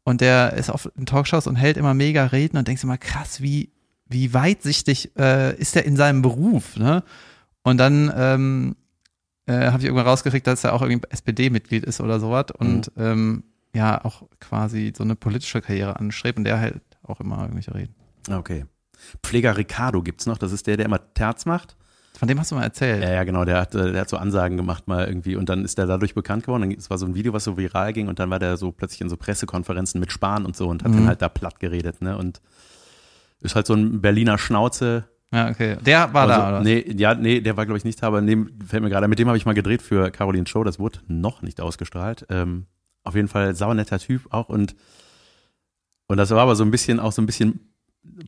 Und 0.04 0.20
der 0.20 0.54
ist 0.54 0.70
auf 0.70 0.90
in 0.96 1.04
Talkshows 1.04 1.46
und 1.46 1.56
hält 1.56 1.76
immer 1.76 1.94
mega 1.94 2.24
Reden 2.26 2.56
und 2.56 2.66
denkst 2.66 2.84
immer, 2.84 2.96
krass, 2.96 3.42
wie, 3.42 3.70
wie 4.10 4.34
weitsichtig 4.34 5.12
äh, 5.18 5.56
ist 5.56 5.74
er 5.76 5.84
in 5.86 5.96
seinem 5.96 6.20
Beruf, 6.20 6.76
ne? 6.76 7.02
Und 7.62 7.78
dann 7.78 8.12
ähm, 8.14 8.76
äh, 9.46 9.68
habe 9.70 9.78
ich 9.78 9.84
irgendwann 9.84 10.06
rausgekriegt, 10.06 10.46
dass 10.46 10.64
er 10.64 10.72
auch 10.74 10.82
irgendwie 10.82 11.06
SPD-Mitglied 11.10 11.84
ist 11.84 12.00
oder 12.00 12.20
sowas 12.20 12.46
und 12.58 12.90
ähm, 12.96 13.44
ja, 13.74 14.04
auch 14.04 14.24
quasi 14.40 14.92
so 14.96 15.04
eine 15.04 15.14
politische 15.16 15.60
Karriere 15.60 15.96
anstrebt 15.98 16.38
und 16.38 16.44
der 16.44 16.56
hält 16.58 16.82
auch 17.02 17.20
immer 17.20 17.40
irgendwelche 17.42 17.74
Reden. 17.74 17.94
Okay. 18.30 18.64
Pfleger 19.24 19.56
Ricardo 19.56 20.02
gibt's 20.02 20.26
noch, 20.26 20.38
das 20.38 20.52
ist 20.52 20.66
der, 20.66 20.76
der 20.76 20.86
immer 20.86 21.00
Terz 21.14 21.46
macht. 21.46 21.76
Von 22.18 22.28
dem 22.28 22.38
hast 22.38 22.50
du 22.50 22.54
mal 22.56 22.64
erzählt. 22.64 23.02
Ja, 23.02 23.10
ja, 23.12 23.24
genau, 23.24 23.44
der 23.46 23.58
hat, 23.60 23.74
äh, 23.74 23.92
der 23.92 24.02
hat 24.02 24.08
so 24.10 24.16
Ansagen 24.18 24.56
gemacht 24.58 24.88
mal 24.88 25.06
irgendwie 25.06 25.36
und 25.36 25.48
dann 25.48 25.64
ist 25.64 25.78
der 25.78 25.86
dadurch 25.86 26.14
bekannt 26.14 26.44
geworden. 26.44 26.62
Dann- 26.62 26.72
Es 26.72 26.90
war 26.90 26.98
so 26.98 27.06
ein 27.06 27.14
Video, 27.14 27.32
was 27.32 27.44
so 27.44 27.56
viral 27.56 27.92
ging 27.94 28.08
und 28.08 28.18
dann 28.18 28.28
war 28.28 28.38
der 28.38 28.56
so 28.58 28.72
plötzlich 28.72 29.00
in 29.00 29.08
so 29.08 29.16
Pressekonferenzen 29.16 30.00
mit 30.00 30.12
Spahn 30.12 30.44
und 30.44 30.54
so 30.56 30.68
und 30.68 30.82
hat 30.84 30.90
Mhm. 30.92 30.96
den 30.96 31.06
halt 31.06 31.22
da 31.22 31.28
platt 31.30 31.60
geredet, 31.60 32.02
ne? 32.02 32.18
Und 32.18 32.40
ist 33.40 33.54
halt 33.54 33.66
so 33.66 33.74
ein 33.74 34.00
Berliner 34.00 34.38
Schnauze. 34.38 35.04
Ja, 35.32 35.48
okay. 35.48 35.76
Der 35.80 36.12
war 36.12 36.28
Also, 36.28 36.40
da, 36.40 36.48
oder? 36.48 36.60
Nee, 36.62 36.94
ja, 36.96 37.14
nee, 37.14 37.40
der 37.40 37.56
war, 37.56 37.64
glaube 37.64 37.78
ich, 37.78 37.84
nicht 37.84 38.02
da, 38.02 38.08
aber 38.08 38.20
neben, 38.20 38.58
fällt 38.66 38.82
mir 38.82 38.90
gerade, 38.90 39.06
mit 39.08 39.18
dem 39.18 39.28
habe 39.28 39.36
ich 39.38 39.46
mal 39.46 39.54
gedreht 39.54 39.82
für 39.82 40.10
Caroline 40.10 40.46
Show, 40.46 40.64
das 40.64 40.78
wurde 40.78 40.98
noch 41.06 41.42
nicht 41.42 41.60
ausgestrahlt. 41.60 42.26
Ähm, 42.30 42.66
auf 43.04 43.14
jeden 43.14 43.28
Fall 43.28 43.54
saunetter 43.54 43.98
Typ 43.98 44.22
auch 44.32 44.48
und 44.48 44.74
und 46.06 46.16
das 46.16 46.30
war 46.30 46.40
aber 46.40 46.56
so 46.56 46.64
ein 46.64 46.72
bisschen 46.72 46.98
auch 46.98 47.12
so 47.12 47.22
ein 47.22 47.26
bisschen 47.26 47.70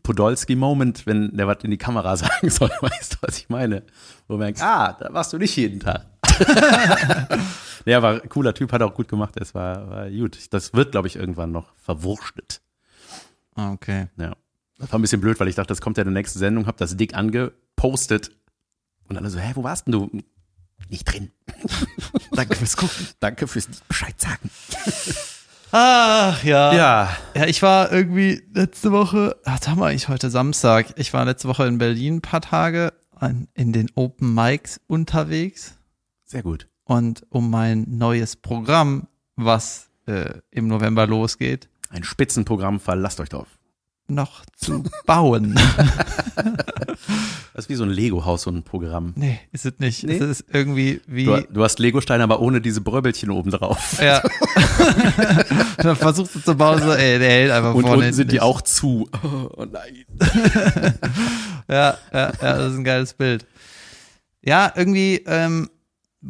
Podolski-Moment, 0.04 1.06
wenn 1.06 1.36
der 1.36 1.46
was 1.48 1.64
in 1.64 1.70
die 1.72 1.78
Kamera 1.78 2.16
sagen 2.16 2.48
soll, 2.48 2.70
weißt 2.80 3.14
du, 3.14 3.16
was 3.22 3.38
ich 3.38 3.48
meine? 3.48 3.82
Wo 4.28 4.36
man 4.36 4.46
denkt, 4.46 4.62
ah, 4.62 4.92
da 4.92 5.12
warst 5.12 5.32
du 5.32 5.38
nicht 5.38 5.56
jeden 5.56 5.80
Tag. 5.80 6.06
ja, 7.84 8.00
war 8.02 8.20
cooler 8.20 8.54
Typ, 8.54 8.72
hat 8.72 8.82
auch 8.82 8.94
gut 8.94 9.08
gemacht, 9.08 9.34
es 9.36 9.54
war, 9.54 9.90
war 9.90 10.10
gut. 10.10 10.52
Das 10.52 10.74
wird, 10.74 10.92
glaube 10.92 11.08
ich, 11.08 11.16
irgendwann 11.16 11.52
noch 11.52 11.74
verwurschtet. 11.76 12.62
Ah, 13.54 13.72
okay. 13.72 14.06
Ja. 14.16 14.32
Das 14.78 14.92
war 14.92 14.98
ein 14.98 15.02
bisschen 15.02 15.20
blöd, 15.20 15.38
weil 15.38 15.48
ich 15.48 15.54
dachte, 15.54 15.68
das 15.68 15.80
kommt 15.80 15.96
ja 15.96 16.02
in 16.02 16.08
der 16.12 16.20
nächsten 16.20 16.38
Sendung, 16.38 16.66
hab 16.66 16.76
das 16.76 16.96
dick 16.96 17.14
angepostet. 17.14 18.32
Und 19.08 19.16
alle 19.16 19.30
so, 19.30 19.38
hä, 19.38 19.52
wo 19.54 19.62
warst 19.62 19.86
denn 19.86 19.92
du? 19.92 20.10
Nicht 20.88 21.04
drin. 21.04 21.30
Danke 22.32 22.56
fürs 22.56 22.76
Gucken. 22.76 23.06
Danke 23.20 23.46
fürs 23.46 23.66
Bescheid 23.88 24.20
sagen. 24.20 24.50
Ach 25.74 26.44
ja. 26.44 26.74
Ja. 26.74 27.16
Ja, 27.34 27.46
ich 27.46 27.62
war 27.62 27.90
irgendwie 27.90 28.42
letzte 28.52 28.92
Woche, 28.92 29.36
ach, 29.46 29.58
da 29.58 29.70
haben 29.70 29.78
wir 29.78 29.86
eigentlich 29.86 30.08
heute 30.08 30.28
Samstag. 30.28 30.92
Ich 30.96 31.14
war 31.14 31.24
letzte 31.24 31.48
Woche 31.48 31.66
in 31.66 31.78
Berlin 31.78 32.16
ein 32.16 32.20
paar 32.20 32.42
Tage 32.42 32.92
an, 33.14 33.48
in 33.54 33.72
den 33.72 33.90
Open 33.94 34.34
Mics 34.34 34.80
unterwegs 34.86 35.74
Sehr 36.26 36.42
gut. 36.42 36.68
und 36.84 37.24
um 37.30 37.48
mein 37.48 37.86
neues 37.88 38.36
Programm, 38.36 39.08
was 39.36 39.88
äh, 40.06 40.40
im 40.50 40.66
November 40.68 41.06
losgeht, 41.06 41.70
Ein 41.88 42.04
Spitzenprogramm, 42.04 42.78
verlasst 42.78 43.18
euch 43.20 43.30
drauf. 43.30 43.48
Noch 44.14 44.44
zu 44.56 44.84
bauen. 45.06 45.58
Das 47.54 47.66
ist 47.66 47.68
wie 47.68 47.74
so 47.74 47.84
ein 47.84 47.90
Lego-Haus, 47.90 48.42
so 48.42 48.50
ein 48.50 48.62
Programm. 48.62 49.12
nee, 49.14 49.38
ist 49.52 49.66
es 49.66 49.74
nicht. 49.78 50.04
Nee? 50.04 50.16
Es 50.16 50.40
ist 50.40 50.44
irgendwie 50.54 51.02
wie. 51.06 51.26
Du, 51.26 51.42
du 51.50 51.62
hast 51.62 51.78
Lego-Steine, 51.80 52.24
aber 52.24 52.40
ohne 52.40 52.62
diese 52.62 52.80
Bröbbelchen 52.80 53.28
oben 53.30 53.50
drauf. 53.50 53.98
ja. 54.00 54.22
Dann 55.76 55.96
versuchst 55.96 56.34
du 56.34 56.40
zu 56.40 56.54
bauen, 56.56 56.80
so, 56.80 56.92
ey, 56.92 57.18
der 57.18 57.28
hält 57.28 57.50
einfach 57.50 57.74
Und 57.74 57.82
vorne 57.82 57.98
unten 57.98 58.14
sind 58.14 58.30
die 58.30 58.36
nicht. 58.36 58.42
auch 58.42 58.62
zu. 58.62 59.06
Oh 59.22 59.66
nein. 59.70 60.06
Ja, 61.68 61.98
ja, 62.12 62.32
ja, 62.32 62.32
das 62.40 62.72
ist 62.72 62.78
ein 62.78 62.84
geiles 62.84 63.12
Bild. 63.14 63.46
Ja, 64.42 64.72
irgendwie 64.74 65.22
ähm, 65.26 65.68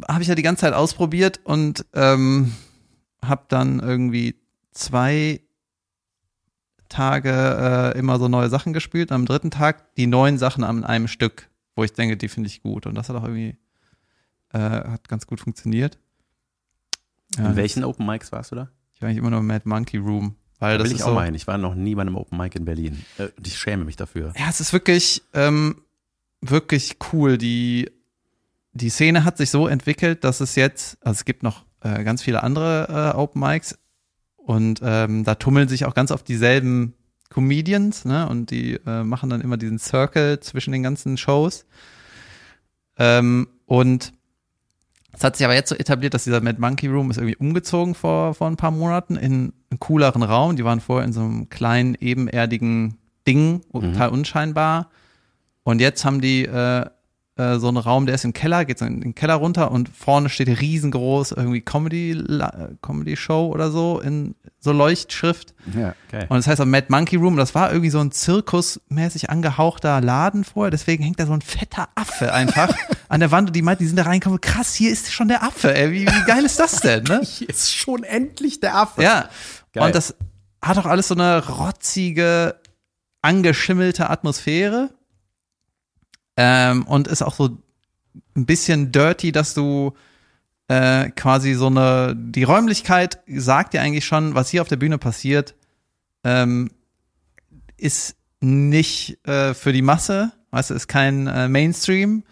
habe 0.09 0.23
ich 0.23 0.27
ja 0.27 0.35
die 0.35 0.43
ganze 0.43 0.61
Zeit 0.61 0.73
ausprobiert 0.73 1.39
und 1.45 1.85
ähm, 1.93 2.51
habe 3.23 3.45
dann 3.47 3.79
irgendwie 3.79 4.35
zwei 4.71 5.39
Tage 6.93 7.93
äh, 7.95 7.97
immer 7.97 8.19
so 8.19 8.27
neue 8.27 8.49
Sachen 8.49 8.71
gespielt. 8.73 9.11
Am 9.11 9.25
dritten 9.25 9.51
Tag 9.51 9.93
die 9.95 10.07
neuen 10.07 10.37
Sachen 10.37 10.63
an 10.63 10.83
einem 10.83 11.07
Stück, 11.07 11.49
wo 11.75 11.83
ich 11.83 11.93
denke, 11.93 12.17
die 12.17 12.27
finde 12.27 12.47
ich 12.47 12.61
gut. 12.61 12.85
Und 12.85 12.95
das 12.95 13.09
hat 13.09 13.15
auch 13.15 13.23
irgendwie 13.23 13.57
äh, 14.53 14.59
hat 14.59 15.09
ganz 15.09 15.25
gut 15.27 15.39
funktioniert. 15.39 15.97
Ja, 17.37 17.49
In 17.49 17.55
welchen 17.55 17.83
Open 17.83 18.05
Mics 18.05 18.31
warst 18.31 18.51
du 18.51 18.55
da? 18.55 18.69
Ich 18.93 19.01
war 19.01 19.09
eigentlich 19.09 19.17
immer 19.19 19.31
nur 19.31 19.39
im 19.39 19.47
Mad 19.47 19.67
Monkey 19.67 19.97
Room, 19.97 20.35
weil 20.59 20.77
Da 20.77 20.83
das 20.83 20.89
will 20.91 20.97
ich 20.97 21.03
auch 21.03 21.15
so, 21.15 21.21
hin. 21.21 21.33
Ich 21.33 21.47
war 21.47 21.57
noch 21.57 21.73
nie 21.75 21.95
bei 21.95 22.01
einem 22.03 22.15
Open 22.15 22.37
Mic 22.37 22.55
in 22.57 22.65
Berlin. 22.65 23.03
Äh, 23.17 23.29
und 23.35 23.47
ich 23.47 23.57
schäme 23.57 23.83
mich 23.85 23.95
dafür. 23.95 24.31
Ja, 24.37 24.49
es 24.49 24.59
ist 24.59 24.71
wirklich, 24.71 25.23
ähm, 25.33 25.81
wirklich 26.41 26.97
cool. 27.11 27.37
Die, 27.39 27.89
die 28.73 28.89
Szene 28.89 29.23
hat 29.23 29.37
sich 29.37 29.49
so 29.49 29.67
entwickelt, 29.67 30.23
dass 30.23 30.39
es 30.41 30.55
jetzt, 30.55 30.97
also 31.01 31.17
es 31.17 31.25
gibt 31.25 31.41
noch 31.41 31.65
äh, 31.81 32.03
ganz 32.03 32.21
viele 32.21 32.43
andere 32.43 33.13
äh, 33.13 33.17
Open 33.17 33.41
Mics 33.41 33.77
und 34.45 34.81
ähm, 34.83 35.23
da 35.23 35.35
tummeln 35.35 35.67
sich 35.67 35.85
auch 35.85 35.93
ganz 35.93 36.11
oft 36.11 36.27
dieselben 36.27 36.93
Comedians, 37.29 38.05
ne? 38.05 38.27
Und 38.27 38.51
die 38.51 38.73
äh, 38.85 39.03
machen 39.03 39.29
dann 39.29 39.41
immer 39.41 39.57
diesen 39.57 39.79
Circle 39.79 40.39
zwischen 40.39 40.71
den 40.71 40.83
ganzen 40.83 41.17
Shows. 41.17 41.65
Ähm, 42.97 43.47
und 43.65 44.13
es 45.13 45.23
hat 45.23 45.37
sich 45.37 45.45
aber 45.45 45.55
jetzt 45.55 45.69
so 45.69 45.75
etabliert, 45.75 46.13
dass 46.13 46.25
dieser 46.25 46.41
Mad 46.41 46.59
Monkey 46.59 46.87
Room 46.87 47.09
ist 47.11 47.17
irgendwie 47.17 47.35
umgezogen 47.37 47.95
vor, 47.95 48.33
vor 48.33 48.47
ein 48.47 48.57
paar 48.57 48.71
Monaten 48.71 49.15
in 49.15 49.53
einen 49.69 49.79
cooleren 49.79 50.23
Raum. 50.23 50.55
Die 50.55 50.65
waren 50.65 50.81
vorher 50.81 51.05
in 51.05 51.13
so 51.13 51.21
einem 51.21 51.49
kleinen, 51.49 51.95
ebenerdigen 51.99 52.97
Ding, 53.27 53.61
total 53.71 54.09
unscheinbar. 54.09 54.89
Und 55.63 55.79
jetzt 55.79 56.03
haben 56.03 56.19
die 56.19 56.45
äh, 56.45 56.85
äh, 57.35 57.57
so 57.57 57.67
einen 57.67 57.77
Raum, 57.77 58.05
der 58.05 58.13
ist 58.13 58.25
im 58.25 58.33
Keller, 58.33 58.63
geht 58.63 58.77
so 58.77 58.85
in 58.85 59.01
den 59.01 59.15
Keller 59.15 59.35
runter 59.35 59.71
und 59.71 59.89
vorne 59.89 60.29
steht 60.29 60.49
riesengroß 60.49 61.31
irgendwie 61.31 61.61
Comedy, 61.61 62.23
Comedy 62.81 63.15
Show 63.15 63.47
oder 63.47 63.71
so 63.71 63.99
in 63.99 64.35
so 64.59 64.71
Leuchtschrift. 64.71 65.55
Ja, 65.75 65.95
geil. 66.11 66.27
Und 66.29 66.37
das 66.37 66.47
heißt 66.47 66.61
auch 66.61 66.65
Mad 66.65 66.87
Monkey 66.89 67.15
Room, 67.15 67.35
das 67.35 67.55
war 67.55 67.71
irgendwie 67.71 67.89
so 67.89 67.99
ein 67.99 68.11
zirkusmäßig 68.11 69.31
angehauchter 69.31 69.99
Laden 69.99 70.43
vorher, 70.43 70.69
deswegen 70.69 71.03
hängt 71.03 71.19
da 71.19 71.25
so 71.25 71.33
ein 71.33 71.41
fetter 71.41 71.89
Affe 71.95 72.33
einfach 72.33 72.71
an 73.09 73.19
der 73.19 73.31
Wand 73.31 73.49
und 73.49 73.55
die 73.55 73.63
meint, 73.63 73.79
die 73.79 73.87
sind 73.87 73.97
da 73.97 74.03
reingekommen, 74.03 74.39
krass, 74.39 74.75
hier 74.75 74.91
ist 74.91 75.11
schon 75.11 75.27
der 75.27 75.43
Affe, 75.43 75.75
ey, 75.75 75.91
wie, 75.91 76.05
wie 76.05 76.25
geil 76.25 76.45
ist 76.45 76.59
das 76.59 76.81
denn, 76.81 77.03
ne? 77.05 77.21
Hier 77.33 77.49
ist 77.49 77.75
schon 77.75 78.03
endlich 78.03 78.59
der 78.59 78.75
Affe. 78.75 79.01
Ja. 79.01 79.29
Geil. 79.73 79.87
Und 79.87 79.95
das 79.95 80.15
hat 80.61 80.77
auch 80.77 80.85
alles 80.85 81.07
so 81.07 81.15
eine 81.15 81.47
rotzige, 81.47 82.59
angeschimmelte 83.23 84.09
Atmosphäre. 84.09 84.91
Ähm, 86.37 86.85
und 86.87 87.07
ist 87.07 87.21
auch 87.21 87.35
so 87.35 87.57
ein 88.35 88.45
bisschen 88.45 88.91
dirty, 88.91 89.31
dass 89.31 89.53
du 89.53 89.93
äh, 90.67 91.09
quasi 91.11 91.53
so 91.53 91.67
eine, 91.67 92.15
die 92.17 92.43
Räumlichkeit 92.43 93.19
sagt 93.27 93.73
dir 93.73 93.81
eigentlich 93.81 94.05
schon, 94.05 94.35
was 94.35 94.49
hier 94.49 94.61
auf 94.61 94.67
der 94.67 94.77
Bühne 94.77 94.97
passiert, 94.97 95.55
ähm, 96.23 96.71
ist 97.77 98.15
nicht 98.39 99.25
äh, 99.27 99.53
für 99.53 99.73
die 99.73 99.81
Masse, 99.81 100.31
weißt 100.51 100.69
du, 100.69 100.73
ist 100.73 100.87
kein 100.87 101.27
äh, 101.27 101.47
Mainstream 101.47 102.23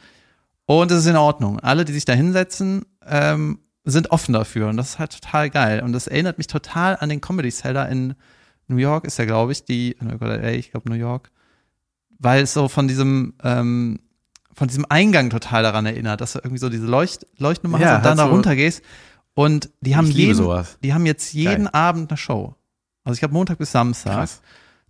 und 0.66 0.92
es 0.92 1.00
ist 1.00 1.08
in 1.08 1.18
Ordnung. 1.18 1.60
Alle, 1.60 1.86
die 1.86 1.94
sich 1.94 2.06
da 2.06 2.14
hinsetzen, 2.14 2.86
ähm, 3.06 3.60
sind 3.84 4.12
offen 4.12 4.34
dafür 4.34 4.70
und 4.70 4.78
das 4.78 4.92
ist 4.92 5.00
halt 5.00 5.12
total 5.12 5.50
geil. 5.50 5.82
Und 5.82 5.94
das 5.94 6.08
erinnert 6.08 6.38
mich 6.38 6.48
total 6.48 6.98
an 6.98 7.10
den 7.10 7.22
Comedy 7.22 7.52
Cellar 7.52 7.90
in 7.90 8.16
New 8.68 8.78
York, 8.78 9.06
ist 9.06 9.18
ja, 9.18 9.26
glaube 9.26 9.52
ich, 9.52 9.66
die, 9.66 9.98
LA, 10.00 10.52
ich 10.52 10.72
glaube 10.72 10.90
New 10.90 10.96
York, 10.96 11.32
weil 12.24 12.44
es 12.44 12.54
so 12.54 12.68
von 12.68 12.88
diesem, 12.88 13.34
ähm, 13.44 14.00
von 14.54 14.68
diesem 14.68 14.86
Eingang 14.90 15.30
total 15.30 15.64
daran 15.64 15.86
erinnert, 15.86 16.22
dass 16.22 16.34
du 16.34 16.40
irgendwie 16.40 16.60
so 16.60 16.70
diese 16.70 16.86
Leucht 16.86 17.26
Leuchtnummer 17.38 17.80
Ja, 17.80 17.88
hast 17.90 17.96
und 17.98 18.06
dann 18.06 18.18
da 18.18 18.26
so- 18.26 18.32
runtergehst. 18.32 18.84
Und 19.34 19.70
die 19.82 19.96
haben 19.96 20.08
jeden, 20.08 20.36
sowas. 20.36 20.78
die 20.84 20.94
haben 20.94 21.06
jetzt 21.06 21.34
jeden 21.34 21.64
Geil. 21.66 21.74
Abend 21.74 22.12
eine 22.12 22.18
Show. 22.18 22.56
Also 23.04 23.14
ich 23.16 23.20
glaube 23.22 23.34
Montag 23.34 23.58
bis 23.58 23.72
Samstag. 23.72 24.14
Krass. 24.14 24.42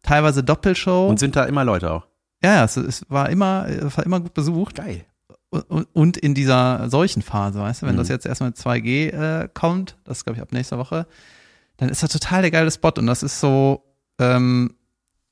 Teilweise 0.03 0.43
Doppelshow. 0.43 1.07
Und 1.07 1.19
sind 1.19 1.35
da 1.35 1.45
immer 1.45 1.63
Leute 1.63 1.91
auch. 1.91 2.07
ja, 2.43 2.55
ja, 2.55 2.63
es, 2.65 2.75
es 2.75 3.05
war 3.09 3.29
immer, 3.29 3.67
es 3.69 3.95
war 3.97 4.05
immer 4.05 4.19
gut 4.19 4.33
besucht. 4.33 4.75
Geil. 4.75 5.05
Und, 5.51 5.83
und 5.93 6.17
in 6.17 6.33
dieser 6.33 6.89
Seuchenphase, 6.89 7.59
weißt 7.59 7.81
du, 7.83 7.85
wenn 7.85 7.93
Mhm. 7.95 7.99
das 7.99 8.07
jetzt 8.09 8.25
erstmal 8.25 8.49
mit 8.49 8.57
2G 8.57 9.09
äh, 9.09 9.49
kommt, 9.53 9.97
das 10.05 10.23
glaube 10.25 10.37
ich, 10.37 10.41
ab 10.41 10.51
nächster 10.53 10.77
Woche, 10.79 11.05
dann 11.77 11.89
ist 11.89 12.01
das 12.03 12.11
total 12.11 12.41
der 12.41 12.51
geile 12.51 12.71
Spot. 12.71 12.91
Und 12.97 13.05
das 13.05 13.21
ist 13.21 13.39
so 13.39 13.83
ähm, 14.19 14.73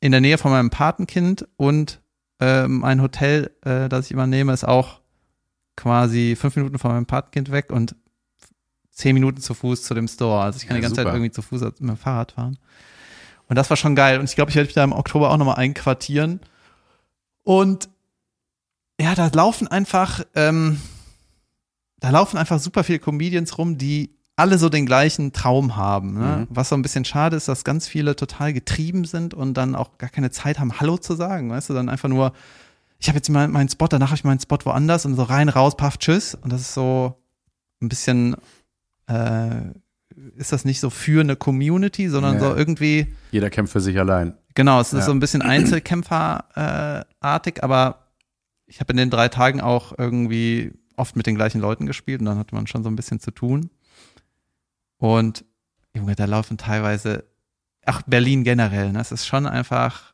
in 0.02 0.12
der 0.12 0.22
Nähe 0.22 0.38
von 0.38 0.52
meinem 0.52 0.70
Patenkind 0.70 1.48
und 1.58 2.02
ähm, 2.40 2.84
ein 2.84 3.02
Hotel, 3.02 3.52
äh, 3.64 3.90
das 3.90 4.06
ich 4.06 4.12
immer 4.12 4.28
nehme, 4.28 4.54
ist 4.54 4.64
auch 4.66 5.02
quasi 5.76 6.36
fünf 6.40 6.56
Minuten 6.56 6.80
von 6.80 6.92
meinem 6.92 7.06
Patenkind 7.06 7.52
weg 7.52 7.72
und 7.72 7.96
zehn 8.92 9.14
Minuten 9.14 9.42
zu 9.42 9.54
Fuß 9.54 9.84
zu 9.84 9.94
dem 9.94 10.08
Store. 10.08 10.42
Also 10.42 10.58
ich 10.58 10.64
kann 10.68 10.76
Ja, 10.76 10.78
die 10.78 10.82
ganze 10.84 10.96
super. 10.96 11.10
Zeit 11.10 11.16
irgendwie 11.16 11.32
zu 11.32 11.42
Fuß 11.42 11.62
mit 11.62 11.80
dem 11.80 11.98
Fahrrad 11.98 12.34
fahren. 12.34 12.58
Und 13.48 13.56
das 13.56 13.70
war 13.70 13.78
schon 13.78 13.96
geil. 13.96 14.20
Und 14.20 14.30
ich 14.30 14.36
glaube, 14.36 14.50
ich 14.52 14.56
werde 14.56 14.68
mich 14.68 14.76
da 14.76 14.84
im 14.84 14.92
Oktober 14.92 15.32
auch 15.32 15.38
nochmal 15.38 15.56
einquartieren. 15.56 16.40
Und 17.44 17.90
ja, 19.02 19.16
da 19.16 19.28
laufen 19.34 19.68
einfach, 19.68 20.24
ähm, 20.36 20.80
da 21.98 22.10
laufen 22.10 22.38
einfach 22.38 22.60
super 22.60 22.84
viele 22.84 23.00
Comedians 23.00 23.58
rum, 23.58 23.78
die 23.78 24.16
alle 24.40 24.58
so 24.58 24.70
den 24.70 24.86
gleichen 24.86 25.34
Traum 25.34 25.76
haben. 25.76 26.14
Ne? 26.14 26.38
Mhm. 26.42 26.48
Was 26.50 26.70
so 26.70 26.76
ein 26.76 26.82
bisschen 26.82 27.06
schade 27.06 27.36
ist, 27.36 27.48
dass 27.48 27.64
ganz 27.64 27.88
viele 27.88 28.16
total 28.16 28.54
getrieben 28.54 29.06
sind 29.06 29.34
und 29.34 29.54
dann 29.56 29.76
auch 29.76 29.98
gar 29.98 30.10
keine 30.10 30.32
Zeit 30.32 30.60
haben, 30.60 30.80
Hallo 30.80 30.98
zu 30.98 31.16
sagen. 31.16 31.50
Weißt 31.52 31.70
du, 31.70 31.74
dann 31.74 31.90
einfach 31.90 32.10
nur, 32.10 32.34
ich 33.00 33.08
habe 33.10 33.18
jetzt 33.18 33.30
mal 33.30 33.48
meinen 33.48 33.70
Spot, 33.70 33.88
danach 33.88 34.08
habe 34.08 34.16
ich 34.18 34.24
meinen 34.24 34.40
Spot 34.40 34.58
woanders 34.64 35.06
und 35.06 35.16
so 35.16 35.24
rein, 35.24 35.50
raus, 35.50 35.76
paff, 35.78 35.98
tschüss. 35.98 36.36
Und 36.36 36.52
das 36.54 36.62
ist 36.62 36.74
so 36.74 37.16
ein 37.82 37.90
bisschen, 37.90 38.36
äh, 39.08 39.62
ist 40.36 40.52
das 40.52 40.66
nicht 40.66 40.80
so 40.80 40.90
für 40.90 41.22
eine 41.22 41.36
Community, 41.36 42.10
sondern 42.10 42.36
Ja. 42.36 42.40
so 42.40 42.56
irgendwie, 42.56 43.08
Jeder 43.32 43.50
kämpft 43.50 43.74
für 43.74 43.82
sich 43.82 43.98
allein. 44.00 44.36
Genau, 44.56 44.80
es 44.82 44.94
ist 44.94 45.00
Ja. 45.00 45.06
so 45.06 45.12
ein 45.12 45.20
bisschen 45.20 45.42
Einzelkämpferartig, 45.42 47.64
aber 47.64 48.08
ich 48.66 48.80
habe 48.80 48.92
in 48.94 48.98
den 48.98 49.10
drei 49.10 49.30
Tagen 49.30 49.62
auch 49.62 49.94
irgendwie 49.98 50.74
oft 50.98 51.16
mit 51.16 51.28
den 51.28 51.36
gleichen 51.36 51.62
Leuten 51.62 51.86
gespielt 51.86 52.20
und 52.20 52.26
dann 52.26 52.38
hatte 52.38 52.54
man 52.56 52.68
schon 52.68 52.84
so 52.84 52.90
ein 52.90 52.96
bisschen 52.96 53.20
zu 53.20 53.32
tun. 53.32 53.70
Und 55.00 55.46
Junge, 55.96 56.16
da 56.16 56.26
laufen 56.26 56.58
teilweise, 56.58 57.24
ach 57.86 58.04
Berlin 58.06 58.44
generell, 58.44 58.92
ne? 58.92 59.00
Es 59.00 59.12
ist 59.12 59.26
schon 59.26 59.48
einfach, 59.48 60.14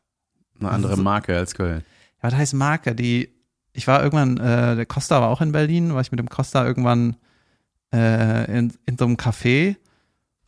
Eine 0.58 0.70
andere 0.70 0.96
Marke 0.96 1.36
als 1.36 1.54
Köln. 1.54 1.84
ja, 2.22 2.30
was 2.30 2.34
heißt 2.34 2.54
Marke? 2.54 2.94
Die, 2.94 3.28
ich 3.72 3.86
war 3.86 4.02
irgendwann, 4.02 4.38
äh, 4.38 4.76
der 4.76 4.86
Costa 4.86 5.20
war 5.20 5.28
auch 5.28 5.42
in 5.42 5.52
Berlin, 5.52 5.92
war 5.92 6.00
ich 6.00 6.12
mit 6.12 6.18
dem 6.18 6.30
Costa 6.30 6.64
irgendwann 6.64 7.16
äh, 7.92 8.58
in, 8.58 8.72
in 8.86 8.96
so 8.96 9.04
einem 9.04 9.16
Café 9.16 9.76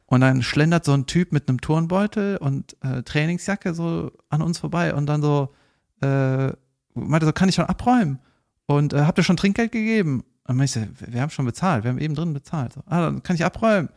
und 0.06 0.22
dann 0.22 0.42
schlendert 0.42 0.84
so 0.84 0.94
ein 0.94 1.06
Typ 1.06 1.32
mit 1.32 1.48
einem 1.48 1.60
Turnbeutel 1.60 2.38
und 2.38 2.76
äh, 2.82 3.02
Trainingsjacke 3.02 3.74
so 3.74 4.12
an 4.30 4.40
uns 4.40 4.58
vorbei 4.58 4.94
und 4.94 5.06
dann 5.06 5.20
so, 5.20 5.52
äh, 6.00 6.52
meinte 6.94 7.26
so, 7.26 7.32
kann 7.32 7.48
ich 7.48 7.56
schon 7.56 7.66
abräumen? 7.66 8.18
Und 8.66 8.92
äh, 8.92 9.02
habt 9.02 9.18
ihr 9.18 9.24
schon 9.24 9.36
Trinkgeld 9.36 9.72
gegeben? 9.72 10.20
Und 10.20 10.26
dann 10.46 10.56
meinte 10.56 10.80
ich, 10.80 10.98
so, 11.06 11.12
wir 11.12 11.20
haben 11.20 11.30
schon 11.30 11.44
bezahlt, 11.44 11.84
wir 11.84 11.90
haben 11.90 11.98
eben 11.98 12.14
drin 12.14 12.32
bezahlt. 12.32 12.72
So, 12.72 12.82
ah, 12.86 13.02
dann 13.02 13.22
kann 13.22 13.36
ich 13.36 13.44
abräumen. 13.44 13.90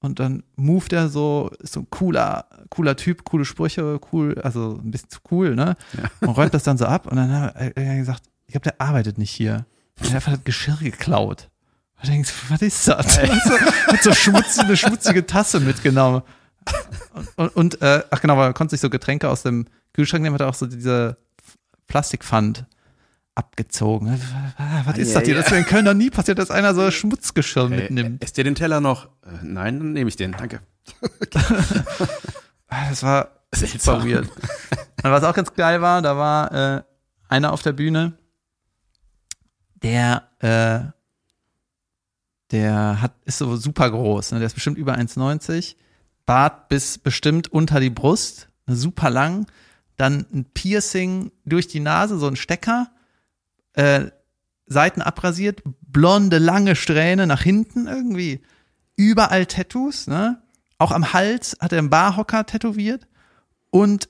Und 0.00 0.20
dann 0.20 0.42
moved 0.56 0.92
er 0.92 1.08
so, 1.08 1.50
ist 1.58 1.72
so 1.72 1.80
ein 1.80 1.90
cooler, 1.90 2.46
cooler 2.68 2.96
Typ, 2.96 3.24
coole 3.24 3.44
Sprüche, 3.44 3.98
cool, 4.12 4.38
also 4.42 4.80
ein 4.82 4.90
bisschen 4.90 5.10
zu 5.10 5.20
cool, 5.30 5.54
ne? 5.54 5.76
Und 6.20 6.30
räumt 6.30 6.54
das 6.54 6.64
dann 6.64 6.78
so 6.78 6.84
ab 6.84 7.06
und 7.06 7.16
dann 7.16 7.32
hat 7.32 7.56
er 7.56 7.76
er 7.76 7.96
gesagt, 7.96 8.22
ich 8.46 8.52
glaube, 8.52 8.64
der 8.64 8.80
arbeitet 8.80 9.18
nicht 9.18 9.30
hier. 9.30 9.66
Der 9.98 10.08
hat 10.08 10.14
einfach 10.16 10.32
das 10.32 10.44
Geschirr 10.44 10.76
geklaut. 10.76 11.48
Und 12.02 12.08
denkst, 12.08 12.32
was 12.48 12.62
ist 12.62 12.86
das? 12.86 13.14
so, 13.14 13.20
hat 13.20 14.02
so 14.02 14.12
schmutzige, 14.12 14.66
eine 14.66 14.76
schmutzige 14.76 15.26
Tasse 15.26 15.60
mitgenommen. 15.60 16.22
Und, 17.14 17.28
und, 17.36 17.56
und 17.56 17.82
äh, 17.82 18.02
ach 18.10 18.20
genau, 18.20 18.36
weil 18.36 18.50
er 18.50 18.52
konnte 18.52 18.72
sich 18.72 18.80
so 18.80 18.90
Getränke 18.90 19.30
aus 19.30 19.42
dem 19.42 19.66
Kühlschrank 19.94 20.22
nehmen, 20.22 20.34
hat 20.34 20.42
er 20.42 20.48
auch 20.48 20.54
so 20.54 20.66
diese 20.66 21.16
Plastikpfand 21.86 22.66
abgezogen. 23.36 24.20
Was 24.84 24.98
ist 24.98 25.14
das 25.14 25.24
hier? 25.24 25.34
Das 25.34 25.46
ist 25.46 25.52
in 25.52 25.64
Köln 25.66 25.84
noch 25.84 25.94
nie 25.94 26.10
passiert, 26.10 26.38
dass 26.38 26.50
einer 26.50 26.74
so 26.74 26.90
Schmutzgeschirr 26.90 27.68
mitnimmt. 27.68 28.22
Äh, 28.22 28.24
ist 28.24 28.36
dir 28.36 28.44
den 28.44 28.54
Teller 28.54 28.80
noch? 28.80 29.06
Äh, 29.22 29.44
nein, 29.44 29.78
dann 29.78 29.92
nehme 29.92 30.08
ich 30.08 30.16
den. 30.16 30.32
Danke. 30.32 30.60
Das 32.68 33.02
war 33.02 33.30
super 33.54 34.04
weird. 34.04 34.28
Und 34.28 35.10
was 35.10 35.22
auch 35.22 35.34
ganz 35.34 35.54
geil 35.54 35.80
war, 35.80 36.02
da 36.02 36.16
war 36.16 36.52
äh, 36.52 36.82
einer 37.28 37.52
auf 37.52 37.62
der 37.62 37.72
Bühne, 37.72 38.14
der, 39.82 40.28
äh, 40.40 40.90
der 42.50 43.00
hat, 43.00 43.14
ist 43.24 43.38
so 43.38 43.56
super 43.56 43.90
groß, 43.90 44.32
ne? 44.32 44.38
der 44.38 44.46
ist 44.46 44.54
bestimmt 44.54 44.78
über 44.78 44.94
1,90, 44.96 45.76
Bart 46.26 46.68
bis 46.68 46.98
bestimmt 46.98 47.52
unter 47.52 47.78
die 47.78 47.90
Brust, 47.90 48.48
super 48.66 49.10
lang, 49.10 49.46
dann 49.96 50.26
ein 50.32 50.44
Piercing 50.44 51.30
durch 51.44 51.68
die 51.68 51.80
Nase, 51.80 52.18
so 52.18 52.26
ein 52.26 52.36
Stecker, 52.36 52.90
äh, 53.76 54.06
Seiten 54.66 55.00
abrasiert, 55.00 55.62
blonde, 55.86 56.38
lange 56.38 56.74
Strähne 56.76 57.26
nach 57.28 57.42
hinten 57.42 57.86
irgendwie, 57.86 58.40
überall 58.96 59.46
Tattoos, 59.46 60.06
ne? 60.08 60.42
Auch 60.78 60.90
am 60.92 61.12
Hals 61.14 61.56
hat 61.60 61.72
er 61.72 61.78
einen 61.78 61.88
Barhocker 61.90 62.44
tätowiert 62.44 63.06
und 63.70 64.08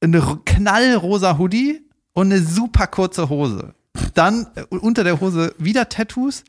eine 0.00 0.18
ro- 0.22 0.36
knallrosa 0.44 1.38
Hoodie 1.38 1.88
und 2.12 2.30
eine 2.32 2.40
super 2.40 2.86
kurze 2.86 3.28
Hose. 3.30 3.74
Dann 4.14 4.46
äh, 4.54 4.62
unter 4.70 5.02
der 5.04 5.20
Hose 5.20 5.54
wieder 5.58 5.88
Tattoos, 5.88 6.44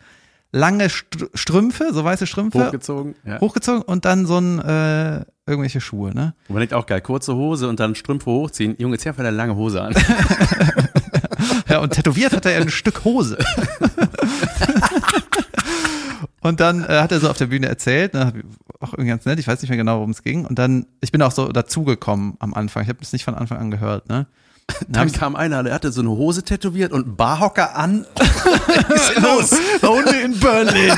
lange 0.52 0.90
Str 0.90 1.28
Strümpfe, 1.34 1.94
so 1.94 2.04
weiße 2.04 2.28
Strümpfe, 2.28 2.66
Hochgezogen. 2.68 3.16
Ja. 3.26 3.40
hochgezogen 3.42 3.82
und 3.82 4.06
dann 4.06 4.26
so 4.28 4.38
ein, 4.38 4.60
äh, 4.60 5.26
irgendwelche 5.48 5.82
Schuhe, 5.82 6.14
ne? 6.14 6.36
Und 6.48 6.54
man 6.54 6.60
denkt 6.60 6.74
auch 6.74 6.86
geil, 6.86 7.02
kurze 7.02 7.36
Hose 7.36 7.68
und 7.70 7.80
dann 7.80 7.96
Strümpfe 7.96 8.30
hochziehen. 8.30 8.76
Junge, 8.78 8.98
zieh 9.00 9.10
einfach 9.10 9.22
eine 9.24 9.32
lange 9.36 9.56
Hose 9.56 9.82
an. 9.82 9.94
Ja, 11.76 11.82
und 11.82 11.92
tätowiert 11.92 12.32
hat 12.32 12.46
er 12.46 12.62
ein 12.62 12.70
Stück 12.70 13.04
Hose. 13.04 13.38
und 16.40 16.62
dann 16.62 16.86
äh, 16.86 17.02
hat 17.02 17.12
er 17.12 17.20
so 17.20 17.30
auf 17.30 17.36
der 17.36 17.48
Bühne 17.48 17.68
erzählt, 17.68 18.14
ne, 18.14 18.32
auch 18.80 18.94
irgendwie 18.94 19.10
ganz 19.10 19.26
nett, 19.26 19.40
ich 19.40 19.48
weiß 19.48 19.62
nicht 19.62 19.68
mehr 19.68 19.78
genau, 19.78 19.98
worum 19.98 20.12
es 20.12 20.24
ging. 20.24 20.46
Und 20.46 20.58
dann, 20.58 20.86
ich 21.02 21.12
bin 21.12 21.22
auch 21.22 21.34
so 21.34 21.52
dazugekommen 21.52 22.36
am 22.40 22.54
Anfang. 22.54 22.84
Ich 22.84 22.88
habe 22.88 23.00
das 23.00 23.12
nicht 23.12 23.26
von 23.26 23.36
Anfang 23.36 23.58
an 23.58 23.72
gehört, 23.72 24.08
ne? 24.08 24.26
Dann 24.88 25.12
kam 25.12 25.36
einer, 25.36 25.64
der 25.64 25.74
hatte 25.74 25.92
so 25.92 26.00
eine 26.00 26.12
Hose 26.12 26.44
tätowiert 26.44 26.94
und 26.94 27.08
einen 27.08 27.16
Barhocker 27.18 27.76
an. 27.76 28.06
Was 28.16 29.10
ist 29.12 29.20
los? 29.22 29.60
Only 29.82 30.22
in 30.22 30.40
Berlin. 30.40 30.96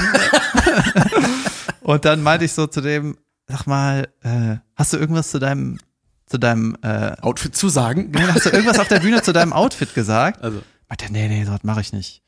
und 1.81 2.05
dann 2.05 2.21
meinte 2.21 2.45
ich 2.45 2.53
so 2.53 2.67
zu 2.67 2.81
dem, 2.81 3.17
sag 3.47 3.65
mal, 3.65 4.09
äh, 4.21 4.57
hast 4.75 4.93
du 4.93 4.97
irgendwas 4.97 5.31
zu 5.31 5.39
deinem, 5.39 5.79
zu 6.27 6.37
deinem, 6.37 6.77
äh, 6.83 7.13
Outfit 7.21 7.55
zu 7.55 7.69
sagen. 7.69 8.11
hast 8.15 8.45
du 8.45 8.49
irgendwas 8.49 8.79
auf 8.79 8.87
der 8.87 8.99
Bühne 8.99 9.21
zu 9.21 9.33
deinem 9.33 9.53
Outfit 9.53 9.93
gesagt? 9.93 10.43
Also, 10.43 10.61
Meinte 10.89 11.11
nee, 11.11 11.27
nee, 11.27 11.43
sowas 11.43 11.63
mache 11.63 11.81
ich 11.81 11.93
nicht. 11.93 12.21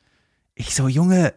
Ich 0.54 0.74
so, 0.74 0.88
Junge, 0.88 1.32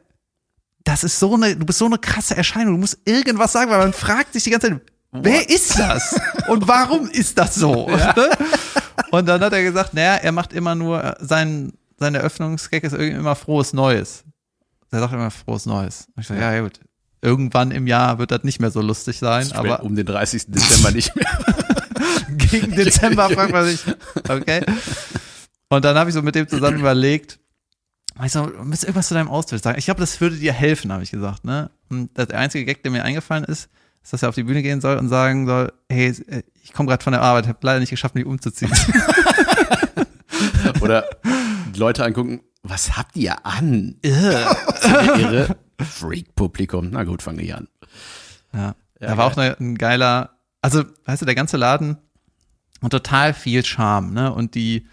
das 0.84 1.04
ist 1.04 1.20
so 1.20 1.36
eine, 1.36 1.56
du 1.56 1.66
bist 1.66 1.80
so 1.80 1.86
eine 1.86 1.98
krasse 1.98 2.36
Erscheinung, 2.36 2.74
du 2.74 2.80
musst 2.80 3.00
irgendwas 3.06 3.54
sagen, 3.54 3.72
weil 3.72 3.80
man 3.80 3.94
fragt 3.94 4.34
sich 4.34 4.44
die 4.44 4.50
ganze 4.50 4.70
Zeit, 4.70 4.82
wer 5.12 5.50
ist 5.50 5.80
das? 5.80 6.20
Und 6.48 6.68
warum 6.68 7.10
ist 7.10 7.38
das 7.38 7.56
so? 7.56 7.88
Ne? 7.90 8.14
Und 9.12 9.28
dann 9.28 9.42
hat 9.42 9.54
er 9.54 9.64
gesagt, 9.64 9.94
naja, 9.94 10.16
er 10.16 10.32
macht 10.32 10.54
immer 10.54 10.76
nur, 10.76 11.04
äh, 11.04 11.16
sein, 11.20 11.74
sein 11.98 12.16
Eröffnungsgag 12.16 12.84
ist 12.84 12.94
irgendwie 12.94 13.12
immer 13.12 13.36
frohes 13.36 13.72
Neues. 13.72 14.24
Er 14.92 15.00
sagt 15.00 15.14
immer 15.14 15.32
frohes 15.32 15.66
Neues. 15.66 16.08
Und 16.16 16.22
ich 16.22 16.28
so, 16.28 16.34
ja, 16.34 16.54
ja, 16.54 16.62
gut. 16.62 16.80
Irgendwann 17.22 17.72
im 17.72 17.88
Jahr 17.88 18.20
wird 18.20 18.32
das 18.32 18.44
nicht 18.44 18.60
mehr 18.60 18.70
so 18.72 18.82
lustig 18.82 19.20
sein, 19.20 19.50
aber 19.54 19.84
um 19.84 19.96
den 19.96 20.06
30. 20.06 20.48
Dezember 20.48 20.92
nicht 20.96 21.16
mehr. 21.16 21.26
gegen 22.38 22.76
Dezember 22.76 23.30
fragt 23.30 23.52
man 23.52 23.66
sich, 23.66 23.82
okay. 24.30 24.64
Und 25.70 25.86
dann 25.86 25.98
habe 25.98 26.10
ich 26.10 26.14
so 26.14 26.22
mit 26.22 26.36
dem 26.36 26.48
zusammen 26.48 26.80
überlegt, 26.80 27.40
ich 28.24 28.32
so, 28.32 28.46
du 28.46 28.64
musst 28.64 28.84
irgendwas 28.84 29.08
zu 29.08 29.16
deinem 29.16 29.30
Outfit 29.30 29.64
sagen. 29.64 29.80
Ich 29.80 29.86
glaube, 29.86 30.00
das 30.00 30.22
würde 30.22 30.36
dir 30.36 30.54
helfen, 30.54 30.92
habe 30.92 31.02
ich 31.02 31.10
gesagt. 31.12 31.46
Ne? 31.46 31.72
Und 31.90 32.16
der 32.16 32.30
einzige 32.38 32.64
Gag, 32.66 32.84
der 32.84 32.92
mir 32.92 33.04
eingefallen 33.04 33.44
ist, 33.44 33.70
ist, 34.04 34.14
dass 34.14 34.22
er 34.22 34.30
auf 34.30 34.36
die 34.36 34.44
Bühne 34.44 34.62
gehen 34.62 34.82
soll 34.82 34.98
und 34.98 35.10
sagen 35.10 35.48
soll, 35.48 35.74
hey, 35.90 36.14
ich 36.62 36.74
komme 36.74 36.90
gerade 36.90 37.04
von 37.04 37.14
der 37.14 37.22
Arbeit, 37.22 37.48
habe 37.48 37.58
leider 37.62 37.80
nicht 37.80 37.90
geschafft, 37.90 38.14
mich 38.14 38.26
umzuziehen. 38.26 38.72
Oder 40.82 41.06
Leute 41.76 42.04
angucken, 42.04 42.42
was 42.62 42.96
habt 42.96 43.16
ihr 43.16 43.46
an? 43.46 43.98
Irr. 44.04 44.56
Ihre 45.18 45.58
Freak-Publikum. 45.80 46.90
Na 46.92 47.04
gut, 47.04 47.22
fangen 47.22 47.40
wir 47.40 47.46
hier 47.46 47.58
an. 47.58 47.68
ja. 48.54 48.76
Ja, 49.00 49.10
da 49.10 49.18
war 49.18 49.26
auch 49.26 49.36
eine, 49.36 49.60
ein 49.60 49.76
geiler, 49.78 50.33
also, 50.64 50.84
weißt 51.06 51.22
du, 51.22 51.26
der 51.26 51.36
ganze 51.36 51.58
Laden 51.58 51.98
und 52.82 52.90
total 52.90 53.34
viel 53.34 53.64
Charme, 53.66 54.14
ne? 54.14 54.34
Und 54.34 54.56
die, 54.56 54.88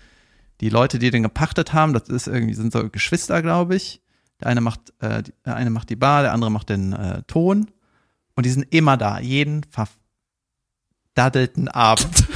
die 0.61 0.69
Leute, 0.69 0.99
die 0.99 1.11
den 1.11 1.23
gepachtet 1.23 1.73
haben, 1.73 1.93
das 1.95 2.09
ist 2.09 2.27
irgendwie, 2.27 2.55
sind 2.55 2.73
so 2.73 2.89
Geschwister, 2.91 3.41
glaube 3.41 3.77
ich. 3.77 4.03
Der 4.41 4.49
eine 4.49 4.61
macht, 4.61 4.93
äh, 5.01 5.23
die- 5.23 5.33
der 5.45 5.57
eine 5.57 5.71
macht 5.71 5.89
die 5.91 5.97
Bar, 5.97 6.23
der 6.23 6.33
andere 6.33 6.51
macht 6.51 6.69
den 6.71 6.93
äh, 6.93 7.23
Ton. 7.23 7.71
Und 8.35 8.47
die 8.47 8.51
sind 8.51 8.67
immer 8.75 8.97
da, 8.97 9.19
jeden 9.21 9.65
verdaddelten 11.15 11.69
Abend. 11.69 12.27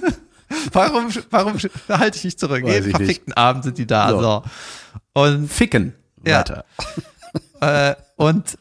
warum, 0.72 1.08
warum 1.30 1.58
halte 1.88 2.18
ich 2.18 2.24
mich 2.24 2.38
zurück? 2.38 2.62
Weiß 2.64 2.72
jeden 2.72 2.86
ich 2.90 2.92
nicht. 2.92 2.96
verfickten 2.96 3.32
Abend 3.34 3.64
sind 3.64 3.78
die 3.78 3.86
da. 3.86 4.10
So. 4.10 4.20
So. 4.20 4.42
Und 5.14 5.48
Ficken. 5.52 5.94
Ja. 6.26 6.38
Weiter. 6.40 6.64
äh, 7.60 7.94
und 8.16 8.58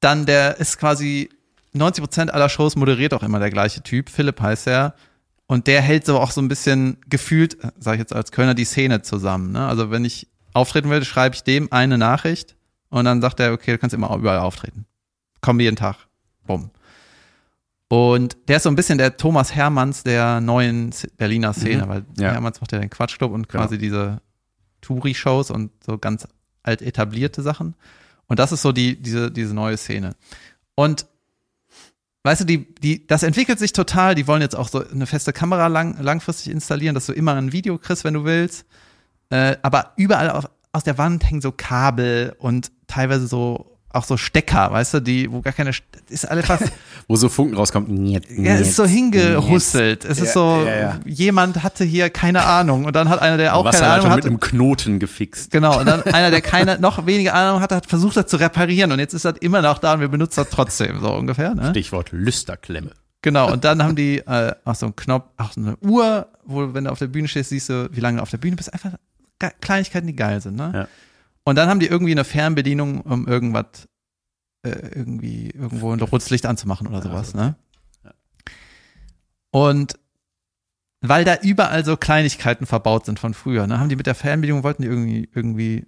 dann 0.00 0.26
der 0.26 0.58
ist 0.58 0.78
quasi 0.78 1.28
90 1.72 2.02
Prozent 2.02 2.34
aller 2.34 2.48
Shows 2.48 2.76
moderiert 2.76 3.14
auch 3.14 3.22
immer 3.22 3.38
der 3.38 3.50
gleiche 3.50 3.82
Typ. 3.82 4.08
Philipp 4.10 4.40
heißt 4.40 4.66
er. 4.66 4.94
Und 5.46 5.66
der 5.66 5.80
hält 5.82 6.06
so 6.06 6.18
auch 6.20 6.30
so 6.30 6.40
ein 6.40 6.48
bisschen 6.48 6.98
gefühlt, 7.08 7.56
sage 7.78 7.96
ich 7.96 8.00
jetzt 8.00 8.14
als 8.14 8.30
Kölner, 8.32 8.54
die 8.54 8.64
Szene 8.64 9.02
zusammen. 9.02 9.52
Ne? 9.52 9.66
Also 9.66 9.90
wenn 9.90 10.04
ich 10.04 10.28
auftreten 10.52 10.90
will, 10.90 11.04
schreibe 11.04 11.34
ich 11.34 11.42
dem 11.42 11.72
eine 11.72 11.98
Nachricht 11.98 12.56
und 12.88 13.04
dann 13.04 13.20
sagt 13.20 13.40
er, 13.40 13.52
okay, 13.52 13.72
du 13.72 13.78
kannst 13.78 13.94
immer 13.94 14.14
überall 14.16 14.38
auftreten. 14.38 14.86
Komm 15.40 15.58
jeden 15.60 15.76
Tag. 15.76 15.96
Bumm. 16.46 16.70
Und 17.88 18.36
der 18.46 18.58
ist 18.58 18.62
so 18.62 18.68
ein 18.68 18.76
bisschen 18.76 18.98
der 18.98 19.16
Thomas 19.16 19.54
Hermanns 19.54 20.04
der 20.04 20.40
neuen 20.40 20.90
Berliner 21.16 21.52
Szene, 21.52 21.84
Mhm. 21.84 21.88
weil 21.88 22.04
Ja. 22.18 22.30
Hermanns 22.32 22.60
macht 22.60 22.70
ja 22.72 22.78
den 22.78 22.90
Quatschclub 22.90 23.32
und 23.32 23.48
Genau. 23.48 23.64
quasi 23.64 23.78
diese 23.78 24.20
Touri-Shows 24.82 25.50
und 25.50 25.72
so 25.84 25.98
ganz 25.98 26.28
alt 26.62 26.82
etablierte 26.82 27.42
Sachen. 27.42 27.74
Und 28.28 28.38
das 28.38 28.52
ist 28.52 28.62
so 28.62 28.70
die, 28.70 29.00
diese, 29.00 29.32
diese 29.32 29.54
neue 29.54 29.76
Szene. 29.76 30.14
Und 30.76 31.06
weißt 32.22 32.42
du, 32.42 32.44
die, 32.44 32.74
die, 32.74 33.06
das 33.06 33.22
entwickelt 33.22 33.58
sich 33.58 33.72
total. 33.72 34.14
Die 34.14 34.26
wollen 34.26 34.42
jetzt 34.42 34.56
auch 34.56 34.68
so 34.68 34.86
eine 34.86 35.06
feste 35.06 35.32
Kamera 35.32 35.66
lang, 35.68 36.00
langfristig 36.00 36.52
installieren, 36.52 36.94
dass 36.94 37.06
du 37.06 37.12
immer 37.12 37.34
ein 37.34 37.52
Video 37.52 37.78
kriegst, 37.78 38.04
wenn 38.04 38.14
du 38.14 38.24
willst. 38.24 38.66
Äh, 39.30 39.56
aber 39.62 39.92
überall 39.96 40.30
auf, 40.30 40.50
aus 40.72 40.84
der 40.84 40.98
Wand 40.98 41.28
hängen 41.28 41.40
so 41.40 41.52
Kabel 41.52 42.34
und 42.38 42.70
teilweise 42.86 43.26
so 43.26 43.78
auch 43.92 44.04
so 44.04 44.16
Stecker, 44.16 44.70
weißt 44.70 44.94
du, 44.94 45.00
die, 45.00 45.30
wo 45.30 45.40
gar 45.40 45.52
keine, 45.52 45.70
St- 45.72 45.82
ist 46.08 46.24
alles 46.30 46.46
fast, 46.46 46.64
Wo 47.08 47.16
so 47.16 47.28
Funken 47.28 47.56
rauskommt. 47.56 47.88
Niet, 47.88 48.24
ja, 48.30 48.54
ist 48.54 48.76
so 48.76 48.84
hingehustelt. 48.84 50.04
Es 50.04 50.18
ist 50.20 50.28
Ja, 50.28 50.32
so, 50.32 50.62
ja, 50.64 50.76
ja. 50.76 51.00
jemand 51.06 51.62
hatte 51.62 51.84
hier 51.84 52.08
keine 52.10 52.44
Ahnung 52.44 52.84
und 52.84 52.94
dann 52.94 53.08
hat 53.08 53.20
einer, 53.20 53.36
der 53.36 53.56
auch 53.56 53.68
keine 53.70 53.86
Ahnung 53.88 54.06
mit 54.08 54.12
hatte, 54.18 54.28
einem 54.28 54.40
Knoten 54.40 54.98
gefixt. 54.98 55.50
Genau, 55.50 55.78
und 55.80 55.86
dann 55.86 56.02
einer, 56.04 56.30
der 56.30 56.40
keine, 56.40 56.78
noch 56.78 57.04
weniger 57.06 57.34
Ahnung 57.34 57.60
hatte, 57.60 57.74
hat 57.76 57.86
versucht, 57.86 58.16
das 58.16 58.26
zu 58.26 58.36
reparieren 58.36 58.92
und 58.92 58.98
jetzt 59.00 59.14
ist 59.14 59.24
das 59.24 59.34
immer 59.40 59.60
noch 59.62 59.78
da 59.78 59.94
und 59.94 60.00
wir 60.00 60.08
benutzen 60.08 60.40
das 60.44 60.50
trotzdem, 60.50 61.00
so 61.00 61.12
ungefähr, 61.12 61.54
ne? 61.54 61.70
Stichwort 61.70 62.12
Lüsterklemme. 62.12 62.90
Genau, 63.22 63.52
und 63.52 63.64
dann 63.64 63.82
haben 63.82 63.96
die 63.96 64.18
äh, 64.18 64.52
auch 64.64 64.74
so 64.76 64.86
einen 64.86 64.96
Knopf, 64.96 65.24
auch 65.36 65.52
so 65.52 65.60
eine 65.60 65.76
Uhr, 65.78 66.26
wo, 66.44 66.72
wenn 66.72 66.84
du 66.84 66.90
auf 66.90 66.98
der 67.00 67.08
Bühne 67.08 67.28
stehst, 67.28 67.50
siehst 67.50 67.68
du, 67.68 67.88
wie 67.92 68.00
lange 68.00 68.16
du 68.18 68.22
auf 68.22 68.30
der 68.30 68.38
Bühne 68.38 68.56
bist. 68.56 68.72
Einfach 68.72 68.92
Kleinigkeiten, 69.60 70.06
die 70.06 70.16
geil 70.16 70.40
sind, 70.40 70.56
ne? 70.56 70.70
Ja. 70.74 70.88
Und 71.44 71.56
dann 71.56 71.68
haben 71.68 71.80
die 71.80 71.86
irgendwie 71.86 72.12
eine 72.12 72.24
Fernbedienung, 72.24 73.00
um 73.00 73.26
irgendwas, 73.26 73.88
äh, 74.62 74.70
irgendwie, 74.70 75.50
irgendwo 75.50 75.92
ein 75.92 76.00
rotes 76.00 76.30
Licht 76.30 76.46
anzumachen 76.46 76.86
oder 76.86 77.02
sowas, 77.02 77.34
ne? 77.34 77.56
Und 79.50 79.98
weil 81.00 81.24
da 81.24 81.36
überall 81.42 81.84
so 81.84 81.96
Kleinigkeiten 81.96 82.66
verbaut 82.66 83.06
sind 83.06 83.18
von 83.18 83.34
früher, 83.34 83.66
ne, 83.66 83.80
haben 83.80 83.88
die 83.88 83.96
mit 83.96 84.06
der 84.06 84.14
Fernbedienung, 84.14 84.62
wollten 84.62 84.82
die 84.82 84.88
irgendwie, 84.88 85.28
irgendwie 85.34 85.86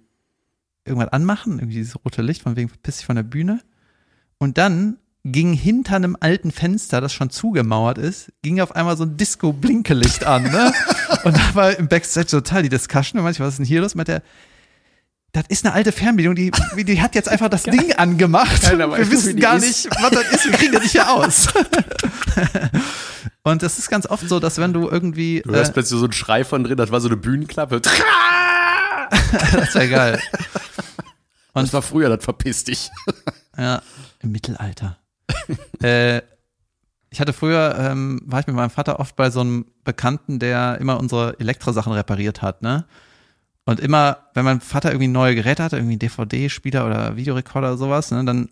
irgendwas 0.85 1.13
anmachen, 1.13 1.59
irgendwie 1.59 1.75
dieses 1.77 2.03
rote 2.03 2.21
Licht, 2.21 2.41
von 2.41 2.55
wegen 2.55 2.69
verpiss 2.69 2.97
dich 2.97 3.05
von 3.05 3.15
der 3.15 3.23
Bühne. 3.23 3.61
Und 4.37 4.57
dann 4.57 4.97
ging 5.23 5.53
hinter 5.53 5.95
einem 5.95 6.17
alten 6.19 6.51
Fenster, 6.51 6.99
das 6.99 7.13
schon 7.13 7.29
zugemauert 7.29 7.97
ist, 7.97 8.33
ging 8.41 8.59
auf 8.59 8.75
einmal 8.75 8.97
so 8.97 9.05
ein 9.05 9.15
Disco-Blinkelicht 9.15 10.25
an, 10.25 10.43
ne? 10.43 10.73
Und 11.23 11.37
da 11.37 11.55
war 11.55 11.77
im 11.77 11.87
Backstage 11.87 12.27
total 12.27 12.63
die 12.63 12.69
Discussion. 12.69 13.19
Und 13.19 13.23
manchmal, 13.23 13.47
was 13.47 13.53
ist 13.53 13.59
denn 13.59 13.65
hier 13.65 13.79
los? 13.79 13.95
Mit 13.95 14.09
der, 14.09 14.21
das 15.33 15.45
ist 15.49 15.65
eine 15.65 15.73
alte 15.73 15.91
Fernbedienung, 15.91 16.35
die, 16.35 16.51
die 16.85 17.01
hat 17.01 17.15
jetzt 17.15 17.27
einfach 17.27 17.49
das 17.49 17.63
Ding 17.63 17.91
angemacht. 17.93 18.61
Wir 18.71 19.11
wissen 19.11 19.39
gar 19.39 19.57
ist. 19.57 19.65
nicht, 19.65 20.01
was 20.01 20.11
das 20.11 20.31
ist. 20.31 20.45
Wir 20.45 20.51
kriegen 20.53 20.73
das 20.73 20.83
nicht 20.83 20.91
hier 20.91 21.11
aus. 21.11 21.47
Und 23.43 23.61
das 23.61 23.77
ist 23.77 23.89
ganz 23.89 24.05
oft 24.05 24.29
so, 24.29 24.39
dass 24.39 24.57
wenn 24.59 24.71
du 24.73 24.87
irgendwie, 24.89 25.41
Du 25.41 25.51
hörst 25.51 25.71
äh, 25.71 25.73
plötzlich 25.73 25.99
so 25.99 26.05
einen 26.05 26.13
Schrei 26.13 26.45
von 26.45 26.63
drin, 26.63 26.77
das 26.77 26.91
war 26.91 27.01
so 27.01 27.09
eine 27.09 27.17
Bühnenklappe. 27.17 27.81
das 29.51 29.75
wäre 29.75 29.89
geil. 29.89 30.21
Und 31.53 31.63
das 31.63 31.73
war 31.73 31.81
früher, 31.81 32.09
das 32.09 32.23
verpiss 32.23 32.63
dich. 32.63 32.89
Ja, 33.57 33.81
im 34.19 34.31
Mittelalter. 34.31 34.97
äh, 35.81 36.21
ich 37.09 37.19
hatte 37.19 37.33
früher, 37.33 37.75
ähm, 37.77 38.21
war 38.25 38.39
ich 38.39 38.47
mit 38.47 38.55
meinem 38.55 38.69
Vater 38.69 38.99
oft 38.99 39.15
bei 39.15 39.29
so 39.29 39.41
einem 39.41 39.65
Bekannten, 39.83 40.39
der 40.39 40.77
immer 40.79 40.99
unsere 40.99 41.39
Elektrosachen 41.39 41.91
repariert 41.91 42.41
hat, 42.41 42.61
ne? 42.61 42.85
Und 43.65 43.79
immer, 43.79 44.17
wenn 44.33 44.43
mein 44.45 44.59
Vater 44.61 44.89
irgendwie 44.91 45.07
neue 45.07 45.35
Geräte 45.35 45.63
hatte, 45.63 45.77
irgendwie 45.77 45.97
DVD-Spieler 45.97 46.85
oder 46.85 47.15
Videorekorder 47.15 47.69
oder 47.69 47.77
sowas, 47.77 48.11
ne, 48.11 48.23
dann 48.25 48.49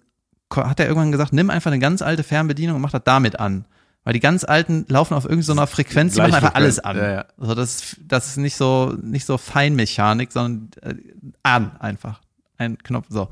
hat 0.54 0.80
er 0.80 0.88
irgendwann 0.88 1.12
gesagt, 1.12 1.34
nimm 1.34 1.50
einfach 1.50 1.72
eine 1.72 1.80
ganz 1.80 2.02
alte 2.02 2.24
Fernbedienung 2.24 2.78
und 2.78 2.82
mach 2.82 2.92
das 2.92 3.02
damit 3.04 3.40
an. 3.40 3.66
Weil 4.04 4.14
die 4.14 4.20
ganz 4.20 4.44
alten 4.44 4.86
laufen 4.88 5.14
auf 5.14 5.26
irgendeiner 5.26 5.44
so 5.44 5.52
einer 5.54 5.68
Frequenz, 5.68 6.14
die 6.14 6.22
machen 6.22 6.34
einfach 6.34 6.56
alles 6.56 6.80
an. 6.80 6.98
Ja, 6.98 7.12
ja. 7.12 7.26
Also 7.38 7.54
das, 7.56 7.76
ist- 7.76 7.98
das 8.08 8.28
ist 8.28 8.38
nicht 8.38 8.56
so, 8.56 8.96
nicht 9.02 9.26
so 9.26 9.38
Feinmechanik, 9.38 10.32
sondern 10.32 10.70
äh, 10.82 10.96
an 11.44 11.76
einfach. 11.80 12.20
Ein 12.58 12.78
Knopf, 12.80 13.06
so. 13.10 13.30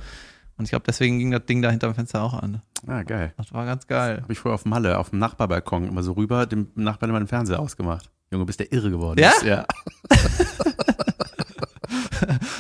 Und 0.58 0.66
ich 0.66 0.70
glaube, 0.72 0.84
deswegen 0.86 1.18
ging 1.18 1.32
das 1.32 1.46
Ding 1.46 1.62
da 1.62 1.72
hinterm 1.72 1.96
Fenster 1.96 2.22
auch 2.22 2.34
an. 2.34 2.62
Ah, 2.86 3.04
geil. 3.04 3.34
Das 3.38 3.52
war 3.54 3.66
ganz 3.66 3.88
geil. 3.88 4.20
Habe 4.22 4.34
ich 4.34 4.40
früher 4.40 4.54
auf 4.54 4.66
Malle, 4.66 4.98
auf 5.00 5.10
dem 5.12 5.20
Nachbarbalkon 5.20 5.88
immer 5.88 6.04
so 6.04 6.12
rüber, 6.12 6.46
dem 6.46 6.68
Nachbarn 6.76 7.10
immer 7.10 7.20
den 7.20 7.28
Fernseher 7.28 7.60
ausgemacht. 7.60 8.10
Junge, 8.32 8.46
bist 8.46 8.60
der 8.60 8.72
irre 8.72 8.92
geworden. 8.92 9.20
Ja? 9.20 9.30
ist. 9.32 9.44
Ja, 9.44 9.66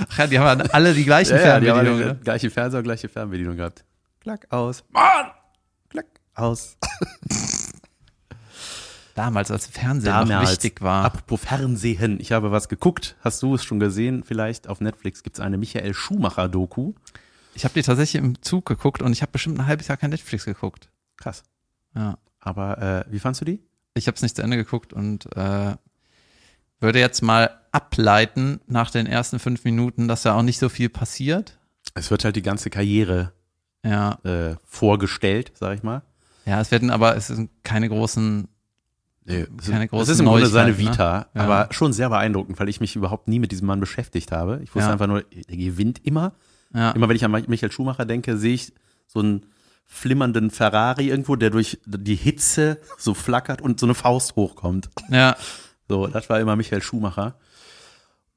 Ach 0.09 0.17
ja, 0.17 0.27
die 0.27 0.39
haben 0.39 0.59
ja 0.59 0.65
alle 0.71 0.93
die 0.93 1.05
gleichen 1.05 1.35
ja, 1.35 1.45
ja 1.45 1.59
die 1.59 1.69
haben 1.69 1.75
Fernbedienungen. 1.77 2.03
alle 2.03 2.13
ne? 2.15 2.19
gleiche 2.23 2.49
Fernseher 2.49 2.83
gleiche 2.83 3.09
Fernbedienung 3.09 3.57
gehabt. 3.57 3.85
Klack 4.21 4.47
aus. 4.51 4.83
Mann! 4.89 5.31
Klack 5.89 6.07
aus. 6.35 6.77
Damals, 9.15 9.51
als 9.51 9.67
Fernsehen 9.67 10.13
noch 10.13 10.27
Damals. 10.27 10.51
wichtig 10.51 10.81
war. 10.81 11.03
Apropos 11.03 11.41
Fernsehen, 11.41 12.19
ich 12.21 12.31
habe 12.31 12.51
was 12.51 12.69
geguckt. 12.69 13.17
Hast 13.21 13.43
du 13.43 13.55
es 13.55 13.65
schon 13.65 13.79
gesehen? 13.79 14.23
Vielleicht 14.23 14.69
auf 14.69 14.79
Netflix 14.79 15.23
gibt 15.23 15.37
es 15.37 15.41
eine 15.41 15.57
Michael 15.57 15.93
Schumacher-Doku. 15.93 16.93
Ich 17.53 17.65
habe 17.65 17.73
die 17.73 17.81
tatsächlich 17.81 18.21
im 18.21 18.41
Zug 18.41 18.65
geguckt 18.65 19.01
und 19.01 19.11
ich 19.11 19.21
habe 19.21 19.33
bestimmt 19.33 19.59
ein 19.59 19.67
halbes 19.67 19.89
Jahr 19.89 19.97
kein 19.97 20.11
Netflix 20.11 20.45
geguckt. 20.45 20.89
Krass. 21.17 21.43
Ja. 21.95 22.17
Aber 22.39 23.05
äh, 23.07 23.11
wie 23.11 23.19
fandst 23.19 23.41
du 23.41 23.45
die? 23.45 23.61
Ich 23.93 24.07
habe 24.07 24.15
es 24.15 24.21
nicht 24.21 24.37
zu 24.37 24.41
Ende 24.41 24.55
geguckt 24.55 24.93
und 24.93 25.25
äh, 25.35 25.75
würde 26.79 26.99
jetzt 26.99 27.21
mal 27.21 27.49
ableiten 27.71 28.59
nach 28.67 28.89
den 28.91 29.05
ersten 29.05 29.39
fünf 29.39 29.63
Minuten, 29.63 30.07
dass 30.07 30.23
da 30.23 30.35
auch 30.35 30.41
nicht 30.43 30.59
so 30.59 30.69
viel 30.69 30.89
passiert. 30.89 31.57
Es 31.93 32.09
wird 32.11 32.23
halt 32.25 32.35
die 32.35 32.41
ganze 32.41 32.69
Karriere 32.69 33.31
Ja, 33.83 34.17
äh, 34.23 34.55
vorgestellt, 34.65 35.51
sag 35.55 35.75
ich 35.77 35.83
mal. 35.83 36.01
ja, 36.45 36.59
es 36.61 36.71
werden 36.71 36.89
aber 36.89 37.15
es 37.15 37.27
sind 37.27 37.49
keine 37.63 37.89
großen. 37.89 38.47
Nee, 39.25 39.45
es 39.59 39.69
Keine 39.69 39.83
ist- 39.85 39.89
großen 39.91 40.03
Es 40.03 40.09
ist 40.09 40.19
im 40.21 40.25
Grunde 40.25 40.47
seine 40.47 40.71
ne? 40.71 40.77
Vita, 40.79 41.27
Ja. 41.35 41.41
aber 41.41 41.67
schon 41.71 41.93
sehr 41.93 42.09
beeindruckend, 42.09 42.59
weil 42.59 42.67
ich 42.69 42.79
mich 42.81 42.95
überhaupt 42.95 43.27
nie 43.27 43.37
mit 43.39 43.51
diesem 43.51 43.67
Mann 43.67 43.79
beschäftigt 43.79 44.31
habe. 44.31 44.59
Ich 44.63 44.73
wusste 44.73 44.87
Ja. 44.87 44.93
einfach 44.93 45.05
nur, 45.07 45.21
der 45.23 45.57
gewinnt 45.57 46.03
immer. 46.03 46.33
Ja, 46.73 46.91
Immer 46.91 47.09
wenn 47.09 47.15
ich 47.15 47.23
an 47.25 47.31
Michael 47.31 47.71
Schumacher 47.71 48.05
denke, 48.05 48.37
sehe 48.37 48.53
ich 48.55 48.73
so 49.07 49.19
einen 49.19 49.45
flimmernden 49.85 50.49
Ferrari 50.51 51.09
irgendwo, 51.09 51.35
der 51.35 51.49
durch 51.51 51.79
die 51.85 52.15
Hitze 52.15 52.79
so 52.97 53.13
flackert 53.13 53.61
und 53.61 53.79
so 53.79 53.85
eine 53.85 53.93
Faust 53.95 54.35
hochkommt. 54.35 54.89
ja, 55.09 55.35
So, 55.89 56.07
das 56.07 56.29
war 56.29 56.39
immer 56.39 56.55
Michael 56.55 56.81
Schumacher. 56.81 57.35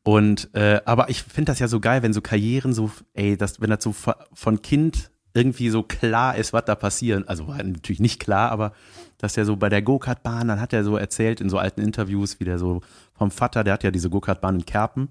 Und 0.04 0.52
äh, 0.54 0.80
aber 0.84 1.10
ich 1.10 1.22
finde 1.22 1.52
das 1.52 1.60
ja 1.60 1.68
so 1.68 1.78
geil, 1.78 2.02
wenn 2.02 2.12
so 2.12 2.20
Karrieren 2.20 2.72
so, 2.72 2.90
ey, 3.14 3.36
das, 3.36 3.60
wenn 3.60 3.70
das 3.70 3.84
so 3.84 3.92
von- 3.92 4.62
Kind 4.62 5.10
irgendwie 5.34 5.70
so 5.70 5.82
klar 5.82 6.36
ist, 6.36 6.52
was 6.52 6.64
da 6.64 6.74
passieren. 6.74 7.26
Also 7.28 7.46
war 7.48 7.62
natürlich 7.62 8.00
nicht 8.00 8.18
klar, 8.20 8.50
aber 8.50 8.72
dass 9.18 9.34
der 9.34 9.44
so 9.44 9.56
bei 9.56 9.68
der 9.68 9.80
Go-Kart-Bahn, 9.80 10.48
dann 10.48 10.60
hat 10.60 10.72
er 10.72 10.82
so 10.84 10.96
erzählt 10.96 11.40
in 11.40 11.48
so 11.48 11.58
alten 11.58 11.80
Interviews, 11.80 12.40
wie 12.40 12.44
der 12.44 12.58
so 12.58 12.80
vom 13.14 13.30
Vater, 13.30 13.62
der 13.64 13.74
hat 13.74 13.84
ja 13.84 13.90
diese 13.90 14.10
Go-Kart-Bahn 14.10 14.56
in 14.56 14.66
Kerpen, 14.66 15.08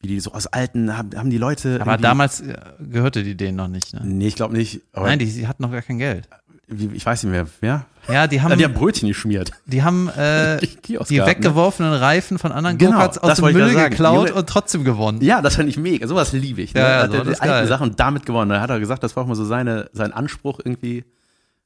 wie 0.00 0.06
die 0.08 0.20
so 0.20 0.32
aus 0.32 0.46
alten, 0.46 0.96
haben, 0.96 1.10
haben 1.16 1.28
die 1.30 1.38
Leute. 1.38 1.78
aber 1.82 1.96
damals 2.02 2.40
äh, 2.40 2.56
gehörte 2.80 3.22
die 3.24 3.36
denen 3.36 3.56
noch 3.56 3.68
nicht. 3.68 3.92
Ne? 3.92 4.00
Nee, 4.04 4.28
ich 4.28 4.36
glaube 4.36 4.56
nicht. 4.56 4.80
Nein, 4.94 5.18
die, 5.18 5.26
die 5.26 5.46
hatten 5.46 5.62
noch 5.62 5.72
gar 5.72 5.82
kein 5.82 5.98
Geld. 5.98 6.28
Wie, 6.68 6.90
ich 6.94 7.04
weiß 7.04 7.24
nicht 7.24 7.32
mehr, 7.32 7.46
ja? 7.60 7.86
Ja, 8.08 8.26
die 8.26 8.36
Ja, 8.36 8.42
haben, 8.42 8.58
die 8.58 8.64
haben 8.64 8.74
Brötchen 8.74 9.08
geschmiert. 9.08 9.52
die 9.66 9.82
haben 9.82 10.08
äh, 10.16 10.58
Die 10.58 10.76
die 11.08 11.18
ne? 11.20 11.26
weggeworfenen 11.26 11.92
Reifen 11.92 12.38
von 12.38 12.50
anderen 12.50 12.76
Genau, 12.78 12.92
Go-Karts 12.92 13.18
aus 13.18 13.36
dem 13.38 13.52
Müll 13.52 13.74
geklaut 13.74 14.28
Junge- 14.28 14.34
und 14.40 14.48
trotzdem 14.48 14.82
gewonnen. 14.84 15.20
Ja, 15.22 15.40
das 15.42 15.56
fand 15.56 15.68
ich 15.68 15.76
mega. 15.76 16.06
Sowas 16.08 16.32
liebe 16.32 16.62
ich. 16.62 16.74
Ne? 16.74 16.80
Ja, 16.80 16.88
ja, 16.90 17.02
hat 17.02 17.10
so, 17.12 17.18
er 17.18 17.24
die 17.24 17.38
alten. 17.40 17.68
Sachen 17.68 17.96
damit 17.96 18.26
gewonnen. 18.26 18.50
Da 18.50 18.60
hat 18.60 18.70
er 18.70 18.80
gesagt, 18.80 19.02
das 19.04 19.14
war 19.14 19.22
auch 19.22 19.28
mal 19.28 19.34
so 19.36 19.44
seine, 19.44 19.88
sein 19.92 20.12
Anspruch 20.12 20.58
irgendwie 20.64 21.04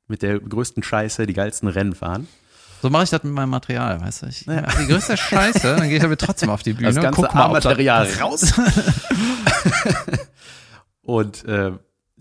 mit 0.09 0.23
der 0.23 0.39
größten 0.39 0.83
Scheiße 0.83 1.27
die 1.27 1.33
geilsten 1.33 1.69
Rennen 1.69 1.95
fahren. 1.95 2.29
So 2.83 2.91
mache 2.91 3.05
ich 3.05 3.11
das 3.11 3.23
mit 3.23 3.33
meinem 3.33 3.49
Material, 3.51 4.01
weißt 4.03 4.23
du. 4.23 4.27
Ich, 4.27 4.45
Die 4.45 4.87
größte 4.87 5.17
Scheiße, 5.17 5.77
dann 5.79 5.89
gehe 5.89 5.97
ich 5.99 6.05
aber 6.05 6.17
trotzdem 6.19 6.51
auf 6.51 6.63
die 6.63 6.75
Bühne. 6.75 6.89
Das 6.89 6.97
und 6.97 7.03
ganze 7.03 7.23
guck 7.23 7.35
mal, 7.35 7.45
A-Material 7.47 8.07
raus. 8.21 8.53
Und 11.03 11.45
äh, 11.47 11.73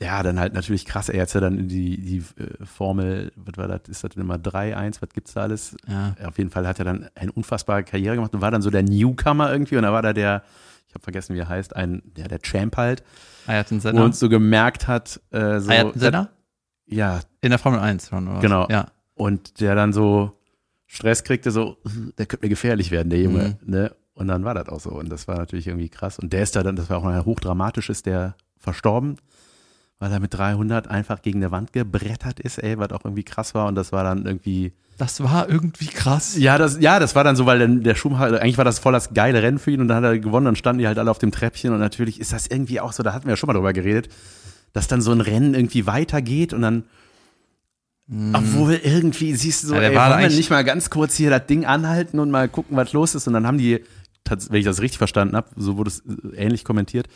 ja, 0.01 0.23
dann 0.23 0.39
halt 0.39 0.53
natürlich 0.53 0.85
krass, 0.85 1.07
er 1.09 1.21
hat 1.21 1.33
ja 1.33 1.39
dann 1.39 1.57
in 1.57 1.67
die, 1.69 1.97
die 2.01 2.17
äh, 2.41 2.65
Formel, 2.65 3.31
was 3.35 3.57
war 3.57 3.67
das, 3.67 3.81
ist 3.87 4.03
das 4.03 4.11
denn 4.11 4.21
immer 4.23 4.37
3, 4.37 4.75
1, 4.75 5.01
was 5.01 5.09
gibt's 5.09 5.33
da 5.33 5.43
alles? 5.43 5.75
Ja. 5.87 6.15
Auf 6.27 6.37
jeden 6.37 6.49
Fall 6.49 6.67
hat 6.67 6.79
er 6.79 6.85
dann 6.85 7.09
eine 7.15 7.31
unfassbare 7.31 7.83
Karriere 7.83 8.15
gemacht 8.15 8.33
und 8.33 8.41
war 8.41 8.51
dann 8.51 8.61
so 8.61 8.69
der 8.69 8.83
Newcomer 8.83 9.51
irgendwie 9.51 9.77
und 9.77 9.83
da 9.83 9.93
war 9.93 10.01
da 10.01 10.11
der, 10.13 10.43
ich 10.87 10.93
habe 10.93 11.03
vergessen, 11.03 11.33
wie 11.35 11.39
er 11.39 11.47
heißt, 11.49 11.75
ein, 11.75 12.01
ja, 12.17 12.27
der 12.27 12.39
Champ 12.41 12.75
halt, 12.77 13.03
Ayrton 13.47 13.77
wo 13.77 13.81
Senna. 13.81 14.03
uns 14.03 14.19
so 14.19 14.27
gemerkt 14.27 14.87
hat, 14.87 15.21
äh, 15.31 15.59
so, 15.59 15.71
Ayrton 15.71 15.99
Senna? 15.99 16.29
ja, 16.87 17.21
In 17.41 17.51
der 17.51 17.59
Formel 17.59 17.79
1 17.79 18.09
schon, 18.09 18.27
oder? 18.27 18.39
Genau. 18.39 18.67
Ja. 18.69 18.87
und 19.13 19.61
der 19.61 19.75
dann 19.75 19.93
so 19.93 20.37
Stress 20.87 21.23
kriegte, 21.23 21.51
so, 21.51 21.77
der 22.17 22.25
könnte 22.25 22.45
mir 22.45 22.49
gefährlich 22.49 22.91
werden, 22.91 23.09
der 23.09 23.19
Junge, 23.21 23.57
Mhm. 23.63 23.71
ne? 23.71 23.95
Und 24.13 24.27
dann 24.29 24.45
war 24.45 24.53
das 24.53 24.69
auch 24.69 24.79
so. 24.79 24.91
Und 24.91 25.09
das 25.09 25.27
war 25.27 25.37
natürlich 25.37 25.67
irgendwie 25.67 25.89
krass. 25.89 26.19
Und 26.19 26.31
der 26.31 26.41
ist 26.43 26.55
da 26.55 26.63
dann, 26.63 26.77
das 26.77 26.89
war 26.89 26.97
auch 26.99 27.03
ein 27.05 27.25
hochdramatisch, 27.25 27.89
ist 27.89 28.05
der 28.05 28.35
verstorben, 28.57 29.17
weil 29.99 30.11
er 30.11 30.19
mit 30.19 30.33
300 30.33 30.89
einfach 30.89 31.21
gegen 31.21 31.39
eine 31.39 31.51
Wand 31.51 31.71
gebrettert 31.73 32.39
ist, 32.39 32.57
ey, 32.57 32.77
was 32.77 32.91
auch 32.91 33.05
irgendwie 33.05 33.23
krass 33.23 33.53
war. 33.55 33.67
Und 33.67 33.75
das 33.75 33.91
war 33.91 34.03
dann 34.03 34.25
irgendwie, 34.25 34.73
Das 34.97 35.21
war 35.23 35.49
irgendwie 35.49 35.87
krass. 35.87 36.37
ja, 36.37 36.57
das, 36.57 36.77
ja, 36.79 36.99
das 36.99 37.15
war 37.15 37.23
dann 37.23 37.35
so, 37.35 37.45
weil 37.45 37.59
dann 37.59 37.81
der 37.83 37.95
Schumacher, 37.95 38.41
eigentlich 38.41 38.57
war 38.57 38.65
das 38.65 38.79
voll 38.79 38.93
das 38.93 39.13
geile 39.13 39.41
Rennen 39.41 39.57
für 39.59 39.71
ihn 39.71 39.81
und 39.81 39.87
dann 39.87 39.97
hat 39.97 40.03
er 40.03 40.19
gewonnen, 40.19 40.45
dann 40.45 40.55
standen 40.57 40.79
die 40.79 40.87
halt 40.87 40.99
alle 40.99 41.09
auf 41.11 41.17
dem 41.19 41.31
Treppchen 41.31 41.71
und 41.73 41.79
natürlich 41.79 42.19
ist 42.19 42.33
das 42.33 42.47
irgendwie 42.47 42.79
auch 42.81 42.91
so, 42.93 43.03
da 43.03 43.13
hatten 43.13 43.25
wir 43.25 43.31
ja 43.31 43.37
schon 43.37 43.47
mal 43.47 43.53
drüber 43.53 43.73
geredet, 43.73 44.09
dass 44.73 44.87
dann 44.87 45.01
so 45.01 45.11
ein 45.11 45.21
Rennen 45.21 45.53
irgendwie 45.53 45.87
weitergeht 45.87 46.51
und 46.53 46.61
dann, 46.61 46.83
obwohl 48.33 48.73
irgendwie 48.83 49.33
siehst 49.35 49.63
du 49.63 49.67
so, 49.69 49.73
Ja, 49.75 49.79
der 49.79 49.89
ey, 49.91 49.95
war 49.95 50.11
wollen 50.11 50.29
wir 50.29 50.35
nicht 50.37 50.49
mal 50.51 50.63
ganz 50.63 50.89
kurz 50.91 51.15
hier 51.15 51.29
das 51.31 51.47
Ding 51.47 51.65
anhalten 51.65 52.19
und 52.19 52.29
mal 52.29 52.47
gucken, 52.47 52.77
was 52.77 52.93
los 52.93 53.15
ist 53.15 53.27
und 53.27 53.33
dann 53.33 53.47
haben 53.47 53.57
die, 53.57 53.83
wenn 54.49 54.59
ich 54.59 54.65
das 54.65 54.81
richtig 54.81 54.97
verstanden 54.99 55.35
habe, 55.35 55.49
so 55.55 55.77
wurde 55.77 55.89
es 55.89 56.01
äh, 56.01 56.35
ähnlich 56.35 56.63
kommentiert, 56.65 57.07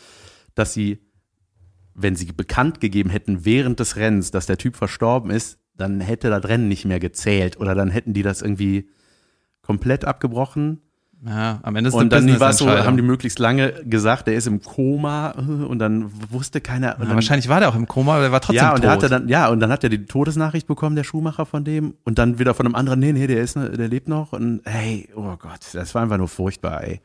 dass 0.54 0.72
sie, 0.72 0.98
wenn 1.94 2.16
sie 2.16 2.26
bekannt 2.26 2.80
gegeben 2.80 3.10
hätten 3.10 3.44
während 3.44 3.80
des 3.80 3.96
Rennens, 3.96 4.30
dass 4.30 4.46
der 4.46 4.58
Typ 4.58 4.76
verstorben 4.76 5.30
ist, 5.30 5.58
dann 5.76 6.00
hätte 6.00 6.30
das 6.30 6.44
Rennen 6.44 6.68
nicht 6.68 6.84
mehr 6.84 7.00
gezählt 7.00 7.58
oder 7.58 7.74
dann 7.74 7.90
hätten 7.90 8.12
die 8.12 8.22
das 8.22 8.42
irgendwie 8.42 8.88
komplett 9.62 10.04
abgebrochen 10.04 10.80
Ja, 11.24 11.60
am 11.62 11.76
Ende 11.76 11.88
ist 11.88 11.94
und 11.94 12.12
dann 12.12 12.40
war 12.40 12.52
so, 12.52 12.68
haben 12.68 12.96
die 12.96 13.02
möglichst 13.02 13.38
lange 13.38 13.72
gesagt, 13.84 14.26
der 14.26 14.34
ist 14.34 14.46
im 14.46 14.62
Koma 14.62 15.34
äh, 15.36 15.40
und 15.40 15.78
dann 15.78 16.10
wusste 16.30 16.60
keiner. 16.60 16.88
Ja, 16.88 16.96
dann, 16.96 17.14
wahrscheinlich 17.14 17.48
war 17.48 17.60
der 17.60 17.68
auch 17.68 17.74
im 17.74 17.86
Koma, 17.86 18.14
aber 18.14 18.22
der 18.22 18.32
war 18.32 18.40
trotzdem 18.40 18.64
ja, 18.64 18.74
und 18.74 18.82
tot. 18.82 19.10
dann, 19.10 19.28
ja, 19.28 19.48
und 19.48 19.60
dann 19.60 19.70
hat 19.70 19.84
er 19.84 19.90
die 19.90 20.04
Todesnachricht 20.04 20.66
bekommen, 20.66 20.96
der 20.96 21.04
Schuhmacher 21.04 21.46
von 21.46 21.64
dem, 21.64 21.94
und 22.04 22.18
dann 22.18 22.38
wieder 22.38 22.54
von 22.54 22.66
einem 22.66 22.74
anderen, 22.74 23.00
nee, 23.00 23.12
nee, 23.12 23.26
der 23.26 23.42
ist, 23.42 23.56
der 23.56 23.88
lebt 23.88 24.08
noch 24.08 24.32
und 24.32 24.62
hey, 24.64 25.08
oh 25.14 25.36
Gott, 25.36 25.60
das 25.72 25.94
war 25.94 26.02
einfach 26.02 26.18
nur 26.18 26.28
furchtbar, 26.28 26.84
ey. 26.84 27.00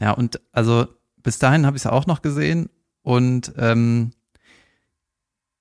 Ja, 0.00 0.12
und 0.12 0.40
also 0.52 0.86
bis 1.22 1.38
dahin 1.38 1.64
habe 1.66 1.76
ich 1.76 1.82
es 1.82 1.86
auch 1.86 2.06
noch 2.06 2.22
gesehen 2.22 2.68
und 3.04 3.52
ähm, 3.56 4.10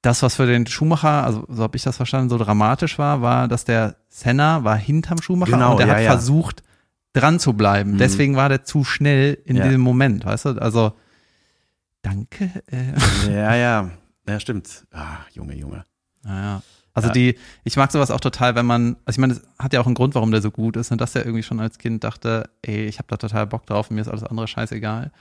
das, 0.02 0.22
was 0.24 0.36
für 0.36 0.46
den 0.48 0.66
Schumacher, 0.68 1.24
also 1.24 1.46
so 1.48 1.64
habe 1.64 1.78
ich 1.78 1.84
das 1.84 1.96
verstanden, 1.98 2.30
so 2.30 2.38
dramatisch 2.38 2.98
war, 3.00 3.22
war, 3.22 3.48
dass 3.48 3.64
der 3.64 3.96
Senna 4.10 4.64
war 4.64 4.76
hinterm 4.76 5.22
Schumacher 5.22 5.52
Genau, 5.52 5.72
und 5.74 5.78
der 5.78 5.88
ja, 5.88 5.94
hat 5.94 6.02
ja. 6.02 6.12
versucht, 6.12 6.64
dran 7.14 7.40
zu 7.40 7.54
bleiben. 7.54 7.92
Mhm. 7.94 7.98
Deswegen 8.00 8.36
war 8.36 8.50
der 8.50 8.64
zu 8.66 8.84
schnell 8.84 9.38
in 9.46 9.56
Ja. 9.58 9.64
diesem 9.64 9.80
Moment, 9.82 10.26
weißt 10.26 10.46
du? 10.46 10.50
Also, 10.62 10.94
danke. 12.02 12.50
Äh, 12.72 13.32
Ja, 13.32 13.56
ja, 13.56 13.90
ja, 14.28 14.40
stimmt. 14.40 14.86
Ah, 14.92 15.18
Junge, 15.32 15.56
Junge. 15.56 15.86
naja. 16.24 16.62
Also 16.96 17.08
Ja. 17.08 17.14
die, 17.14 17.38
ich 17.64 17.76
mag 17.76 17.92
sowas 17.92 18.12
auch 18.12 18.20
total, 18.20 18.54
wenn 18.56 18.66
man, 18.68 18.98
also 19.06 19.16
ich 19.16 19.18
meine, 19.20 19.34
es 19.34 19.42
hat 19.58 19.74
ja 19.74 19.82
auch 19.82 19.88
einen 19.88 19.96
Grund, 19.96 20.14
warum 20.16 20.30
der 20.32 20.42
so 20.42 20.52
gut 20.52 20.76
ist 20.78 20.92
und 20.92 21.02
dass 21.02 21.16
er 21.16 21.26
irgendwie 21.26 21.42
schon 21.44 21.60
als 21.60 21.80
Kind 21.80 22.04
dachte, 22.04 22.50
ey, 22.62 22.86
ich 22.86 23.00
habe 23.00 23.08
da 23.10 23.18
total 23.18 23.48
Bock 23.48 23.66
drauf 23.66 23.90
und 23.90 23.96
mir 23.96 24.02
ist 24.02 24.10
alles 24.10 24.24
andere 24.24 24.48
scheißegal. 24.48 25.12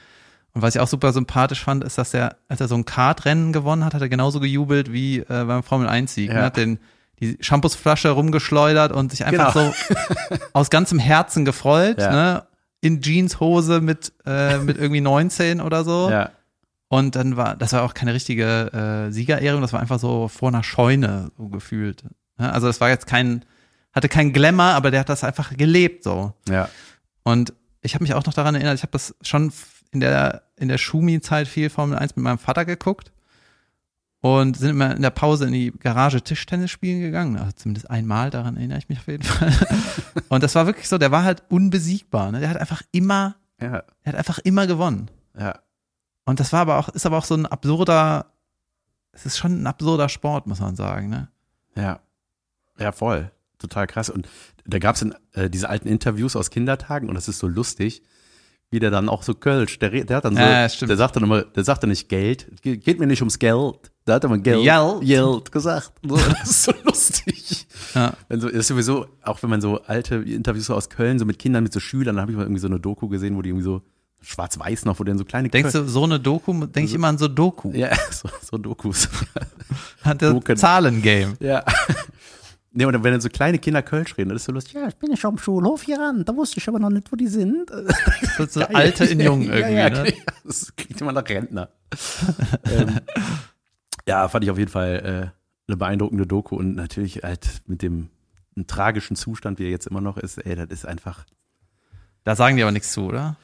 Und 0.54 0.60
was 0.62 0.74
ich 0.74 0.80
auch 0.80 0.88
super 0.88 1.12
sympathisch 1.12 1.64
fand, 1.64 1.82
ist, 1.82 1.96
dass 1.98 2.12
er, 2.12 2.36
als 2.48 2.60
er 2.60 2.68
so 2.68 2.74
ein 2.74 2.84
Kartrennen 2.84 3.52
gewonnen 3.52 3.84
hat, 3.84 3.94
hat 3.94 4.02
er 4.02 4.08
genauso 4.08 4.38
gejubelt 4.40 4.92
wie 4.92 5.18
äh, 5.20 5.24
beim 5.44 5.62
Formel 5.62 5.88
1 5.88 6.14
Sieg. 6.14 6.28
Ja. 6.28 6.34
Ne? 6.34 6.42
Hat 6.42 6.56
den, 6.58 6.78
die 7.20 7.38
Shampoosflasche 7.40 8.10
rumgeschleudert 8.10 8.92
und 8.92 9.10
sich 9.10 9.24
einfach 9.24 9.54
Genau. 9.54 9.72
so 9.72 10.36
aus 10.52 10.68
ganzem 10.70 10.98
Herzen 10.98 11.44
gefreut, 11.44 11.98
Ja. 11.98 12.10
ne? 12.10 12.42
In 12.84 13.00
Jeanshose 13.00 13.80
mit, 13.80 14.12
äh, 14.26 14.58
mit 14.58 14.76
irgendwie 14.76 15.00
19 15.00 15.60
oder 15.60 15.84
so. 15.84 16.10
Ja, 16.10 16.30
Und 16.88 17.14
dann 17.14 17.36
war, 17.36 17.54
das 17.56 17.72
war 17.72 17.82
auch 17.84 17.94
keine 17.94 18.12
richtige 18.12 19.06
äh, 19.08 19.12
Siegerehrung, 19.12 19.62
das 19.62 19.72
war 19.72 19.78
einfach 19.80 20.00
so 20.00 20.26
vor 20.28 20.48
einer 20.48 20.64
Scheune 20.64 21.30
so 21.38 21.48
gefühlt. 21.48 22.02
Ne? 22.38 22.52
Also 22.52 22.66
das 22.66 22.80
war 22.80 22.88
jetzt 22.90 23.06
kein, 23.06 23.44
hatte 23.94 24.08
kein 24.08 24.32
Glamour, 24.32 24.64
aber 24.74 24.90
der 24.90 24.98
hat 25.00 25.08
das 25.08 25.22
einfach 25.24 25.56
gelebt 25.56 26.02
so. 26.02 26.34
ja, 26.48 26.68
Und 27.22 27.54
ich 27.82 27.94
habe 27.94 28.02
mich 28.04 28.14
auch 28.14 28.24
noch 28.26 28.34
daran 28.34 28.56
erinnert, 28.56 28.74
ich 28.74 28.82
habe 28.82 28.92
das 28.92 29.14
schon 29.22 29.52
in 29.92 30.00
der, 30.00 30.42
in 30.56 30.68
der 30.68 30.78
Schumi-Zeit 30.78 31.46
viel 31.46 31.70
Formel 31.70 31.96
1 31.96 32.16
mit 32.16 32.24
meinem 32.24 32.38
Vater 32.38 32.64
geguckt 32.64 33.12
und 34.20 34.56
sind 34.56 34.70
immer 34.70 34.94
in 34.96 35.02
der 35.02 35.10
Pause 35.10 35.46
in 35.46 35.52
die 35.52 35.70
Garage 35.70 36.22
Tischtennis 36.22 36.70
spielen 36.70 37.00
gegangen. 37.00 37.36
Also 37.36 37.52
zumindest 37.52 37.90
einmal, 37.90 38.30
daran 38.30 38.56
erinnere 38.56 38.78
ich 38.78 38.88
mich 38.88 38.98
auf 38.98 39.06
jeden 39.06 39.22
Fall. 39.22 39.52
und 40.28 40.42
das 40.42 40.54
war 40.54 40.66
wirklich 40.66 40.88
so, 40.88 40.98
der 40.98 41.10
war 41.12 41.24
halt 41.24 41.42
unbesiegbar. 41.48 42.32
Ne? 42.32 42.40
Der 42.40 42.48
hat 42.48 42.56
einfach 42.56 42.82
immer, 42.92 43.36
ja, 43.60 43.84
der 44.04 44.12
hat 44.12 44.16
einfach 44.16 44.38
immer 44.40 44.66
gewonnen. 44.66 45.10
ja. 45.38 45.60
Und 46.24 46.38
das 46.38 46.52
war 46.52 46.60
aber 46.60 46.78
auch, 46.78 46.88
ist 46.90 47.04
aber 47.04 47.18
auch 47.18 47.24
so 47.24 47.34
ein 47.34 47.46
absurder, 47.46 48.26
es 49.10 49.26
ist 49.26 49.38
schon 49.38 49.60
ein 49.60 49.66
absurder 49.66 50.08
Sport, 50.08 50.46
muss 50.46 50.60
man 50.60 50.76
sagen, 50.76 51.08
ne? 51.08 51.28
Ja, 51.74 51.98
ja, 52.78 52.92
voll. 52.92 53.30
Total 53.58 53.86
krass. 53.86 54.10
Und 54.10 54.28
da 54.64 54.78
gab 54.78 54.96
es 54.96 55.06
äh, 55.32 55.50
diese 55.50 55.68
alten 55.68 55.88
Interviews 55.88 56.36
aus 56.36 56.50
Kindertagen 56.50 57.08
und 57.08 57.14
das 57.14 57.28
ist 57.28 57.38
so 57.38 57.46
lustig, 57.46 58.02
wie 58.72 58.80
der 58.80 58.90
dann 58.90 59.08
auch 59.08 59.22
so 59.22 59.34
Kölsch, 59.34 59.78
der, 59.78 59.90
der 59.90 60.16
hat 60.16 60.24
dann 60.24 60.34
so, 60.34 60.40
Ja, 60.40 60.68
stimmt. 60.68 60.90
der 60.90 60.96
sagt 60.96 61.14
dann 61.16 61.22
immer, 61.22 61.42
der 61.42 61.62
sagt 61.62 61.82
dann 61.82 61.90
nicht 61.90 62.08
Geld, 62.08 62.46
Ge- 62.62 62.76
geht 62.78 62.98
mir 62.98 63.06
nicht 63.06 63.20
ums 63.22 63.38
Geld. 63.38 63.92
Der 64.06 64.16
hat 64.16 64.24
immer 64.24 64.38
Geld, 64.38 64.64
Geld. 64.64 65.00
Geld 65.02 65.52
gesagt. 65.52 65.92
So, 66.02 66.16
das 66.40 66.50
ist 66.50 66.62
so 66.64 66.72
lustig. 66.84 67.66
Ja. 67.94 68.14
Wenn 68.28 68.40
so, 68.40 68.48
das 68.48 68.56
ist 68.58 68.68
sowieso, 68.68 69.06
auch 69.22 69.40
wenn 69.42 69.50
man 69.50 69.60
so 69.60 69.80
alte 69.82 70.16
Interviews 70.16 70.66
so 70.66 70.74
aus 70.74 70.88
Köln, 70.90 71.18
so 71.18 71.24
mit 71.24 71.38
Kindern, 71.38 71.62
mit 71.62 71.72
so 71.72 71.78
Schülern, 71.80 72.16
da 72.16 72.22
habe 72.22 72.32
ich 72.32 72.36
mal 72.36 72.44
irgendwie 72.44 72.60
so 72.60 72.66
eine 72.66 72.80
Doku 72.80 73.08
gesehen, 73.08 73.36
wo 73.36 73.42
die 73.42 73.50
irgendwie 73.50 73.64
so 73.64 73.82
schwarz-weiß 74.22 74.84
noch, 74.86 74.98
wo 74.98 75.04
dann 75.04 75.18
so 75.18 75.24
kleine 75.24 75.48
Denkst 75.48 75.72
Köl- 75.74 75.82
du, 75.84 75.88
so 75.88 76.04
eine 76.04 76.18
Doku, 76.18 76.52
denke 76.66 76.88
ich 76.88 76.94
immer 76.94 77.08
an 77.08 77.18
so 77.18 77.28
Doku. 77.28 77.70
Ja, 77.72 77.90
so, 78.10 78.28
so 78.42 78.56
Dokus. 78.58 79.08
Hat 80.02 80.20
der. 80.22 80.40
Zahlengame. 80.56 81.34
Ja. 81.40 81.62
Nee, 82.74 82.86
und 82.86 82.94
wenn 83.04 83.12
dann 83.12 83.20
so 83.20 83.28
kleine 83.28 83.58
Kinder 83.58 83.82
Kölsch 83.82 84.16
reden, 84.16 84.30
das 84.30 84.42
ist 84.42 84.46
so 84.46 84.52
lustig. 84.52 84.74
Ja, 84.74 84.88
ich 84.88 84.96
bin 84.96 85.10
ja 85.10 85.16
schon 85.16 85.32
am 85.32 85.38
Schulhof 85.38 85.84
gerannt, 85.84 86.28
da 86.28 86.34
wusste 86.34 86.58
ich 86.58 86.68
aber 86.68 86.78
noch 86.78 86.88
nicht, 86.88 87.10
wo 87.12 87.16
die 87.16 87.28
sind. 87.28 87.70
So, 88.48 88.62
alte 88.62 89.04
in 89.04 89.20
jung 89.20 89.42
irgendwie, 89.42 89.74
ja, 89.74 89.88
ja, 89.88 89.90
ne? 89.90 90.12
Das 90.44 90.74
klingt 90.74 91.00
immer 91.00 91.12
nach 91.12 91.28
Rentner. 91.28 91.68
ähm, 92.64 93.00
ja, 94.08 94.26
fand 94.28 94.44
ich 94.44 94.50
auf 94.50 94.58
jeden 94.58 94.70
Fall 94.70 95.32
äh, 95.34 95.68
eine 95.68 95.76
beeindruckende 95.76 96.26
Doku 96.26 96.56
und 96.56 96.74
natürlich 96.74 97.22
halt 97.22 97.62
mit 97.66 97.82
dem 97.82 98.08
tragischen 98.66 99.16
Zustand, 99.16 99.58
wie 99.58 99.64
er 99.64 99.70
jetzt 99.70 99.86
immer 99.86 100.00
noch 100.00 100.16
ist, 100.16 100.38
ey, 100.38 100.56
das 100.56 100.68
ist 100.70 100.86
einfach. 100.86 101.26
Da 102.24 102.36
sagen 102.36 102.56
die 102.56 102.62
aber 102.62 102.72
nichts 102.72 102.92
zu, 102.92 103.02
oder? 103.04 103.36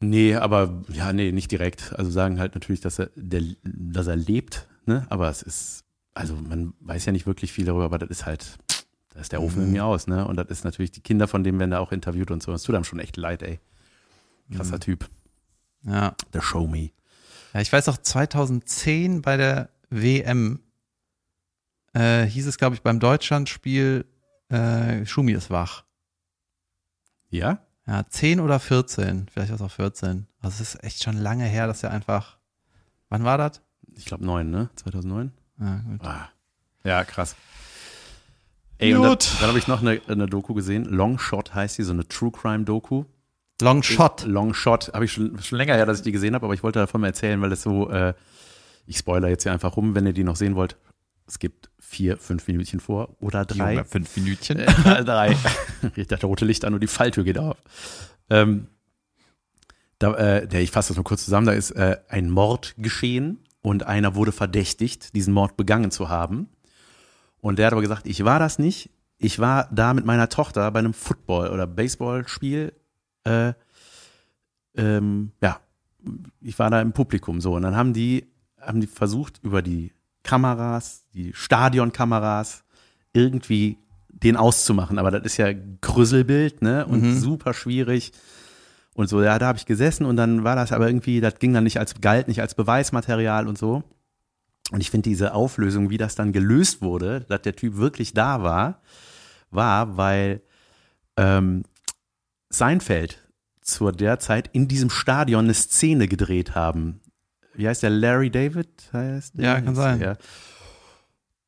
Nee, 0.00 0.36
aber 0.36 0.82
ja, 0.88 1.12
nee, 1.12 1.32
nicht 1.32 1.50
direkt. 1.50 1.94
Also 1.96 2.10
sagen 2.10 2.38
halt 2.38 2.54
natürlich, 2.54 2.80
dass 2.80 2.98
er, 2.98 3.10
der, 3.16 3.42
dass 3.64 4.06
er 4.06 4.16
lebt, 4.16 4.68
ne? 4.86 5.06
Aber 5.08 5.28
es 5.28 5.42
ist, 5.42 5.84
also 6.14 6.36
man 6.36 6.74
weiß 6.80 7.06
ja 7.06 7.12
nicht 7.12 7.26
wirklich 7.26 7.52
viel 7.52 7.64
darüber, 7.64 7.84
aber 7.84 7.98
das 7.98 8.10
ist 8.10 8.26
halt, 8.26 8.58
da 9.10 9.20
ist 9.20 9.32
der 9.32 9.42
Ofen 9.42 9.62
in 9.62 9.72
mir 9.72 9.84
aus, 9.84 10.06
ne? 10.06 10.26
Und 10.26 10.36
das 10.36 10.48
ist 10.48 10.64
natürlich, 10.64 10.92
die 10.92 11.00
Kinder 11.00 11.28
von 11.28 11.42
dem 11.44 11.58
werden 11.58 11.70
da 11.70 11.78
auch 11.78 11.92
interviewt 11.92 12.30
und 12.30 12.42
so. 12.42 12.52
Das 12.52 12.62
tut 12.62 12.74
einem 12.74 12.84
schon 12.84 13.00
echt 13.00 13.16
leid, 13.16 13.42
ey. 13.42 13.58
Krasser 14.54 14.80
Typ. 14.80 15.08
Ja. 15.82 16.14
The 16.32 16.40
Show 16.40 16.66
Me. 16.66 16.90
Ja, 17.54 17.60
ich 17.60 17.72
weiß 17.72 17.88
auch, 17.88 17.98
2010 17.98 19.22
bei 19.22 19.36
der 19.36 19.70
WM 19.90 20.60
äh, 21.94 22.24
hieß 22.24 22.46
es, 22.46 22.58
glaube 22.58 22.74
ich, 22.74 22.82
beim 22.82 23.00
Deutschlandspiel, 23.00 24.04
äh, 24.48 25.04
Schumi 25.06 25.32
ist 25.32 25.50
wach. 25.50 25.84
Ja? 27.30 27.60
Ja, 27.86 28.06
10 28.06 28.40
oder 28.40 28.60
14, 28.60 29.28
vielleicht 29.30 29.50
war 29.50 29.56
es 29.56 29.62
auch 29.62 29.74
14. 29.74 30.26
Also 30.40 30.62
es 30.62 30.74
ist 30.74 30.84
echt 30.84 31.02
schon 31.02 31.16
lange 31.16 31.44
her, 31.44 31.66
dass 31.66 31.82
er 31.82 31.90
einfach, 31.90 32.38
wann 33.08 33.24
war 33.24 33.38
das? 33.38 33.62
Ich 33.94 34.04
glaube 34.04 34.24
neun, 34.24 34.50
ne? 34.50 34.68
2009? 34.76 35.32
Ja, 35.58 35.76
gut. 35.76 36.04
Ah. 36.04 36.28
Ja, 36.84 37.04
krass. 37.04 37.34
Ey, 38.78 38.94
und 38.94 39.02
Gut. 39.02 39.30
dann, 39.40 39.48
habe 39.48 39.58
ich 39.58 39.66
noch 39.66 39.80
eine, 39.82 40.00
eine 40.06 40.26
Doku 40.26 40.54
gesehen. 40.54 40.84
Long 40.84 41.18
Shot 41.18 41.54
heißt 41.54 41.78
die, 41.78 41.82
so 41.82 41.92
eine 41.92 42.06
True 42.06 42.30
Crime 42.30 42.64
Doku. 42.64 43.04
Long 43.60 43.82
Shot. 43.82 44.24
Long 44.24 44.54
Shot 44.54 44.92
habe 44.94 45.04
ich 45.04 45.12
schon, 45.12 45.40
schon 45.42 45.58
länger 45.58 45.74
her, 45.74 45.84
dass 45.84 45.98
ich 45.98 46.04
die 46.04 46.12
gesehen 46.12 46.34
habe, 46.34 46.46
aber 46.46 46.54
ich 46.54 46.62
wollte 46.62 46.78
davon 46.78 47.00
mal 47.00 47.08
erzählen, 47.08 47.40
weil 47.40 47.50
es 47.50 47.62
so, 47.62 47.90
äh, 47.90 48.14
ich 48.86 48.98
spoiler 48.98 49.28
jetzt 49.28 49.42
hier 49.42 49.52
einfach 49.52 49.76
rum, 49.76 49.94
wenn 49.96 50.06
ihr 50.06 50.12
die 50.12 50.22
noch 50.22 50.36
sehen 50.36 50.54
wollt. 50.54 50.76
Es 51.26 51.38
gibt 51.40 51.70
vier, 51.78 52.16
fünf 52.16 52.46
Minütchen 52.46 52.80
vor 52.80 53.16
oder 53.20 53.44
drei. 53.44 53.74
Junge, 53.74 53.84
fünf 53.84 54.16
Minütchen. 54.16 54.58
Äh, 54.84 55.04
drei. 55.04 55.36
Das 56.08 56.24
rote 56.24 56.44
Licht 56.44 56.64
an 56.64 56.72
und 56.74 56.80
die 56.80 56.86
Falltür 56.86 57.24
geht 57.24 57.38
auf. 57.38 57.56
Ähm, 58.30 58.68
da, 59.98 60.14
äh, 60.14 60.62
ich 60.62 60.70
fasse 60.70 60.88
das 60.88 60.96
mal 60.96 61.02
kurz 61.02 61.24
zusammen. 61.24 61.46
Da 61.46 61.52
ist 61.52 61.72
äh, 61.72 61.98
ein 62.08 62.30
Mord 62.30 62.74
geschehen 62.78 63.40
und 63.60 63.82
einer 63.84 64.14
wurde 64.14 64.32
verdächtigt, 64.32 65.14
diesen 65.14 65.34
Mord 65.34 65.56
begangen 65.56 65.90
zu 65.90 66.08
haben. 66.08 66.48
Und 67.40 67.58
der 67.58 67.66
hat 67.66 67.72
aber 67.72 67.82
gesagt, 67.82 68.06
ich 68.06 68.24
war 68.24 68.38
das 68.38 68.58
nicht. 68.58 68.90
Ich 69.18 69.38
war 69.38 69.68
da 69.72 69.94
mit 69.94 70.04
meiner 70.04 70.28
Tochter 70.28 70.70
bei 70.70 70.78
einem 70.78 70.94
Football- 70.94 71.50
oder 71.50 71.66
Baseballspiel. 71.66 72.72
Äh, 73.24 73.52
ähm, 74.76 75.32
ja, 75.42 75.60
ich 76.40 76.58
war 76.58 76.70
da 76.70 76.80
im 76.80 76.92
Publikum 76.92 77.40
so. 77.40 77.54
Und 77.54 77.62
dann 77.62 77.76
haben 77.76 77.92
die, 77.92 78.26
haben 78.60 78.80
die 78.80 78.86
versucht, 78.86 79.40
über 79.42 79.62
die 79.62 79.92
Kameras, 80.22 81.04
die 81.14 81.32
Stadionkameras, 81.34 82.64
irgendwie 83.12 83.78
den 84.10 84.36
auszumachen. 84.36 84.98
Aber 84.98 85.10
das 85.10 85.22
ist 85.24 85.36
ja 85.36 85.48
Grüsselbild, 85.80 86.62
ne? 86.62 86.86
Und 86.86 87.02
Mhm. 87.02 87.18
super 87.18 87.54
schwierig. 87.54 88.12
Und 88.94 89.08
so, 89.08 89.22
ja, 89.22 89.38
da 89.38 89.46
habe 89.46 89.58
ich 89.58 89.66
gesessen 89.66 90.04
und 90.06 90.16
dann 90.16 90.42
war 90.42 90.56
das 90.56 90.72
aber 90.72 90.88
irgendwie, 90.88 91.20
das 91.20 91.38
ging 91.38 91.52
dann 91.54 91.62
nicht 91.64 91.78
als, 91.78 92.00
galt 92.00 92.26
nicht 92.26 92.40
als 92.40 92.54
Beweismaterial 92.56 93.46
und 93.46 93.56
so. 93.56 93.84
Und 94.70 94.80
ich 94.80 94.90
finde 94.90 95.08
diese 95.08 95.32
Auflösung, 95.34 95.88
wie 95.90 95.96
das 95.96 96.14
dann 96.14 96.32
gelöst 96.32 96.82
wurde, 96.82 97.22
dass 97.28 97.42
der 97.42 97.56
Typ 97.56 97.76
wirklich 97.76 98.12
da 98.12 98.42
war, 98.42 98.82
war, 99.50 99.96
weil 99.96 100.42
ähm, 101.16 101.64
Seinfeld 102.50 103.26
zu 103.62 103.90
der 103.90 104.18
Zeit 104.18 104.48
in 104.52 104.68
diesem 104.68 104.90
Stadion 104.90 105.44
eine 105.44 105.54
Szene 105.54 106.08
gedreht 106.08 106.54
haben. 106.54 107.00
Wie 107.54 107.66
heißt 107.68 107.82
der? 107.82 107.90
Larry 107.90 108.30
David? 108.30 108.68
Heißt 108.92 109.38
der? 109.38 109.44
Ja, 109.44 109.60
kann 109.60 109.74
sein. 109.74 110.00
Ja. 110.00 110.16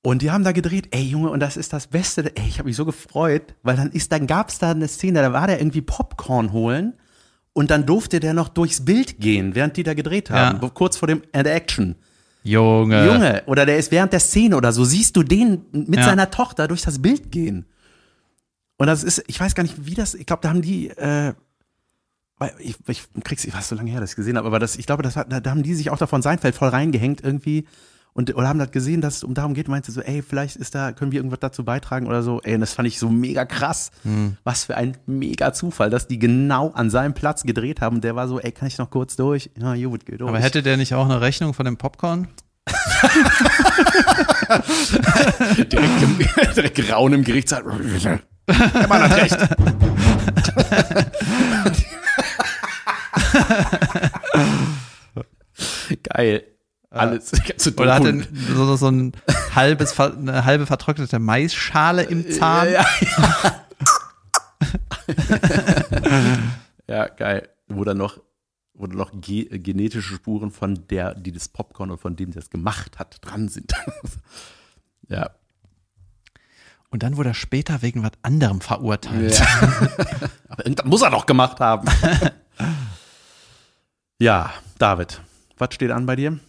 Und 0.03 0.23
die 0.23 0.31
haben 0.31 0.45
da 0.45 0.53
gedreht, 0.53 0.89
ey 0.93 1.03
Junge, 1.03 1.29
und 1.31 1.41
das 1.41 1.57
ist 1.59 1.73
das 1.75 1.87
Beste, 1.87 2.35
ey, 2.37 2.49
ich 2.49 2.59
habe 2.59 2.69
mich 2.69 2.77
so 2.77 2.87
gefreut, 2.87 3.55
weil 3.63 3.77
dann 3.77 3.91
ist, 3.91 4.11
dann 4.13 4.27
gab's 4.27 4.59
da 4.59 4.71
eine 4.71 4.89
Szene, 4.89 5.21
da 5.21 5.33
war 5.35 5.47
der 5.47 5.61
irgendwie 5.61 5.83
Popcorn 5.83 6.53
holen 6.53 6.95
und 7.53 7.71
dann 7.71 7.85
durfte 7.85 8.19
der 8.19 8.33
noch 8.33 8.49
durchs 8.49 8.85
Bild 8.85 9.21
gehen, 9.21 9.55
während 9.55 9.77
die 9.77 9.83
da 9.83 9.93
gedreht 9.93 10.31
haben, 10.31 10.59
Ja. 10.63 10.69
kurz 10.71 10.97
vor 10.97 11.07
dem 11.07 11.23
End 11.33 11.47
Action. 11.47 11.97
Junge. 12.43 13.07
Junge, 13.07 13.43
oder 13.47 13.67
der 13.67 13.77
ist 13.77 13.91
während 13.93 14.13
der 14.13 14.21
Szene 14.21 14.57
oder 14.57 14.73
so, 14.73 14.85
siehst 14.85 15.17
du 15.17 15.23
den 15.23 15.65
mit 15.73 15.97
Ja. 16.01 16.05
seiner 16.05 16.31
Tochter 16.31 16.69
durch 16.69 16.83
das 16.83 17.01
Bild 17.01 17.31
gehen. 17.31 17.67
Und 18.79 18.87
das 18.87 19.05
ist, 19.05 19.23
ich 19.27 19.39
weiß 19.39 19.55
gar 19.55 19.63
nicht, 19.63 19.85
wie 19.87 19.95
das, 19.95 20.15
ich 20.15 20.25
glaube, 20.25 20.41
da 20.43 20.49
haben 20.49 20.63
die, 20.63 20.89
äh, 20.89 21.35
ich, 22.59 22.77
ich 22.87 23.03
krieg's, 23.23 23.45
ich 23.45 23.53
weiß 23.55 23.69
so 23.69 23.75
lange 23.75 23.91
her, 23.91 24.01
dass 24.01 24.11
ich 24.11 24.17
gesehen 24.17 24.39
habe, 24.39 24.47
aber 24.47 24.59
das, 24.59 24.77
ich 24.77 24.87
glaube, 24.87 25.03
das 25.03 25.17
hat, 25.17 25.31
da, 25.31 25.41
da 25.41 25.51
haben 25.51 25.63
die 25.63 25.75
sich 25.75 25.91
auch 25.91 25.99
davon 25.99 26.23
Seinfeld 26.23 26.55
voll 26.55 26.71
reingehängt 26.71 27.21
irgendwie 27.23 27.67
und 28.13 28.35
oder 28.35 28.49
haben 28.49 28.59
das 28.59 28.71
gesehen, 28.71 29.01
dass 29.01 29.17
es 29.17 29.25
um 29.25 29.35
darum 29.35 29.55
geht, 29.55 29.69
meinte 29.69 29.93
so, 29.93 30.01
ey, 30.01 30.23
vielleicht 30.23 30.57
ist 30.57 30.75
da, 30.75 30.93
können 30.93 31.13
wir 31.13 31.19
irgendwas 31.19 31.41
dazu 31.41 31.65
beitragen 31.65 32.07
oder 32.07 32.23
so. 32.23 32.41
Ey, 32.43 32.55
und 32.55 32.61
das 32.61 32.73
fand 32.73 32.89
ich 32.89 32.99
so 32.99 33.09
mega 33.09 33.45
krass. 33.45 33.91
Hm. 34.03 34.37
Was 34.45 34.65
für 34.65 34.77
ein 34.77 34.97
mega 35.07 35.53
Zufall, 35.53 35.91
dass 35.91 36.09
die 36.09 36.19
genau 36.19 36.71
an 36.71 36.91
seinem 36.91 37.15
Platz 37.15 37.45
gedreht 37.45 37.81
haben. 37.81 37.97
Und 37.97 38.05
der 38.05 38.17
war 38.17 38.29
so, 38.29 38.41
ey, 38.41 38.53
kann 38.53 38.69
ich 38.69 38.79
noch 38.79 38.91
kurz 38.91 39.17
durch? 39.17 39.51
Ja, 39.59 39.75
gut, 39.87 40.07
geht 40.07 40.21
durch. 40.21 40.29
Aber 40.29 40.41
hätte 40.41 40.63
der 40.63 40.77
nicht 40.77 40.95
auch 40.95 41.05
eine 41.05 41.21
Rechnung 41.21 41.55
von 41.55 41.65
dem 41.65 41.77
Popcorn? 41.77 42.29
direkt, 45.57 46.03
im, 46.03 46.19
direkt 46.55 46.77
grauen 46.77 47.13
im 47.13 47.25
Gerichtssaal. 47.25 47.65
Der 48.47 48.89
Mann 48.89 49.03
hat 49.03 49.17
recht. 49.17 49.39
Geil. 56.03 56.43
Alles. 56.91 57.31
ganze 57.47 57.73
Oder 57.77 57.95
hat 57.95 58.05
er 58.05 58.21
so, 58.55 58.77
so, 58.77 58.89
ein 58.89 59.13
halbes, 59.55 59.99
eine 59.99 60.45
halbe 60.45 60.67
vertrocknete 60.67 61.19
Maisschale 61.19 62.03
im 62.03 62.29
Zahn? 62.31 62.73
Ja, 62.73 62.85
ja. 63.01 63.67
ja, 66.89 67.09
geil. 67.09 67.49
Wo 67.69 67.85
dann 67.85 67.99
noch, 67.99 68.21
wo 68.75 68.87
dann 68.87 68.97
noch 68.97 69.13
ge 69.15 69.59
genetische 69.59 70.15
Spuren 70.15 70.51
von 70.51 70.87
der, 70.89 71.15
die 71.15 71.31
das 71.31 71.49
Popcorn 71.49 71.93
und 71.93 72.01
von 72.01 72.17
dem, 72.17 72.33
der 72.33 72.43
das 72.43 72.51
gemacht 72.51 72.99
hat, 72.99 73.19
dran 73.21 73.49
sind. 73.49 73.73
ja. 75.09 75.31
Und 76.91 77.05
dann 77.05 77.17
wurde 77.17 77.31
er 77.31 77.35
später 77.35 77.83
wegen 77.83 78.03
was 78.03 78.13
anderem 78.23 78.61
verurteilt. 78.61 79.39
Ja. 79.39 79.47
Aber 80.49 80.67
irgendwas 80.67 80.87
muss 80.87 81.03
er 81.03 81.11
doch 81.11 81.25
gemacht 81.25 81.61
haben. 81.61 81.89
ja, 84.19 84.53
David, 84.79 85.21
was 85.57 85.73
steht 85.73 85.93
an 85.93 86.07
bei 86.07 86.17
dir? 86.17 86.41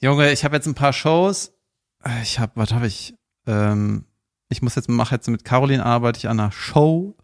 Junge, 0.00 0.32
ich 0.32 0.44
habe 0.44 0.56
jetzt 0.56 0.66
ein 0.66 0.74
paar 0.74 0.92
Shows. 0.92 1.52
Ich 2.22 2.38
habe, 2.38 2.52
was 2.54 2.72
habe 2.72 2.86
ich? 2.86 3.14
Ähm, 3.46 4.06
ich 4.48 4.62
muss 4.62 4.74
jetzt, 4.74 4.88
mache 4.88 5.14
jetzt 5.14 5.28
mit 5.28 5.44
Caroline 5.44 5.84
arbeite 5.84 6.18
ich 6.18 6.28
an 6.28 6.40
einer 6.40 6.52
Show 6.52 7.16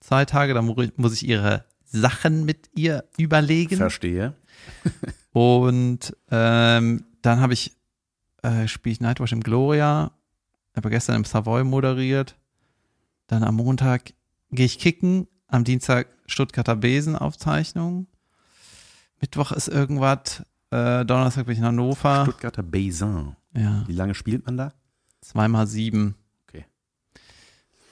zwei 0.00 0.24
Tage. 0.24 0.52
Da 0.54 0.62
mu- 0.62 0.88
muss 0.96 1.12
ich 1.14 1.26
ihre 1.28 1.64
Sachen 1.84 2.44
mit 2.44 2.68
ihr 2.74 3.04
überlegen. 3.16 3.76
Verstehe. 3.76 4.34
Und 5.32 6.16
ähm, 6.30 7.04
dann 7.22 7.40
habe 7.40 7.52
ich, 7.52 7.76
äh, 8.42 8.66
spiele 8.66 8.92
ich 8.92 9.00
Nightwatch 9.00 9.32
im 9.32 9.42
Gloria, 9.42 10.10
habe 10.74 10.90
gestern 10.90 11.16
im 11.16 11.24
Savoy 11.24 11.62
moderiert. 11.62 12.36
Dann 13.28 13.44
am 13.44 13.56
Montag 13.56 14.12
gehe 14.50 14.66
ich 14.66 14.78
kicken, 14.78 15.28
am 15.48 15.62
Dienstag 15.64 16.08
Stuttgarter 16.26 16.74
Besenaufzeichnung. 16.76 18.06
Mittwoch 19.20 19.52
ist 19.52 19.68
irgendwas, 19.68 20.42
äh, 20.70 21.04
Donnerstag 21.04 21.46
bin 21.46 21.52
ich 21.54 21.58
in 21.58 21.64
Hannover. 21.64 22.22
Stuttgarter 22.24 22.62
Baisin. 22.62 23.36
ja, 23.56 23.84
Wie 23.86 23.92
lange 23.92 24.14
spielt 24.14 24.46
man 24.46 24.56
da? 24.56 24.72
zweimal 25.20 25.66
sieben. 25.66 26.14
Okay. 26.48 26.64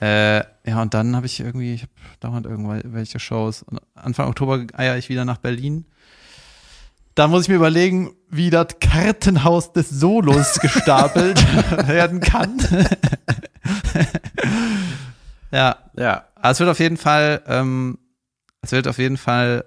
Äh, 0.01 0.45
ja, 0.69 0.81
und 0.83 0.95
dann 0.95 1.17
habe 1.17 1.27
ich 1.27 1.41
irgendwie, 1.41 1.75
ich 1.75 1.83
habe 1.83 1.93
dauernd 2.21 2.47
irgendwelche 2.47 3.19
Shows. 3.19 3.63
Und 3.65 3.81
Anfang 3.95 4.29
Oktober 4.29 4.65
eier 4.75 4.97
ich 4.97 5.09
wieder 5.09 5.25
nach 5.25 5.39
Berlin. 5.39 5.85
Da 7.17 7.29
muss 7.29 7.43
ich 7.45 7.49
mir 7.49 7.55
überlegen, 7.57 8.13
wie 8.29 8.51
das 8.51 8.67
Kartenhaus 8.81 9.73
des 9.73 9.89
Solos 9.91 10.55
gestapelt 10.61 11.39
werden 11.89 12.21
kann. 12.21 12.59
ja, 15.51 15.77
Ja. 15.97 16.25
aber 16.35 16.51
es 16.51 16.61
wird 16.61 16.71
auf 16.71 16.81
jeden 16.81 16.97
Fall, 16.97 17.43
ähm, 17.47 17.99
es 18.63 18.73
wird 18.73 18.89
auf 18.89 18.99
jeden 18.99 19.17
Fall, 19.17 19.65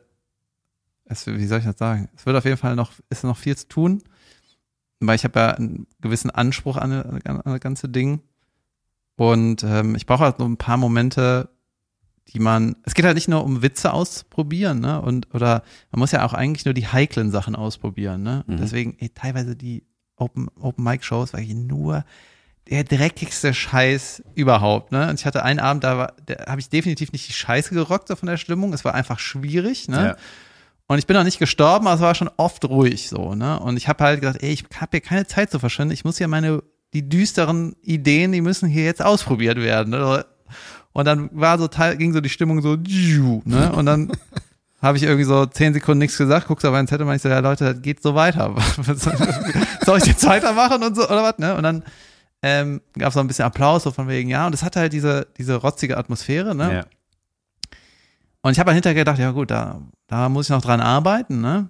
es, 1.10 1.28
wie 1.28 1.46
soll 1.46 1.60
ich 1.60 1.66
das 1.66 1.78
sagen? 1.78 2.10
Es 2.16 2.26
wird 2.26 2.36
auf 2.36 2.46
jeden 2.46 2.58
Fall 2.58 2.76
noch, 2.76 2.92
ist 3.10 3.24
noch 3.24 3.38
viel 3.38 3.56
zu 3.56 3.68
tun, 3.68 4.04
weil 5.00 5.16
ich 5.16 5.24
habe 5.24 5.40
ja 5.40 5.52
einen 5.52 5.88
gewissen 6.02 6.30
Anspruch 6.30 6.78
an, 6.78 6.92
an, 6.92 7.22
an 7.24 7.42
das 7.46 7.60
ganze 7.60 7.90
Ding. 7.90 8.22
Und 9.16 9.64
ähm, 9.64 9.96
ich 9.96 10.06
brauche 10.06 10.24
halt 10.24 10.40
nur 10.40 10.48
ein 10.48 10.58
paar 10.58 10.78
Momente, 10.78 11.50
die 12.30 12.40
man, 12.40 12.76
es 12.84 12.94
geht 12.94 13.06
halt 13.06 13.16
nicht 13.16 13.30
nur 13.30 13.44
um 13.44 13.62
Witze 13.62 13.94
auszuprobieren, 13.94 14.80
ne? 14.80 15.02
Und, 15.02 15.34
oder 15.34 15.64
man 15.92 16.00
muss 16.00 16.12
ja 16.12 16.26
auch 16.26 16.34
eigentlich 16.34 16.66
nur 16.66 16.74
die 16.74 16.88
heiklen 16.88 17.32
Sachen 17.32 17.56
ausprobieren, 17.56 18.22
ne? 18.22 18.44
Mhm. 18.48 18.58
deswegen, 18.58 18.98
ey, 19.00 19.10
teilweise 19.10 19.56
die 19.56 19.84
Open, 20.18 20.50
Open 20.60 20.84
Mic 20.84 21.04
Shows 21.04 21.34
war 21.34 21.40
ich 21.40 21.54
nur 21.54 22.04
der 22.70 22.84
dreckigste 22.84 23.54
Scheiß 23.54 24.24
überhaupt, 24.36 24.92
ne? 24.92 25.10
Und 25.10 25.20
ich 25.20 25.26
hatte 25.26 25.44
einen 25.44 25.60
Abend, 25.60 25.84
da 25.84 25.98
war, 25.98 26.14
da 26.26 26.48
habe 26.48 26.60
ich 26.60 26.70
definitiv 26.70 27.12
nicht 27.14 27.28
die 27.28 27.34
Scheiße 27.34 27.74
gerockt 27.74 28.10
so 28.10 28.16
von 28.16 28.28
der 28.28 28.38
Stimmung. 28.38 28.74
Es 28.74 28.84
war 28.84 28.94
einfach 28.94 29.20
schwierig, 29.20 29.88
ne? 29.88 29.96
Ja. 29.96 30.16
Und 30.88 31.00
ich 31.00 31.08
bin 31.08 31.18
auch 31.18 31.24
nicht 31.24 31.40
gestorben, 31.40 31.88
aber 31.88 31.96
es 31.96 32.02
war 32.02 32.16
schon 32.16 32.30
oft 32.38 32.64
ruhig 32.66 33.10
so, 33.10 33.36
ne? 33.36 33.60
Und 33.60 33.76
ich 33.76 33.88
habe 33.88 34.04
halt 34.04 34.22
gesagt, 34.22 34.42
ey, 34.42 34.52
ich 34.52 34.66
habe 34.80 34.92
hier 34.92 35.02
keine 35.02 35.28
Zeit 35.28 35.52
zu 35.52 35.60
verschwenden. 35.60 35.94
Ich 35.94 36.06
muss 36.06 36.18
hier 36.18 36.28
meine 36.28 36.64
die 36.94 37.08
düsteren 37.08 37.76
Ideen, 37.82 38.32
die 38.32 38.42
müssen 38.42 38.70
hier 38.70 38.86
jetzt 38.86 39.04
ausprobiert 39.04 39.58
werden. 39.58 39.92
Ne? 39.92 40.26
Und 40.94 41.06
dann 41.06 41.30
war 41.34 41.60
so 41.60 41.68
teil, 41.68 41.98
ging 41.98 42.14
so 42.14 42.22
die 42.22 42.30
Stimmung 42.30 42.62
so, 42.62 42.76
ne? 42.76 43.72
Und 43.74 43.86
dann 43.86 44.12
habe 44.82 44.98
ich 44.98 45.04
irgendwie 45.04 45.26
so 45.26 45.46
zehn 45.46 45.74
Sekunden 45.74 46.00
nichts 46.00 46.18
gesagt, 46.18 46.48
guckst 46.48 46.66
auf 46.66 46.72
meinen 46.72 46.88
Zettel 46.88 47.06
und 47.06 47.14
ich 47.14 47.22
so, 47.22 47.30
ja 47.30 47.40
Leute, 47.40 47.74
das 47.74 47.82
geht 47.82 48.02
so 48.02 48.16
weiter. 48.16 48.56
Soll 49.86 50.00
ich 50.00 50.06
jetzt 50.06 50.26
weitermachen 50.26 50.82
und 50.84 50.96
so, 50.96 51.04
oder 51.04 51.24
was, 51.24 51.38
ne? 51.38 51.56
Und 51.56 51.64
dann 51.64 51.84
ähm, 52.42 52.82
gab 52.98 53.10
es 53.10 53.16
noch 53.16 53.24
ein 53.24 53.28
bisschen 53.28 53.46
Applaus, 53.46 53.84
so 53.84 53.92
von 53.92 54.08
wegen, 54.08 54.30
ja, 54.30 54.48
und 54.48 54.54
es 54.54 54.64
hatte 54.64 54.80
halt 54.80 54.94
diese, 54.94 55.28
diese 55.38 55.56
rotzige 55.56 55.98
Atmosphäre, 55.98 56.56
ne? 56.56 56.74
Ja. 56.74 56.86
Und 58.42 58.54
ich 58.54 58.60
habe 58.60 58.72
halt 58.72 58.78
hinterher 58.78 58.96
gedacht, 58.96 59.20
ja 59.20 59.32
gut, 59.32 59.52
da, 59.52 59.82
da 60.08 60.30
muss 60.30 60.48
ich 60.48 60.50
noch 60.50 60.62
dran 60.62 60.82
arbeiten, 60.82 61.42
ne? 61.42 61.70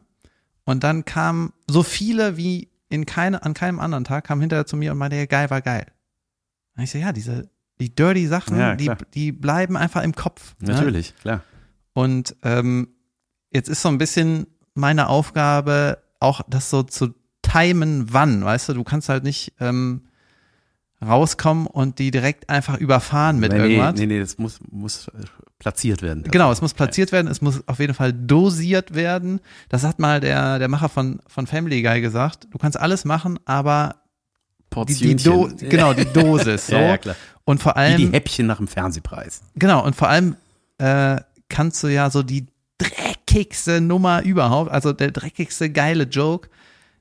Und 0.63 0.83
dann 0.83 1.05
kamen 1.05 1.53
so 1.67 1.81
viele 1.81 2.37
wie 2.37 2.69
in 2.89 3.05
keine, 3.05 3.43
an 3.43 3.53
keinem 3.53 3.79
anderen 3.79 4.03
Tag, 4.03 4.25
kamen 4.25 4.41
hinterher 4.41 4.65
zu 4.65 4.77
mir 4.77 4.91
und 4.91 4.97
meinte, 4.97 5.15
ja, 5.15 5.25
geil 5.25 5.49
war 5.49 5.61
geil. 5.61 5.87
Und 6.75 6.83
ich 6.83 6.91
so, 6.91 6.97
ja, 6.97 7.11
diese, 7.11 7.49
die 7.79 7.93
dirty 7.93 8.27
Sachen, 8.27 8.57
ja, 8.57 8.75
die, 8.75 8.91
die 9.13 9.31
bleiben 9.31 9.77
einfach 9.77 10.03
im 10.03 10.13
Kopf. 10.13 10.55
Ne? 10.59 10.73
Natürlich, 10.73 11.11
ne? 11.11 11.21
klar. 11.21 11.43
Und 11.93 12.35
ähm, 12.43 12.89
jetzt 13.51 13.69
ist 13.69 13.81
so 13.81 13.89
ein 13.89 13.97
bisschen 13.97 14.47
meine 14.73 15.07
Aufgabe, 15.07 16.03
auch 16.19 16.41
das 16.47 16.69
so 16.69 16.83
zu 16.83 17.15
timen, 17.41 18.13
wann, 18.13 18.43
weißt 18.43 18.69
du, 18.69 18.73
du 18.73 18.83
kannst 18.83 19.09
halt 19.09 19.23
nicht 19.23 19.53
ähm, 19.59 20.07
rauskommen 21.05 21.67
und 21.67 21.99
die 21.99 22.11
direkt 22.11 22.49
einfach 22.49 22.77
überfahren 22.77 23.39
mit 23.39 23.51
nee, 23.51 23.59
irgendwas. 23.59 23.95
Nee, 23.95 24.07
nee, 24.07 24.19
das 24.19 24.37
muss, 24.37 24.59
muss 24.69 25.07
äh, 25.09 25.11
platziert 25.59 26.01
werden. 26.01 26.23
Genau, 26.23 26.51
es 26.51 26.61
muss 26.61 26.73
platziert 26.73 27.11
werden, 27.11 27.27
es 27.27 27.41
muss 27.41 27.67
auf 27.67 27.79
jeden 27.79 27.93
Fall 27.93 28.13
dosiert 28.13 28.95
werden. 28.95 29.39
Das 29.69 29.83
hat 29.83 29.99
mal 29.99 30.19
der, 30.19 30.59
der 30.59 30.67
Macher 30.67 30.89
von, 30.89 31.19
von 31.27 31.45
Family 31.45 31.81
Guy 31.81 32.01
gesagt. 32.01 32.47
Du 32.51 32.57
kannst 32.57 32.79
alles 32.79 33.05
machen, 33.05 33.39
aber 33.45 33.95
die, 34.87 34.93
die 34.93 35.15
Do 35.15 35.49
genau, 35.57 35.93
die 35.93 36.05
Dosis. 36.13 36.67
So. 36.67 36.75
ja, 36.75 36.81
ja, 36.81 36.97
klar. 36.97 37.15
Und 37.45 37.61
vor 37.61 37.77
allem. 37.77 37.97
Wie 37.97 38.05
die 38.07 38.13
Häppchen 38.13 38.47
nach 38.47 38.57
dem 38.57 38.67
Fernsehpreis. 38.67 39.41
Genau, 39.55 39.85
und 39.85 39.95
vor 39.95 40.09
allem 40.09 40.35
äh, 40.79 41.21
kannst 41.49 41.83
du 41.83 41.87
ja 41.87 42.09
so 42.09 42.23
die 42.23 42.47
dreckigste 42.77 43.81
Nummer 43.81 44.23
überhaupt, 44.23 44.71
also 44.71 44.93
der 44.93 45.11
dreckigste 45.11 45.69
geile 45.69 46.03
Joke, 46.03 46.49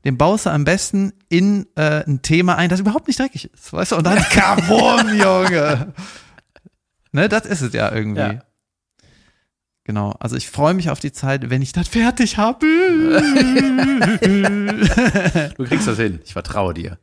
den 0.06 0.16
baust 0.16 0.46
du 0.46 0.50
am 0.50 0.62
besten 0.62 1.12
in 1.28 1.66
äh, 1.74 2.04
ein 2.06 2.22
Thema 2.22 2.54
ein, 2.56 2.70
das 2.70 2.78
überhaupt 2.78 3.08
nicht 3.08 3.18
dreckig 3.18 3.50
ist, 3.52 3.72
weißt 3.72 3.90
du? 3.90 3.96
Und 3.96 4.04
dann 4.04 4.18
kabum, 4.30 5.08
Junge. 5.08 5.92
ne, 7.10 7.28
das 7.28 7.44
ist 7.44 7.60
es 7.60 7.72
ja 7.72 7.92
irgendwie. 7.92 8.20
Ja. 8.20 8.38
Genau, 9.82 10.12
also 10.20 10.36
ich 10.36 10.48
freue 10.48 10.74
mich 10.74 10.90
auf 10.90 11.00
die 11.00 11.10
Zeit, 11.10 11.50
wenn 11.50 11.60
ich 11.60 11.72
das 11.72 11.88
fertig 11.88 12.38
habe. 12.38 12.64
du 15.56 15.64
kriegst 15.64 15.88
das 15.88 15.96
hin, 15.96 16.20
ich 16.24 16.34
vertraue 16.34 16.72
dir. 16.72 16.98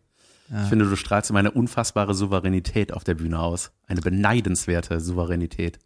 Ja. 0.50 0.64
Ich 0.64 0.70
finde, 0.70 0.86
du 0.86 0.96
strahlst 0.96 1.30
immer 1.30 1.40
eine 1.40 1.52
unfassbare 1.52 2.14
Souveränität 2.14 2.94
auf 2.94 3.04
der 3.04 3.16
Bühne 3.16 3.40
aus. 3.40 3.72
Eine 3.86 4.00
beneidenswerte 4.00 5.02
Souveränität. 5.02 5.78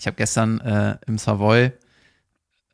Ich 0.00 0.08
habe 0.08 0.16
gestern 0.16 0.58
äh, 0.58 0.96
im 1.06 1.18
Savoy 1.18 1.70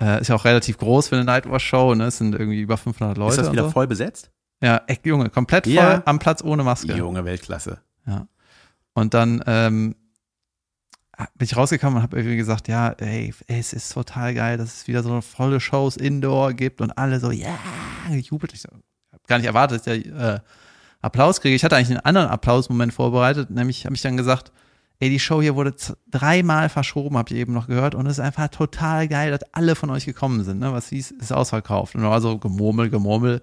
äh, 0.01 0.21
ist 0.21 0.29
ja 0.29 0.35
auch 0.35 0.45
relativ 0.45 0.79
groß 0.79 1.09
für 1.09 1.17
eine 1.17 1.25
Nightwatch-Show, 1.25 1.95
ne? 1.95 2.05
Es 2.05 2.19
sind 2.19 2.35
irgendwie 2.35 2.61
über 2.61 2.77
500 2.77 3.17
Leute. 3.19 3.33
Ist 3.33 3.47
das 3.47 3.53
wieder 3.53 3.65
so. 3.65 3.71
voll 3.71 3.87
besetzt? 3.87 4.31
Ja, 4.63 4.83
echt, 4.87 5.07
Junge, 5.07 5.31
komplett 5.31 5.65
voll 5.65 5.75
ja. 5.75 6.03
am 6.05 6.19
Platz 6.19 6.43
ohne 6.43 6.63
Maske. 6.63 6.95
Junge 6.95 7.25
Weltklasse. 7.25 7.81
Ja. 8.07 8.27
Und 8.95 9.15
dann 9.15 9.43
ähm, 9.47 9.95
bin 11.37 11.45
ich 11.45 11.57
rausgekommen 11.57 11.97
und 11.97 12.03
habe 12.03 12.17
irgendwie 12.17 12.37
gesagt, 12.37 12.69
ja, 12.69 12.91
ey, 12.99 13.35
es 13.47 13.73
ist 13.73 13.93
total 13.93 14.35
geil, 14.35 14.59
dass 14.59 14.75
es 14.75 14.89
wieder 14.89 15.03
so 15.03 15.11
eine 15.11 15.23
volle 15.23 15.61
Shows 15.61 15.97
Indoor 15.97 16.53
gibt 16.53 16.81
und 16.81 16.93
alle 16.93 17.21
so, 17.21 17.31
ja, 17.31 17.59
jubelt. 18.11 18.53
Ich 18.53 18.63
so, 18.63 18.69
hab 19.13 19.27
gar 19.27 19.39
nicht 19.39 19.47
erwartet, 19.47 19.87
dass 19.87 19.95
ich 19.95 20.07
äh, 20.07 20.41
Applaus 21.03 21.41
kriege. 21.41 21.55
Ich 21.55 21.65
hatte 21.65 21.77
eigentlich 21.77 21.91
einen 21.91 22.05
anderen 22.05 22.29
Applausmoment 22.29 22.93
vorbereitet, 22.93 23.51
nämlich 23.51 23.87
habe 23.87 23.95
ich 23.95 24.03
dann 24.03 24.17
gesagt, 24.17 24.53
Ey, 25.03 25.09
die 25.09 25.19
Show 25.19 25.41
hier 25.41 25.57
wurde 25.57 25.75
dreimal 26.11 26.69
verschoben, 26.69 27.17
habt 27.17 27.31
ihr 27.31 27.39
eben 27.39 27.55
noch 27.55 27.67
gehört. 27.67 27.95
Und 27.95 28.05
es 28.05 28.19
ist 28.19 28.21
einfach 28.21 28.49
total 28.49 29.09
geil, 29.09 29.31
dass 29.31 29.43
alle 29.55 29.75
von 29.75 29.89
euch 29.89 30.05
gekommen 30.05 30.45
sind. 30.45 30.59
Ne? 30.59 30.75
Was 30.75 30.91
hieß, 30.91 31.13
ist 31.13 31.33
ausverkauft. 31.33 31.95
Und 31.95 32.03
da 32.03 32.11
war 32.11 32.21
so 32.21 32.37
Gemurmel, 32.37 32.91
Gemurmel. 32.91 33.41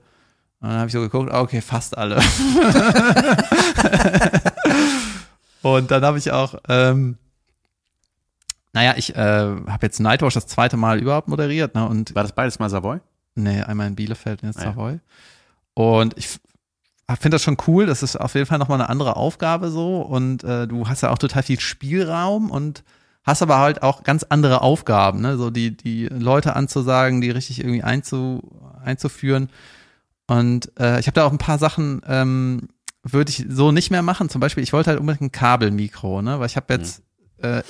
Und 0.59 0.69
dann 0.69 0.77
habe 0.77 0.85
ich 0.87 0.93
so 0.93 0.99
geguckt, 1.01 1.31
ah, 1.31 1.41
okay, 1.41 1.61
fast 1.61 1.97
alle. 1.97 2.17
und 5.63 5.89
dann 5.89 6.03
habe 6.03 6.19
ich 6.19 6.31
auch, 6.31 6.53
ähm, 6.69 7.17
naja, 8.73 8.93
ich 8.95 9.15
äh, 9.15 9.17
habe 9.17 9.79
jetzt 9.81 9.99
Nightwatch 9.99 10.35
das 10.35 10.45
zweite 10.45 10.77
Mal 10.77 10.99
überhaupt 10.99 11.27
moderiert. 11.27 11.73
Ne? 11.73 11.87
Und 11.87 12.13
war 12.13 12.21
das 12.21 12.33
beides 12.33 12.59
mal 12.59 12.69
Savoy? 12.69 12.99
Nee, 13.33 13.63
einmal 13.63 13.87
in 13.87 13.95
Bielefeld 13.95 14.43
und 14.43 14.49
jetzt 14.49 14.59
ah, 14.59 14.65
Savoy. 14.65 14.99
Und 15.73 16.15
ich 16.17 16.39
finde 17.15 17.35
das 17.35 17.43
schon 17.43 17.57
cool. 17.67 17.85
Das 17.85 18.03
ist 18.03 18.17
auf 18.17 18.35
jeden 18.35 18.45
Fall 18.45 18.59
nochmal 18.59 18.81
eine 18.81 18.89
andere 18.89 19.15
Aufgabe 19.15 19.69
so. 19.69 20.01
Und 20.01 20.43
äh, 20.43 20.67
du 20.67 20.87
hast 20.87 21.01
ja 21.01 21.11
auch 21.11 21.17
total 21.17 21.43
viel 21.43 21.59
Spielraum 21.59 22.51
und 22.51 22.83
hast 23.23 23.41
aber 23.41 23.59
halt 23.59 23.83
auch 23.83 24.03
ganz 24.03 24.23
andere 24.23 24.61
Aufgaben, 24.61 25.21
ne? 25.21 25.37
So 25.37 25.49
die, 25.49 25.75
die 25.75 26.07
Leute 26.07 26.55
anzusagen, 26.55 27.21
die 27.21 27.29
richtig 27.29 27.59
irgendwie 27.59 27.83
einzu, 27.83 28.41
einzuführen. 28.83 29.49
Und 30.27 30.71
äh, 30.79 30.99
ich 30.99 31.07
habe 31.07 31.15
da 31.15 31.25
auch 31.25 31.31
ein 31.31 31.37
paar 31.37 31.57
Sachen, 31.57 32.01
ähm, 32.07 32.69
würde 33.03 33.31
ich 33.31 33.45
so 33.49 33.71
nicht 33.71 33.89
mehr 33.91 34.01
machen. 34.01 34.29
Zum 34.29 34.41
Beispiel, 34.41 34.63
ich 34.63 34.73
wollte 34.73 34.89
halt 34.89 34.99
unbedingt 34.99 35.21
ein 35.21 35.31
Kabelmikro, 35.31 36.21
ne? 36.21 36.39
Weil 36.39 36.47
ich 36.47 36.55
habe 36.57 36.73
jetzt. 36.73 37.03
Mhm. 37.41 37.45
Äh, 37.45 37.63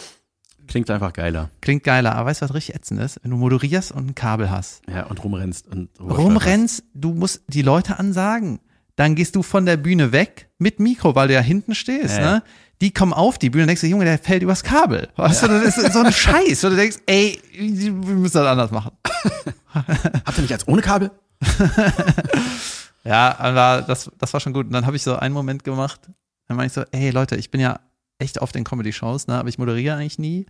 Klingt 0.67 0.89
einfach 0.89 1.13
geiler. 1.13 1.49
Klingt 1.61 1.83
geiler, 1.83 2.15
aber 2.15 2.29
weißt 2.29 2.41
du, 2.41 2.45
was 2.45 2.53
richtig 2.53 2.75
ätzend 2.75 2.99
ist? 2.99 3.19
Wenn 3.23 3.31
du 3.31 3.37
moderierst 3.37 3.93
und 3.93 4.07
ein 4.07 4.15
Kabel 4.15 4.51
hast. 4.51 4.81
Ja, 4.89 5.05
und 5.05 5.23
rumrennst 5.23 5.67
und 5.67 5.89
rumrennst, 5.99 6.83
du 6.93 7.13
musst 7.13 7.43
die 7.47 7.61
Leute 7.61 7.99
ansagen 7.99 8.59
dann 8.97 9.13
gehst 9.15 9.35
du 9.35 9.43
von 9.43 9.65
der 9.65 9.77
Bühne 9.77 10.11
weg 10.11 10.49
mit 10.57 10.79
Mikro, 10.79 11.15
weil 11.15 11.29
du 11.29 11.35
ja 11.35 11.39
hinten 11.39 11.75
stehst, 11.75 12.17
ja. 12.17 12.33
ne? 12.33 12.43
Die 12.81 12.91
kommen 12.91 13.13
auf 13.13 13.37
die 13.39 13.49
Bühne 13.49 13.63
und 13.63 13.67
denkst 13.67 13.81
du, 13.81 13.87
Junge, 13.87 14.05
der 14.05 14.19
fällt 14.19 14.43
übers 14.43 14.63
Kabel. 14.63 15.07
Weißt 15.15 15.43
ja. 15.43 15.47
du, 15.47 15.63
das 15.63 15.77
ist 15.77 15.93
so 15.93 15.99
ein 15.99 16.11
Scheiß. 16.11 16.63
Und 16.63 16.71
du 16.71 16.77
denkst, 16.77 16.97
ey, 17.07 17.41
wir 17.53 17.91
müssen 17.91 18.37
das 18.37 18.45
anders 18.45 18.69
machen. 18.69 18.91
Habt 19.73 20.37
ihr 20.37 20.41
nicht 20.41 20.53
als 20.53 20.67
ohne 20.67 20.81
Kabel? 20.81 21.09
ja, 23.03 23.35
aber 23.39 23.83
das, 23.87 24.11
das 24.19 24.31
war 24.31 24.39
schon 24.39 24.53
gut. 24.53 24.67
Und 24.67 24.73
dann 24.73 24.85
habe 24.85 24.95
ich 24.95 25.01
so 25.01 25.15
einen 25.15 25.33
Moment 25.33 25.63
gemacht, 25.63 26.01
dann 26.47 26.57
meine 26.57 26.67
ich 26.67 26.73
so, 26.73 26.83
ey 26.91 27.09
Leute, 27.09 27.35
ich 27.35 27.49
bin 27.49 27.61
ja 27.61 27.79
echt 28.19 28.41
auf 28.41 28.51
den 28.51 28.63
Comedy-Shows, 28.63 29.27
ne? 29.27 29.39
aber 29.39 29.49
ich 29.49 29.57
moderiere 29.57 29.95
eigentlich 29.95 30.19
nie. 30.19 30.45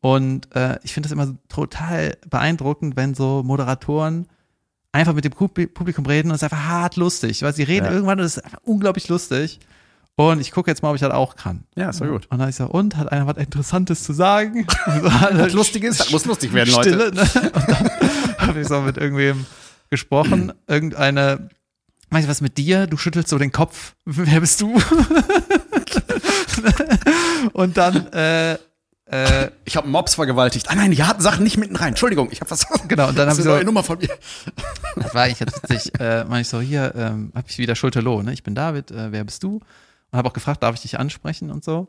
Und 0.00 0.54
äh, 0.54 0.78
ich 0.82 0.94
finde 0.94 1.08
das 1.08 1.12
immer 1.12 1.34
total 1.48 2.16
beeindruckend, 2.28 2.96
wenn 2.96 3.14
so 3.14 3.42
Moderatoren 3.44 4.28
einfach 4.92 5.14
mit 5.14 5.24
dem 5.24 5.32
Publikum 5.32 6.06
reden 6.06 6.30
und 6.30 6.34
es 6.34 6.42
ist 6.42 6.52
einfach 6.52 6.66
hart 6.66 6.96
lustig. 6.96 7.42
Weil 7.42 7.54
sie 7.54 7.62
reden 7.62 7.86
ja. 7.86 7.92
irgendwann 7.92 8.18
und 8.18 8.24
es 8.24 8.36
ist 8.36 8.44
einfach 8.44 8.60
unglaublich 8.64 9.08
lustig. 9.08 9.60
Und 10.16 10.40
ich 10.40 10.50
gucke 10.50 10.70
jetzt 10.70 10.82
mal, 10.82 10.90
ob 10.90 10.96
ich 10.96 11.00
das 11.00 11.12
auch 11.12 11.34
kann. 11.36 11.64
Ja, 11.76 11.88
ist 11.88 12.00
doch 12.00 12.06
gut. 12.06 12.26
Und 12.28 12.38
dann 12.38 12.50
ich 12.50 12.56
so, 12.56 12.66
und 12.66 12.96
hat 12.96 13.10
einer 13.10 13.26
was 13.26 13.38
Interessantes 13.38 14.02
zu 14.02 14.12
sagen? 14.12 14.66
was 14.86 15.54
Lustiges? 15.54 15.96
Das 15.96 16.10
muss 16.10 16.26
lustig 16.26 16.52
werden, 16.52 16.70
Stille, 16.70 17.06
Leute. 17.06 17.14
Ne? 17.14 17.22
Und 17.54 17.68
dann 17.68 17.90
habe 18.38 18.60
ich 18.60 18.68
so 18.68 18.80
mit 18.82 18.98
irgendwem 18.98 19.46
gesprochen. 19.88 20.52
Irgendeine, 20.66 21.48
weißt 22.10 22.26
du 22.26 22.30
was 22.30 22.42
mit 22.42 22.58
dir? 22.58 22.86
Du 22.86 22.98
schüttelst 22.98 23.30
so 23.30 23.38
den 23.38 23.50
Kopf. 23.50 23.94
Wer 24.04 24.40
bist 24.40 24.60
du? 24.60 24.74
und 27.54 27.78
dann 27.78 28.06
äh, 28.08 28.58
äh, 29.10 29.50
ich 29.64 29.76
habe 29.76 29.88
Mobs 29.88 30.14
vergewaltigt. 30.14 30.70
Ah 30.70 30.76
nein, 30.76 30.92
die 30.92 31.02
harten 31.02 31.20
Sachen 31.20 31.42
nicht 31.42 31.56
mitten 31.56 31.74
rein. 31.74 31.88
Entschuldigung, 31.88 32.28
ich 32.30 32.40
habe 32.40 32.50
was. 32.50 32.66
Genau, 32.88 33.08
und 33.08 33.18
dann 33.18 33.28
habe 33.28 33.38
ich 33.38 33.44
so 33.44 33.52
eine 33.52 33.64
Nummer 33.64 33.82
von 33.82 33.98
mir. 33.98 34.08
Das 34.96 35.14
war 35.14 35.24
eigentlich 35.24 35.40
jetzt 35.40 35.62
witzig. 35.62 35.98
Äh, 36.00 36.24
meine 36.24 36.42
ich 36.42 36.48
so, 36.48 36.60
hier 36.60 36.94
ähm, 36.94 37.32
habe 37.34 37.46
ich 37.48 37.58
wieder 37.58 37.74
Schulterloh, 37.74 38.22
ne? 38.22 38.32
Ich 38.32 38.44
bin 38.44 38.54
David, 38.54 38.90
äh, 38.92 39.10
wer 39.10 39.24
bist 39.24 39.42
du? 39.42 39.56
Und 40.10 40.16
habe 40.16 40.28
auch 40.28 40.32
gefragt, 40.32 40.62
darf 40.62 40.76
ich 40.76 40.82
dich 40.82 40.98
ansprechen 40.98 41.50
und 41.50 41.64
so. 41.64 41.88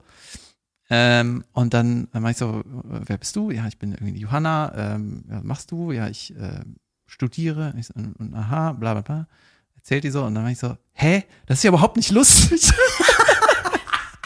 Ähm, 0.89 1.43
und 1.53 1.73
dann 1.75 2.07
äh, 2.13 2.19
meine 2.19 2.31
ich 2.31 2.37
so, 2.37 2.63
wer 2.65 3.17
bist 3.17 3.35
du? 3.35 3.51
Ja, 3.51 3.67
ich 3.67 3.77
bin 3.77 3.91
irgendwie 3.91 4.19
Johanna. 4.19 4.73
Ähm, 4.75 5.23
was 5.27 5.43
machst 5.43 5.71
du? 5.71 5.91
Ja, 5.91 6.07
ich 6.07 6.35
äh, 6.35 6.61
studiere. 7.05 7.73
Ich 7.77 7.87
so, 7.87 7.93
und, 7.95 8.13
und, 8.15 8.33
aha, 8.33 8.73
bla 8.73 8.93
bla 8.93 9.01
bla. 9.01 9.27
Erzählt 9.75 10.03
die 10.03 10.11
so 10.11 10.23
und 10.23 10.33
dann 10.33 10.43
meine 10.43 10.53
ich 10.53 10.59
so, 10.59 10.75
hä? 10.93 11.23
Das 11.45 11.59
ist 11.59 11.63
ja 11.63 11.69
überhaupt 11.69 11.97
nicht 11.97 12.09
lustig. 12.11 12.61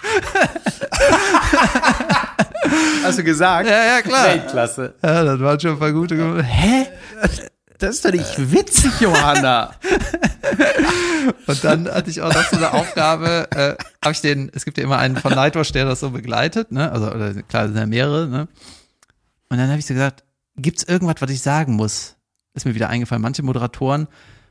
Hast 3.05 3.19
du 3.19 3.23
gesagt? 3.23 3.69
Ja, 3.69 3.85
ja, 3.85 4.01
klar. 4.01 4.25
Weltklasse. 4.25 4.95
Ja, 5.03 5.23
das 5.23 5.39
waren 5.39 5.59
schon 5.59 5.71
ein 5.71 5.79
paar 5.79 5.91
gute. 5.91 6.43
Hä? 6.43 6.87
Das 7.77 7.95
ist 7.95 8.05
doch 8.05 8.11
nicht 8.11 8.51
witzig, 8.51 8.99
Johanna. 8.99 9.71
und 11.47 11.63
dann 11.63 11.87
hatte 11.91 12.09
ich 12.09 12.21
auch 12.21 12.33
noch 12.33 12.43
so 12.43 12.55
eine 12.57 12.73
Aufgabe, 12.73 13.47
äh, 13.51 13.75
habe 14.03 14.13
ich 14.13 14.21
den, 14.21 14.49
es 14.53 14.65
gibt 14.65 14.77
ja 14.77 14.83
immer 14.83 14.97
einen 14.97 15.17
von 15.17 15.33
Nightwatch, 15.33 15.71
der 15.73 15.85
das 15.85 15.99
so 15.99 16.11
begleitet, 16.11 16.71
ne? 16.71 16.91
Also, 16.91 17.11
oder 17.11 17.33
klar, 17.43 17.67
sind 17.67 17.77
ja 17.77 17.85
mehrere, 17.85 18.27
ne? 18.27 18.47
Und 19.49 19.57
dann 19.57 19.69
habe 19.69 19.79
ich 19.79 19.85
so 19.85 19.93
gesagt, 19.93 20.23
gibt's 20.55 20.83
irgendwas, 20.83 21.15
was 21.19 21.29
ich 21.31 21.41
sagen 21.41 21.75
muss? 21.75 22.15
Ist 22.53 22.65
mir 22.65 22.75
wieder 22.75 22.89
eingefallen. 22.89 23.21
Manche 23.21 23.43
Moderatoren 23.43 24.07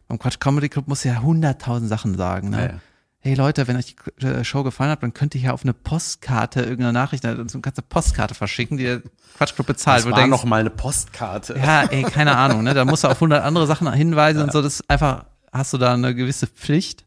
beim 0.07 0.19
Quatsch 0.19 0.39
Comedy 0.39 0.69
Club 0.69 0.87
muss 0.87 1.03
ja 1.05 1.23
hunderttausend 1.23 1.89
Sachen 1.89 2.17
sagen, 2.17 2.51
ne? 2.51 2.59
Ja, 2.59 2.67
ja 2.67 2.81
hey 3.25 3.35
Leute, 3.35 3.66
wenn 3.66 3.77
euch 3.77 3.97
die 3.97 4.27
äh, 4.27 4.45
Show 4.45 4.62
gefallen 4.62 4.91
hat, 4.91 5.03
dann 5.03 5.14
könnt 5.14 5.35
ihr 5.35 5.41
hier 5.41 5.55
auf 5.55 5.62
eine 5.62 5.72
Postkarte 5.72 6.61
irgendeine 6.61 6.93
Nachricht, 6.93 7.25
dann 7.25 7.39
kannst 7.39 7.55
du 7.55 7.61
eine 7.64 7.89
Postkarte 7.89 8.35
verschicken, 8.35 8.77
die 8.77 8.85
der 8.85 9.03
Quatschclub 9.39 9.66
bezahlt. 9.66 10.01
Das 10.01 10.05
war 10.05 10.12
denkst, 10.12 10.31
noch 10.31 10.45
mal 10.45 10.61
eine 10.61 10.68
Postkarte. 10.68 11.59
Ja, 11.59 11.85
ey, 11.85 12.03
keine 12.03 12.37
Ahnung, 12.37 12.62
ne? 12.62 12.75
Da 12.75 12.85
musst 12.85 13.03
du 13.03 13.09
auf 13.09 13.18
hundert 13.20 13.43
andere 13.43 13.66
Sachen 13.66 13.91
hinweisen 13.91 14.39
ja. 14.39 14.45
und 14.45 14.53
so. 14.53 14.61
Das 14.61 14.75
ist 14.75 14.91
einfach, 14.91 15.25
hast 15.51 15.72
du 15.72 15.79
da 15.79 15.95
eine 15.95 16.14
gewisse 16.14 16.47
Pflicht. 16.47 17.07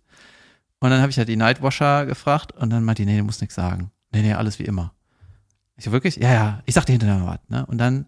Und 0.80 0.89
dann 0.89 1.01
habe 1.01 1.11
ich 1.11 1.20
halt 1.20 1.30
die 1.30 1.36
Nightwasher 1.36 2.07
gefragt 2.07 2.51
und 2.51 2.72
dann 2.72 2.84
meinte 2.84 3.03
die, 3.03 3.11
nee, 3.11 3.18
du 3.20 3.24
musst 3.24 3.41
nichts 3.41 3.55
sagen. 3.55 3.91
Nee, 4.11 4.24
nee, 4.24 4.34
alles 4.34 4.57
wie 4.57 4.63
immer. 4.63 4.93
Ich 5.76 5.86
so, 5.86 5.91
wirklich? 5.91 6.15
Ja, 6.15 6.34
ja, 6.34 6.61
ich 6.65 6.74
sag 6.74 6.86
dir 6.88 6.93
hinterher 6.93 7.26
was, 7.26 7.39
ne? 7.47 7.63
Und 7.68 7.78
dann 7.78 8.07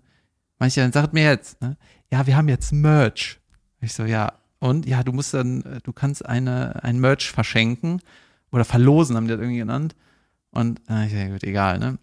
meinte 0.58 0.80
ich, 0.80 0.84
dann 0.84 0.92
sagt 0.92 1.14
mir 1.14 1.26
jetzt, 1.26 1.62
ne? 1.62 1.78
Ja, 2.12 2.26
wir 2.26 2.36
haben 2.36 2.50
jetzt 2.50 2.74
Merch. 2.74 3.40
Ich 3.82 3.94
so, 3.94 4.04
ja. 4.04 4.34
Und 4.60 4.86
ja, 4.86 5.04
du 5.04 5.14
musst 5.14 5.34
dann, 5.34 5.62
äh, 5.64 5.80
du 5.82 5.94
kannst 5.94 6.26
eine, 6.26 6.84
ein 6.84 7.00
Merch 7.00 7.32
verschenken 7.32 8.02
oder 8.52 8.66
verlosen, 8.66 9.16
haben 9.16 9.26
die 9.26 9.32
das 9.32 9.40
irgendwie 9.40 9.60
genannt. 9.60 9.96
Und 10.52 10.82
äh, 10.90 11.08
ich 11.08 11.14
ja, 11.14 11.28
gut, 11.28 11.44
egal, 11.44 11.80
ne? 11.80 11.98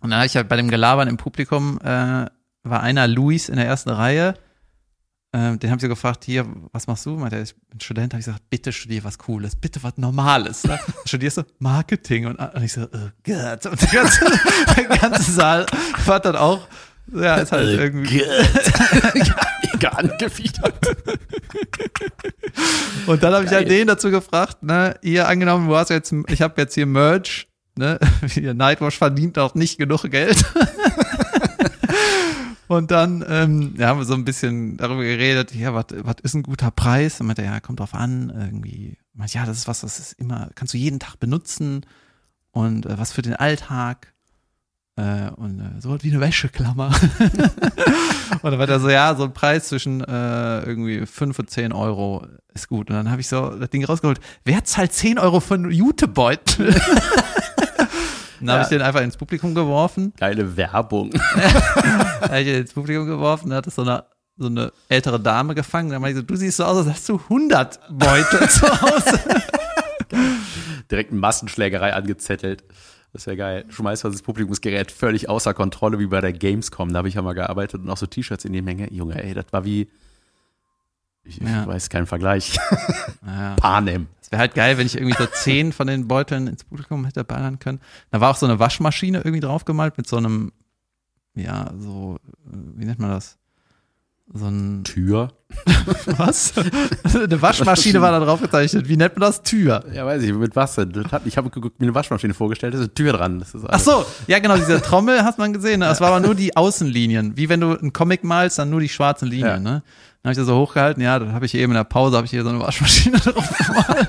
Und 0.00 0.10
dann 0.10 0.18
habe 0.18 0.26
ich 0.26 0.36
halt 0.36 0.48
bei 0.48 0.56
dem 0.56 0.68
Gelabern 0.68 1.08
im 1.08 1.16
Publikum, 1.16 1.78
äh, 1.80 2.26
war 2.62 2.82
einer 2.82 3.06
Luis 3.06 3.48
in 3.48 3.56
der 3.56 3.66
ersten 3.66 3.90
Reihe. 3.90 4.34
Äh, 5.32 5.56
den 5.56 5.70
haben 5.70 5.78
sie 5.78 5.88
gefragt, 5.88 6.24
hier, 6.24 6.46
was 6.72 6.86
machst 6.86 7.06
du? 7.06 7.16
Meinte 7.16 7.36
er, 7.36 7.42
ich 7.42 7.54
bin 7.54 7.80
Student. 7.80 8.12
Habe 8.12 8.20
ich 8.20 8.26
gesagt, 8.26 8.50
bitte 8.50 8.72
studier 8.72 9.04
was 9.04 9.18
Cooles, 9.18 9.56
bitte 9.56 9.82
was 9.82 9.96
Normales. 9.96 10.64
Ne? 10.64 10.78
Studierst 11.06 11.38
du 11.38 11.42
Marketing? 11.58 12.26
Und, 12.26 12.36
und 12.36 12.62
ich 12.62 12.72
so, 12.72 12.82
oh 12.82 13.10
Gott. 13.24 13.66
Und 13.66 13.80
der 13.80 13.88
ganze, 13.88 14.24
der 14.76 14.84
ganze 14.84 15.32
Saal 15.32 15.66
war 16.04 16.20
dann 16.20 16.36
auch, 16.36 16.66
ja, 17.14 17.36
ist 17.36 17.52
halt 17.52 17.68
irgendwie. 17.68 18.22
Mega 19.72 19.88
angefiedert. 19.90 20.74
Und 23.06 23.22
dann 23.22 23.34
habe 23.34 23.44
ich 23.44 23.50
halt 23.50 23.70
den 23.70 23.86
dazu 23.86 24.10
gefragt, 24.10 24.62
ne, 24.62 24.96
ihr 25.02 25.28
angenommen, 25.28 25.68
du 25.68 25.76
hast 25.76 25.90
jetzt, 25.90 26.12
ich 26.28 26.42
habe 26.42 26.60
jetzt 26.60 26.74
hier 26.74 26.86
Merch, 26.86 27.48
ne, 27.76 27.98
ihr 28.36 28.54
Nightwash 28.54 28.98
verdient 28.98 29.38
auch 29.38 29.54
nicht 29.54 29.78
genug 29.78 30.02
Geld. 30.10 30.44
Und 32.68 32.90
dann 32.90 33.24
ähm, 33.28 33.74
ja, 33.78 33.88
haben 33.88 33.98
wir 33.98 34.04
so 34.04 34.14
ein 34.14 34.24
bisschen 34.24 34.76
darüber 34.76 35.02
geredet, 35.02 35.54
ja, 35.54 35.72
was 35.72 36.16
ist 36.22 36.34
ein 36.34 36.42
guter 36.42 36.72
Preis? 36.72 37.20
Und 37.20 37.28
meinte, 37.28 37.44
ja, 37.44 37.60
kommt 37.60 37.78
drauf 37.78 37.94
an, 37.94 38.32
irgendwie, 38.34 38.98
meinte, 39.12 39.34
ja, 39.34 39.46
das 39.46 39.58
ist 39.58 39.68
was, 39.68 39.82
das 39.82 40.00
ist 40.00 40.14
immer, 40.14 40.50
kannst 40.56 40.74
du 40.74 40.78
jeden 40.78 40.98
Tag 40.98 41.20
benutzen 41.20 41.86
und 42.50 42.86
äh, 42.86 42.98
was 42.98 43.12
für 43.12 43.22
den 43.22 43.36
Alltag. 43.36 44.14
Äh, 44.98 45.30
und 45.36 45.60
äh, 45.60 45.80
so 45.80 45.90
was 45.90 46.02
wie 46.04 46.10
eine 46.10 46.20
Wäscheklammer. 46.20 46.86
und 48.42 48.50
dann 48.50 48.58
war 48.58 48.66
der 48.66 48.80
so, 48.80 48.88
ja, 48.88 49.14
so 49.14 49.24
ein 49.24 49.32
Preis 49.34 49.68
zwischen 49.68 50.02
äh, 50.02 50.60
irgendwie 50.62 51.04
5 51.04 51.38
und 51.38 51.50
10 51.50 51.72
Euro 51.72 52.26
ist 52.54 52.68
gut. 52.68 52.88
Und 52.88 52.96
dann 52.96 53.10
habe 53.10 53.20
ich 53.20 53.28
so 53.28 53.50
das 53.50 53.68
Ding 53.70 53.84
rausgeholt. 53.84 54.18
Wer 54.44 54.64
zahlt 54.64 54.92
10 54.94 55.18
Euro 55.18 55.40
für 55.40 55.54
einen 55.54 55.70
Jutebeutel? 55.70 56.72
dann 58.40 58.48
habe 58.50 58.58
Ja. 58.58 58.62
ich 58.62 58.68
den 58.68 58.80
einfach 58.80 59.02
ins 59.02 59.18
Publikum 59.18 59.54
geworfen. 59.54 60.14
Geile 60.18 60.56
Werbung. 60.56 61.10
habe 62.22 62.40
ich 62.40 62.46
den 62.46 62.62
ins 62.62 62.72
Publikum 62.72 63.06
geworfen. 63.06 63.50
Da 63.50 63.56
hat 63.56 63.66
es 63.66 63.74
so 63.74 63.82
eine, 63.82 64.04
so 64.38 64.46
eine 64.46 64.72
ältere 64.88 65.20
Dame 65.20 65.54
gefangen. 65.54 65.90
Dann 65.90 66.00
meinte 66.00 66.18
ich 66.20 66.22
so, 66.22 66.26
du 66.26 66.36
siehst 66.36 66.56
so 66.56 66.64
aus, 66.64 66.78
als 66.78 66.86
hast 66.96 67.08
du 67.10 67.18
100 67.18 67.80
Beutel 67.90 68.48
zu 68.48 68.66
Hause. 68.80 69.20
Direkt 70.90 71.10
eine 71.10 71.20
Massenschlägerei 71.20 71.92
angezettelt. 71.92 72.64
Das 73.12 73.24
ja 73.24 73.34
geil. 73.34 73.64
Schmeißt 73.70 74.04
was 74.04 74.12
ins 74.12 74.22
Publikumsgerät 74.22 74.92
völlig 74.92 75.28
außer 75.28 75.54
Kontrolle, 75.54 75.98
wie 75.98 76.06
bei 76.06 76.20
der 76.20 76.32
Gamescom. 76.32 76.92
Da 76.92 76.98
habe 76.98 77.08
ich 77.08 77.14
ja 77.14 77.22
mal 77.22 77.32
gearbeitet 77.34 77.80
und 77.82 77.88
auch 77.90 77.96
so 77.96 78.06
T-Shirts 78.06 78.44
in 78.44 78.52
die 78.52 78.62
Menge. 78.62 78.92
Junge, 78.92 79.22
ey, 79.22 79.32
das 79.34 79.46
war 79.52 79.64
wie. 79.64 79.88
Ich, 81.24 81.40
ich 81.40 81.48
Ja. 81.48 81.66
weiß 81.66 81.88
keinen 81.90 82.06
Vergleich. 82.06 82.58
Ja. 83.26 83.56
Panem. 83.56 84.06
Es 84.22 84.30
wäre 84.30 84.38
halt 84.40 84.54
geil, 84.54 84.78
wenn 84.78 84.86
ich 84.86 84.94
irgendwie 84.96 85.16
so 85.16 85.26
zehn 85.26 85.72
von 85.72 85.88
den 85.88 86.06
Beuteln 86.06 86.46
ins 86.46 86.62
Publikum 86.62 87.04
hätte 87.04 87.24
ballern 87.24 87.58
können. 87.58 87.80
Da 88.12 88.20
war 88.20 88.30
auch 88.30 88.36
so 88.36 88.46
eine 88.46 88.60
Waschmaschine 88.60 89.18
irgendwie 89.18 89.40
draufgemalt 89.40 89.96
mit 89.98 90.06
so 90.06 90.16
einem, 90.16 90.52
ja, 91.34 91.72
so, 91.76 92.18
äh, 92.46 92.56
wie 92.76 92.84
nennt 92.84 93.00
man 93.00 93.10
das? 93.10 93.36
So 94.32 94.46
ein, 94.46 94.82
Tür. 94.82 95.32
was? 96.06 96.52
eine 97.14 97.40
Waschmaschine 97.40 98.00
war 98.00 98.10
da 98.10 98.20
drauf 98.20 98.40
gezeichnet. 98.40 98.88
Wie 98.88 98.96
nennt 98.96 99.16
man 99.16 99.20
das? 99.20 99.42
Tür. 99.42 99.84
Ja, 99.92 100.04
weiß 100.04 100.22
ich, 100.22 100.32
mit 100.32 100.56
was 100.56 100.74
denn? 100.74 100.92
Hat, 101.12 101.22
ich 101.26 101.36
habe 101.36 101.50
mir 101.54 101.70
eine 101.80 101.94
Waschmaschine 101.94 102.34
vorgestellt, 102.34 102.74
da 102.74 102.78
ist 102.78 102.84
eine 102.84 102.94
Tür 102.94 103.12
dran. 103.12 103.44
Ach 103.68 103.78
so, 103.78 104.04
ja 104.26 104.40
genau, 104.40 104.56
diese 104.56 104.82
Trommel 104.82 105.22
hast 105.22 105.38
man 105.38 105.52
gesehen. 105.52 105.80
Ne? 105.80 105.86
Das 105.86 106.00
war 106.00 106.08
aber 106.08 106.20
nur 106.20 106.34
die 106.34 106.56
Außenlinien. 106.56 107.36
Wie 107.36 107.48
wenn 107.48 107.60
du 107.60 107.78
einen 107.78 107.92
Comic 107.92 108.24
malst, 108.24 108.58
dann 108.58 108.70
nur 108.70 108.80
die 108.80 108.88
schwarzen 108.88 109.28
Linien. 109.28 109.46
Ja. 109.46 109.58
Ne? 109.58 109.82
Dann 110.22 110.30
habe 110.30 110.32
ich 110.32 110.38
das 110.38 110.46
so 110.46 110.56
hochgehalten. 110.56 111.02
Ja, 111.02 111.18
dann 111.20 111.32
habe 111.32 111.46
ich 111.46 111.54
eben 111.54 111.72
in 111.72 111.76
der 111.76 111.84
Pause 111.84 112.16
habe 112.16 112.24
ich 112.24 112.32
hier 112.32 112.42
so 112.42 112.48
eine 112.48 112.58
Waschmaschine 112.58 113.18
drauf 113.20 113.48
gemalt. 113.56 114.06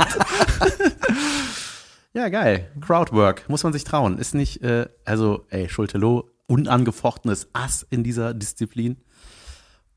Ja, 2.14 2.30
geil. 2.30 2.68
Crowdwork, 2.82 3.48
muss 3.48 3.64
man 3.64 3.74
sich 3.74 3.84
trauen. 3.84 4.18
Ist 4.18 4.34
nicht, 4.34 4.64
äh, 4.64 4.88
also, 5.06 5.46
ey, 5.52 5.70
Schultelo, 5.70 6.32
unangefochtenes 6.48 7.50
Ass 7.54 7.86
in 7.92 8.04
dieser 8.04 8.34
Disziplin. 8.34 8.98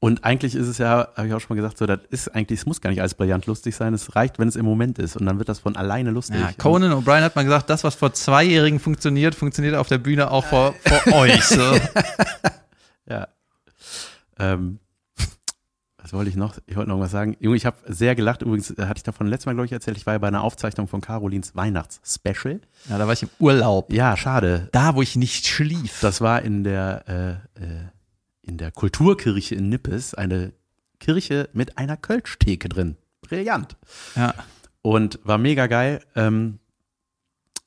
Und 0.03 0.25
eigentlich 0.25 0.55
ist 0.55 0.67
es 0.67 0.79
ja, 0.79 1.09
habe 1.15 1.29
ich 1.29 1.35
auch 1.35 1.41
schon 1.41 1.55
mal 1.55 1.63
gesagt, 1.63 1.77
so, 1.77 1.85
das 1.85 2.01
ist 2.09 2.35
eigentlich, 2.35 2.61
es 2.61 2.67
muss 2.67 2.81
gar 2.81 2.89
nicht 2.89 3.01
alles 3.01 3.15
brillant 3.15 3.45
lustig 3.45 3.77
sein. 3.77 3.93
Es 3.93 4.17
reicht, 4.17 4.39
wenn 4.39 4.49
es 4.49 4.57
im 4.57 4.65
Moment 4.65 4.99
ist. 4.99 5.15
Und 5.17 5.27
dann 5.27 5.37
wird 5.37 5.51
das 5.51 5.59
von 5.59 5.77
alleine 5.77 6.11
lustig. 6.11 6.41
Ja, 6.41 6.53
Conan 6.57 6.93
O'Brien 6.93 7.21
hat 7.21 7.37
mal 7.37 7.45
gesagt, 7.45 7.69
das, 7.69 7.85
was 7.85 7.97
vor 7.97 8.15
Zweijährigen 8.15 8.81
funktioniert, 8.81 9.35
funktioniert 9.35 9.75
auf 9.77 9.89
der 9.89 9.99
Bühne 9.99 10.31
auch 10.31 10.47
vor, 10.47 10.75
vor 10.87 11.13
euch. 11.19 11.45
So. 11.45 11.77
Ja. 13.07 13.29
Ähm, 14.39 14.79
was 15.99 16.15
wollte 16.15 16.31
ich 16.31 16.37
noch? 16.37 16.57
Ich 16.67 16.77
wollte 16.77 16.89
noch 16.89 16.99
was 16.99 17.11
sagen. 17.11 17.37
Junge, 17.39 17.57
ich 17.57 17.67
habe 17.67 17.77
sehr 17.87 18.15
gelacht. 18.15 18.41
Übrigens 18.41 18.71
äh, 18.71 18.87
hatte 18.87 18.99
ich 18.99 19.03
davon 19.03 19.27
letztes 19.27 19.47
Mal, 19.47 19.53
glaube 19.53 19.67
ich, 19.67 19.73
erzählt. 19.73 19.99
Ich 19.99 20.07
war 20.07 20.15
ja 20.15 20.19
bei 20.19 20.29
einer 20.29 20.43
Aufzeichnung 20.43 20.89
von 20.89 21.03
Carolins 21.03 21.55
Weihnachtsspecial. 21.55 22.61
Ja, 22.89 22.97
da 22.97 23.07
war 23.07 23.13
ich 23.13 23.23
im 23.23 23.31
Urlaub. 23.39 23.93
Ja, 23.93 24.17
schade. 24.17 24.69
Da, 24.73 24.95
wo 24.95 25.03
ich 25.03 25.17
nicht 25.17 25.47
schlief. 25.47 26.01
Das 26.01 26.23
war 26.23 26.41
in 26.41 26.65
der, 26.65 27.05
äh, 27.07 27.63
äh, 27.63 27.89
in 28.43 28.57
der 28.57 28.71
Kulturkirche 28.71 29.55
in 29.55 29.69
Nippes, 29.69 30.15
eine 30.15 30.53
Kirche 30.99 31.49
mit 31.53 31.79
einer 31.79 31.97
Kölschtheke 31.97 32.69
drin. 32.69 32.97
Brillant. 33.23 33.77
Ja. 34.17 34.35
Und 34.83 35.21
war 35.25 35.39
mega 35.39 35.67
geil. 35.67 36.01
Ähm, 36.15 36.59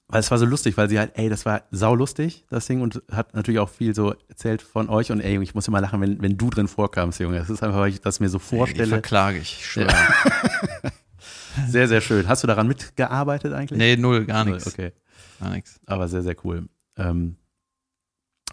weil 0.07 0.19
es 0.19 0.29
war 0.29 0.37
so 0.37 0.45
lustig, 0.45 0.77
weil 0.77 0.89
sie 0.89 0.99
halt, 0.99 1.11
ey, 1.15 1.27
das 1.27 1.45
war 1.45 1.63
saulustig, 1.71 2.45
das 2.49 2.67
Ding, 2.67 2.81
und 2.81 3.01
hat 3.11 3.33
natürlich 3.33 3.59
auch 3.59 3.69
viel 3.69 3.95
so 3.95 4.13
erzählt 4.27 4.61
von 4.61 4.87
euch. 4.89 5.11
Und 5.11 5.21
ey, 5.21 5.41
ich 5.41 5.55
muss 5.55 5.67
immer 5.67 5.81
lachen, 5.81 6.01
wenn, 6.01 6.21
wenn 6.21 6.37
du 6.37 6.49
drin 6.51 6.67
vorkamst, 6.67 7.19
Junge. 7.19 7.39
Das 7.39 7.49
ist 7.49 7.63
einfach, 7.63 7.79
weil 7.79 7.89
ich 7.89 8.01
das 8.01 8.19
mir 8.19 8.29
so 8.29 8.37
vorstelle. 8.37 8.87
verklage 8.87 9.39
ich, 9.39 9.57
ich 9.59 9.65
schwöre. 9.65 9.91
Sehr, 11.67 11.87
sehr 11.87 12.01
schön. 12.01 12.27
Hast 12.27 12.41
du 12.43 12.47
daran 12.47 12.67
mitgearbeitet 12.67 13.53
eigentlich? 13.53 13.77
Nee, 13.77 13.95
null, 13.95 14.25
gar 14.25 14.43
nichts. 14.43 14.65
Okay. 14.65 14.91
Gar 15.39 15.51
nichts. 15.51 15.79
Aber 15.85 16.07
sehr, 16.07 16.23
sehr 16.23 16.35
cool. 16.43 16.67
Ähm, 16.97 17.35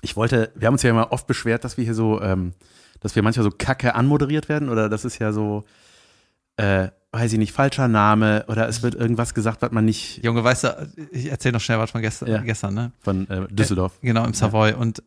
ich 0.02 0.16
wollte, 0.16 0.50
wir 0.54 0.66
haben 0.66 0.74
uns 0.74 0.82
ja 0.82 0.90
immer 0.90 1.12
oft 1.12 1.26
beschwert, 1.26 1.64
dass 1.64 1.76
wir 1.76 1.84
hier 1.84 1.94
so, 1.94 2.20
ähm, 2.20 2.52
dass 3.00 3.14
wir 3.16 3.22
manchmal 3.22 3.44
so 3.44 3.50
kacke 3.50 3.94
anmoderiert 3.94 4.48
werden 4.48 4.68
oder 4.68 4.88
das 4.88 5.04
ist 5.04 5.18
ja 5.18 5.32
so, 5.32 5.64
äh, 6.56 6.88
weiß 7.12 7.32
ich 7.32 7.38
nicht, 7.38 7.52
falscher 7.52 7.88
Name 7.88 8.44
oder 8.48 8.68
es 8.68 8.82
wird 8.82 8.94
irgendwas 8.94 9.34
gesagt, 9.34 9.62
was 9.62 9.72
man 9.72 9.84
nicht 9.84 10.22
Junge, 10.24 10.44
weißt 10.44 10.64
du, 10.64 10.92
ich 11.10 11.30
erzähle 11.30 11.54
noch 11.54 11.60
schnell 11.60 11.78
was 11.78 11.90
von 11.90 12.02
gestern, 12.02 12.28
Ja. 12.28 12.38
gestern 12.42 12.74
ne? 12.74 12.92
von 13.00 13.28
äh, 13.28 13.46
Düsseldorf. 13.48 13.92
Genau, 14.00 14.24
im 14.24 14.34
Savoy. 14.34 14.74
Und 14.74 15.02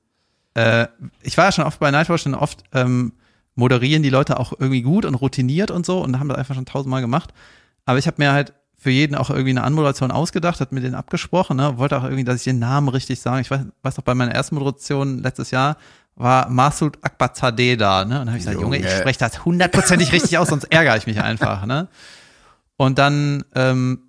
äh, 0.55 0.87
ich 1.21 1.37
war 1.37 1.45
ja 1.45 1.51
schon 1.51 1.65
oft 1.65 1.79
bei 1.79 1.91
Nightwatch 1.91 2.25
und 2.25 2.35
oft 2.35 2.63
ähm, 2.73 3.13
moderieren 3.55 4.03
die 4.03 4.09
Leute 4.09 4.39
auch 4.39 4.51
irgendwie 4.53 4.81
gut 4.81 5.05
und 5.05 5.15
routiniert 5.15 5.71
und 5.71 5.85
so 5.85 6.01
und 6.03 6.19
haben 6.19 6.27
das 6.27 6.37
einfach 6.37 6.55
schon 6.55 6.65
tausendmal 6.65 7.01
gemacht. 7.01 7.33
Aber 7.85 7.97
ich 7.99 8.07
habe 8.07 8.21
mir 8.21 8.33
halt 8.33 8.53
für 8.83 8.89
jeden 8.89 9.15
auch 9.15 9.29
irgendwie 9.29 9.51
eine 9.51 9.63
Anmoderation 9.63 10.11
ausgedacht, 10.11 10.59
hat 10.59 10.73
mit 10.73 10.83
denen 10.83 10.95
abgesprochen, 10.95 11.55
ne? 11.55 11.77
wollte 11.77 11.97
auch 11.97 12.03
irgendwie, 12.03 12.25
dass 12.25 12.35
ich 12.35 12.43
den 12.43 12.59
Namen 12.59 12.89
richtig 12.89 13.21
sage. 13.21 13.39
Ich 13.39 13.49
weiß, 13.49 13.61
weiß 13.81 13.97
noch, 13.97 14.03
bei 14.03 14.13
meiner 14.13 14.33
ersten 14.33 14.55
Moderation 14.55 15.19
letztes 15.19 15.51
Jahr 15.51 15.77
war 16.15 16.49
Masud 16.49 16.97
Akbazadeh 17.01 17.77
da, 17.77 18.03
ne? 18.03 18.19
Und 18.19 18.25
dann 18.25 18.27
habe 18.27 18.37
ich 18.37 18.43
gesagt, 18.43 18.61
Junge, 18.61 18.77
Junge. 18.77 18.87
ich 18.87 18.93
spreche 18.93 19.19
das 19.19 19.45
hundertprozentig 19.45 20.11
richtig 20.11 20.37
aus, 20.37 20.49
sonst 20.49 20.65
ärgere 20.65 20.97
ich 20.97 21.07
mich 21.07 21.21
einfach, 21.21 21.65
ne? 21.65 21.87
Und 22.75 22.99
dann 22.99 23.45
ähm, 23.55 23.99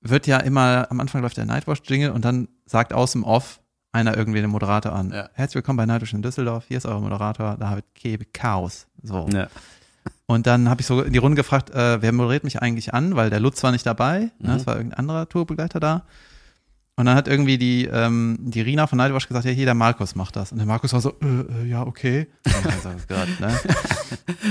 wird 0.00 0.28
ja 0.28 0.38
immer, 0.38 0.86
am 0.88 1.00
Anfang 1.00 1.20
läuft 1.20 1.36
der 1.36 1.44
Nightwatch-Jingle 1.44 2.10
und 2.10 2.24
dann 2.24 2.48
sagt 2.64 2.94
aus 2.94 3.12
dem 3.12 3.24
Off 3.24 3.60
einer 3.90 4.16
irgendwie 4.16 4.40
den 4.40 4.50
Moderator 4.50 4.92
an. 4.92 5.10
Ja. 5.10 5.28
Herzlich 5.32 5.56
willkommen 5.56 5.78
bei 5.78 5.86
Nightwatch 5.86 6.14
in 6.14 6.22
Düsseldorf, 6.22 6.64
hier 6.68 6.78
ist 6.78 6.86
euer 6.86 7.00
Moderator, 7.00 7.56
David 7.56 7.86
Kebe 7.94 8.24
Chaos. 8.26 8.86
So. 9.02 9.28
Ja. 9.32 9.48
Und 10.26 10.46
dann 10.46 10.68
habe 10.68 10.80
ich 10.80 10.86
so 10.86 11.02
in 11.02 11.12
die 11.12 11.18
Runde 11.18 11.36
gefragt, 11.36 11.70
äh, 11.70 12.02
wer 12.02 12.12
moderiert 12.12 12.42
mich 12.44 12.60
eigentlich 12.60 12.92
an, 12.92 13.14
weil 13.14 13.30
der 13.30 13.38
Lutz 13.40 13.62
war 13.62 13.70
nicht 13.72 13.86
dabei, 13.86 14.30
Mhm. 14.40 14.48
ne, 14.48 14.56
es 14.56 14.66
war 14.66 14.76
irgendein 14.76 14.98
anderer 14.98 15.28
Tourbegleiter 15.28 15.78
da. 15.80 16.02
Und 16.98 17.04
dann 17.04 17.14
hat 17.14 17.28
irgendwie 17.28 17.58
die, 17.58 17.84
ähm, 17.92 18.38
die 18.40 18.62
Rina 18.62 18.86
von 18.86 18.96
Nightwatch 18.96 19.28
gesagt, 19.28 19.44
ja, 19.44 19.50
hier, 19.50 19.66
der 19.66 19.74
Markus 19.74 20.14
macht 20.14 20.34
das. 20.34 20.50
Und 20.50 20.58
der 20.58 20.66
Markus 20.66 20.94
war 20.94 21.02
so, 21.02 21.10
äh, 21.22 21.62
äh, 21.64 21.68
ja, 21.68 21.82
okay. 21.86 22.26
Und 22.46 22.54
hab 22.54 23.40
ne? 23.40 23.60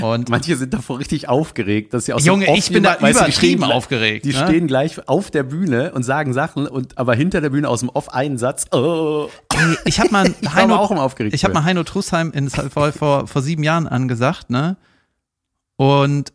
Und 0.00 0.28
Manche 0.28 0.56
sind 0.56 0.72
davor 0.72 1.00
richtig 1.00 1.28
aufgeregt, 1.28 1.92
dass 1.92 2.04
sie 2.06 2.12
aus 2.12 2.24
Junge, 2.24 2.56
ich 2.56 2.70
bin 2.70 2.84
da 2.84 2.90
weißt 3.00 3.02
die 3.18 3.24
übertrieben 3.24 3.62
stehen- 3.64 3.72
aufgeregt. 3.72 4.24
Die 4.24 4.32
ne? 4.32 4.34
stehen 4.46 4.66
gleich 4.68 5.08
auf 5.08 5.32
der 5.32 5.42
Bühne 5.42 5.92
und 5.92 6.04
sagen 6.04 6.32
Sachen 6.34 6.68
und 6.68 6.96
aber 6.96 7.14
hinter 7.16 7.40
der 7.40 7.50
Bühne 7.50 7.68
aus 7.68 7.80
dem 7.80 7.88
Off 7.88 8.10
einen 8.10 8.38
Satz. 8.38 8.66
Oh. 8.70 9.28
Ich 9.84 9.98
habe 9.98 10.10
mal 10.10 10.32
Ich 10.40 10.54
Heino, 10.54 10.76
auch 10.76 10.92
im 10.92 10.98
aufgeregt. 10.98 11.34
ich 11.34 11.42
habe 11.44 11.52
mal 11.52 11.64
Heino 11.64 11.82
Trussheim 11.82 12.30
in, 12.32 12.48
vor, 12.48 12.92
vor, 12.92 13.26
vor 13.26 13.42
sieben 13.42 13.64
Jahren 13.64 13.88
angesagt, 13.88 14.50
ne? 14.50 14.76
Und 15.76 16.32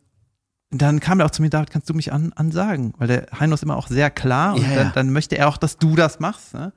dann 0.69 0.99
kam 0.99 1.19
er 1.19 1.25
auch 1.25 1.31
zu 1.31 1.41
mir, 1.41 1.49
David, 1.49 1.69
kannst 1.71 1.89
du 1.89 1.93
mich 1.93 2.13
an, 2.13 2.31
ansagen? 2.33 2.93
Weil 2.97 3.07
der 3.07 3.27
Heino 3.39 3.53
ist 3.55 3.63
immer 3.63 3.75
auch 3.75 3.87
sehr 3.87 4.09
klar 4.09 4.55
und 4.55 4.61
Ja, 4.61 4.75
dann, 4.75 4.87
ja. 4.87 4.91
dann 4.93 5.11
möchte 5.11 5.37
er 5.37 5.49
auch, 5.49 5.57
dass 5.57 5.77
du 5.77 5.95
das 5.95 6.19
machst, 6.19 6.53
ne? 6.53 6.71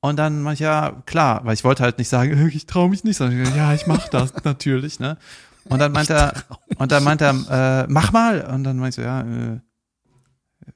Und 0.00 0.16
dann 0.16 0.42
meinte 0.42 0.54
ich, 0.54 0.60
ja, 0.60 1.02
klar, 1.06 1.40
weil 1.44 1.54
ich 1.54 1.64
wollte 1.64 1.82
halt 1.82 1.98
nicht 1.98 2.08
sagen, 2.08 2.48
ich 2.52 2.66
traue 2.66 2.88
mich 2.88 3.02
nicht, 3.04 3.16
sondern 3.16 3.42
ich, 3.42 3.54
ja, 3.56 3.72
ich 3.72 3.86
mach 3.86 4.08
das 4.08 4.32
natürlich, 4.44 5.00
ne? 5.00 5.16
Und 5.64 5.80
dann 5.80 5.92
meinte 5.92 6.14
er, 6.14 6.32
und 6.78 6.92
dann 6.92 7.04
meinte 7.04 7.24
er, 7.24 7.82
äh, 7.84 7.86
mach 7.88 8.12
mal. 8.12 8.40
Und 8.42 8.64
dann 8.64 8.78
meinte 8.78 8.88
ich 8.88 8.94
so, 8.96 9.02
ja, 9.02 9.20
äh, 9.22 9.60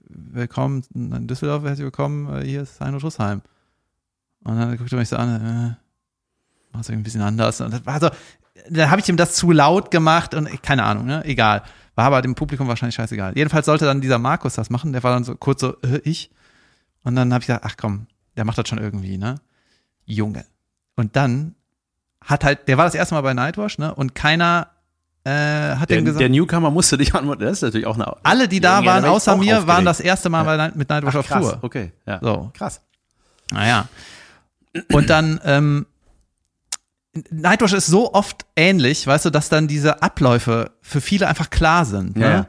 willkommen 0.09 0.85
in 0.95 1.27
Düsseldorf, 1.27 1.63
herzlich 1.65 1.85
willkommen, 1.85 2.35
äh, 2.35 2.45
hier 2.45 2.63
ist 2.63 2.81
Heino 2.81 2.99
Schussheim. 2.99 3.43
Und 4.45 4.57
dann 4.59 4.77
guckt 4.77 4.93
er 4.93 4.99
mich 4.99 5.09
so 5.09 5.17
an, 5.17 5.29
äh, 5.31 6.77
machst 6.77 6.91
irgendwie 6.91 7.01
ein 7.01 7.03
bisschen 7.05 7.23
anders. 7.23 7.61
Und 7.61 7.73
das 7.73 7.87
war 7.87 8.01
so, 8.01 8.11
dann 8.71 8.91
habe 8.91 9.01
ich 9.01 9.09
ihm 9.09 9.17
das 9.17 9.35
zu 9.35 9.51
laut 9.51 9.91
gemacht 9.91 10.35
und 10.35 10.63
keine 10.63 10.85
Ahnung, 10.85 11.07
ne? 11.07 11.25
Egal. 11.25 11.63
War 11.95 12.07
aber 12.07 12.23
dem 12.23 12.35
Publikum 12.35 12.69
wahrscheinlich 12.69 12.95
scheißegal. 12.95 13.33
Jedenfalls 13.37 13.67
sollte 13.67 13.85
dann 13.85 14.01
dieser 14.01 14.19
Markus 14.19 14.55
das 14.55 14.71
machen, 14.71 14.93
der 14.93 15.03
war 15.03 15.13
dann 15.13 15.25
so 15.25 15.35
kurz 15.35 15.61
so, 15.61 15.77
äh, 15.83 16.01
ich. 16.05 16.31
Und 17.05 17.17
dann 17.17 17.33
habe 17.33 17.43
ich 17.43 17.47
gesagt, 17.49 17.65
ach 17.67 17.75
komm, 17.77 18.07
der 18.37 18.45
macht 18.45 18.57
das 18.59 18.69
schon 18.69 18.79
irgendwie, 18.79 19.19
ne? 19.19 19.37
Junge. 20.07 20.45
Und 20.97 21.17
dann 21.17 21.55
hat 22.25 22.45
halt, 22.45 22.69
der 22.69 22.79
war 22.79 22.85
das 22.85 22.95
erste 22.95 23.15
Mal 23.15 23.21
bei 23.23 23.35
Nightwash, 23.35 23.79
ne? 23.79 23.95
Und 23.95 24.15
keiner 24.15 24.69
äh, 25.25 25.31
hat 25.77 25.91
Der, 25.91 26.03
gesagt. 26.03 26.21
der 26.21 26.29
Newcomer 26.29 26.71
musste 26.71 26.97
dich 26.97 27.15
antworten. 27.15 27.43
Das 27.43 27.53
ist 27.59 27.63
natürlich 27.63 27.87
auch 27.87 27.95
eine. 27.97 28.15
alle, 28.25 28.49
die 28.49 28.61
da 28.61 28.85
waren, 28.85 29.05
außer 29.05 29.37
mir, 29.37 29.55
waren 29.55 29.61
aufgeregt. 29.63 29.87
das 29.87 30.01
erste 30.01 30.31
Mal 30.31 30.45
bei 30.45 30.57
Night- 30.57 30.77
mit 30.77 30.89
Nightwash 30.89 31.15
Ach, 31.15 31.19
auf 31.21 31.27
krass. 31.27 31.43
Tour. 31.51 31.59
Okay, 31.63 31.93
ja. 32.07 32.19
So. 32.23 32.51
Krass. 32.55 32.81
Naja. 33.51 33.89
Und 34.93 35.11
dann, 35.11 35.41
ähm, 35.45 35.87
Nightwash 37.31 37.73
ist 37.75 37.87
so 37.87 38.15
oft 38.15 38.47
ähnlich, 38.57 39.07
weißt 39.07 39.27
du, 39.27 39.31
dass 39.31 39.49
dann 39.49 39.69
diese 39.69 40.03
Abläufe 40.03 40.71
für 40.81 41.01
viele 41.01 41.29
einfach 41.29 41.51
klar 41.51 41.85
sind. 41.85 42.17
Ne? 42.17 42.23
Ja, 42.25 42.31
ja. 42.31 42.47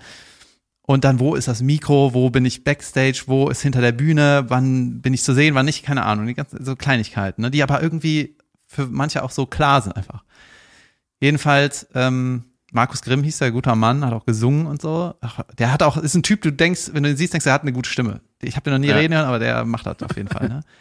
Und 0.86 1.04
dann, 1.06 1.20
wo 1.20 1.36
ist 1.36 1.48
das 1.48 1.62
Mikro, 1.62 2.14
wo 2.14 2.30
bin 2.30 2.46
ich 2.46 2.64
Backstage, 2.64 3.24
wo 3.28 3.50
ist 3.50 3.62
hinter 3.62 3.82
der 3.82 3.94
Bühne, 3.94 4.46
wann 4.50 5.02
bin 5.02 5.14
ich 5.14 5.24
zu 5.24 5.34
sehen, 5.34 5.56
wann 5.56 5.66
nicht, 5.66 5.84
keine 5.84 6.04
Ahnung, 6.04 6.28
die 6.28 6.34
ganzen 6.34 6.64
so 6.64 6.76
Kleinigkeiten, 6.76 7.42
ne? 7.42 7.52
die 7.52 7.64
aber 7.64 7.82
irgendwie 7.82 8.38
für 8.68 8.88
manche 8.88 9.24
auch 9.24 9.32
so 9.32 9.46
klar 9.46 9.82
sind 9.82 9.96
einfach. 9.96 10.24
Jedenfalls, 11.22 11.88
ähm, 11.94 12.44
Markus 12.74 13.02
Grimm 13.02 13.24
hieß 13.24 13.38
der, 13.38 13.52
guter 13.52 13.76
Mann, 13.76 14.04
hat 14.04 14.14
auch 14.14 14.26
gesungen 14.26 14.66
und 14.66 14.82
so. 14.82 15.14
Ach, 15.22 15.40
der 15.58 15.72
hat 15.72 15.84
auch, 15.84 15.96
ist 15.98 16.16
ein 16.16 16.24
Typ, 16.24 16.42
du 16.42 16.52
denkst, 16.52 16.90
wenn 16.94 17.04
du 17.04 17.10
ihn 17.12 17.18
siehst, 17.18 17.34
denkst 17.34 17.44
du, 17.46 17.50
er 17.50 17.54
hat 17.54 17.62
eine 17.62 17.72
gute 17.72 17.90
Stimme. 17.90 18.20
Ich 18.42 18.56
habe 18.56 18.64
den 18.64 18.74
noch 18.74 18.80
nie 18.80 18.88
Ja. 18.88 18.96
reden 18.98 19.14
hören, 19.14 19.26
aber 19.26 19.40
der 19.40 19.64
macht 19.64 19.86
das 19.86 20.02
auf 20.02 20.16
jeden 20.18 20.30
Fall. 20.30 20.50
Ne? 20.50 20.62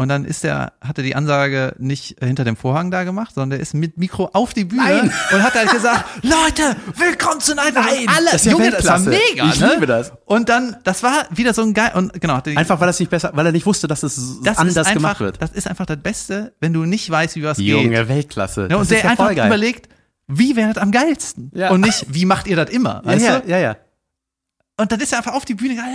Und 0.00 0.08
dann 0.08 0.24
ist 0.24 0.44
der, 0.44 0.72
hat 0.80 0.96
er 0.96 1.04
die 1.04 1.14
Ansage 1.14 1.74
nicht 1.78 2.16
hinter 2.24 2.42
dem 2.44 2.56
Vorhang 2.56 2.90
da 2.90 3.04
gemacht, 3.04 3.34
sondern 3.34 3.50
der 3.50 3.60
ist 3.60 3.74
mit 3.74 3.98
Mikro 3.98 4.30
auf 4.32 4.54
die 4.54 4.64
Bühne 4.64 4.82
Nein. 4.82 5.12
und 5.32 5.42
hat 5.42 5.54
halt 5.54 5.70
gesagt, 5.70 6.04
Leute, 6.22 6.74
willkommen 6.96 7.38
zu 7.40 7.54
Night 7.54 7.74
Nein, 7.74 8.06
Alle, 8.08 8.24
das 8.32 8.34
ist 8.36 8.44
ja 8.46 8.52
Junge, 8.52 8.70
das 8.70 8.86
war 8.86 8.98
mega, 8.98 9.44
Ich 9.50 9.60
ne? 9.60 9.72
liebe 9.74 9.86
das. 9.86 10.12
Und 10.24 10.48
dann, 10.48 10.76
das 10.84 11.02
war 11.02 11.26
wieder 11.30 11.52
so 11.52 11.60
ein 11.62 11.74
geil, 11.74 11.90
und 11.94 12.18
genau, 12.18 12.40
die, 12.40 12.56
Einfach 12.56 12.80
weil 12.80 12.88
er 12.88 12.92
es 12.92 12.98
nicht 13.00 13.10
besser, 13.10 13.30
weil 13.34 13.44
er 13.44 13.52
nicht 13.52 13.66
wusste, 13.66 13.88
dass 13.88 14.02
es 14.02 14.38
das 14.42 14.56
anders 14.56 14.76
einfach, 14.78 14.94
gemacht 14.94 15.20
wird. 15.20 15.42
Das 15.42 15.50
ist 15.52 15.68
einfach 15.68 15.84
das 15.84 15.98
Beste, 15.98 16.54
wenn 16.60 16.72
du 16.72 16.86
nicht 16.86 17.10
weißt, 17.10 17.36
wie 17.36 17.42
was 17.42 17.58
Junge, 17.58 17.90
geht. 17.90 18.08
Weltklasse. 18.08 18.62
Ja, 18.62 18.68
Das 18.68 18.76
und 18.78 18.82
ist 18.84 18.90
der 18.92 18.98
ja 19.04 19.10
einfach 19.10 19.26
voll 19.26 19.34
geil. 19.34 19.48
überlegt, 19.48 19.88
wie 20.28 20.56
wäre 20.56 20.72
das 20.72 20.82
am 20.82 20.92
geilsten? 20.92 21.50
Ja. 21.54 21.70
Und 21.72 21.82
nicht, 21.82 22.06
wie 22.08 22.24
macht 22.24 22.46
ihr 22.46 22.56
das 22.56 22.70
immer? 22.70 23.02
Ja, 23.04 23.12
Weißt 23.12 23.24
ja, 23.26 23.40
du? 23.40 23.50
ja, 23.50 23.58
ja. 23.58 23.76
Und 24.78 24.90
dann 24.92 25.00
ist 25.00 25.12
er 25.12 25.18
einfach 25.18 25.34
auf 25.34 25.44
die 25.44 25.54
Bühne 25.54 25.74
gegangen, 25.74 25.94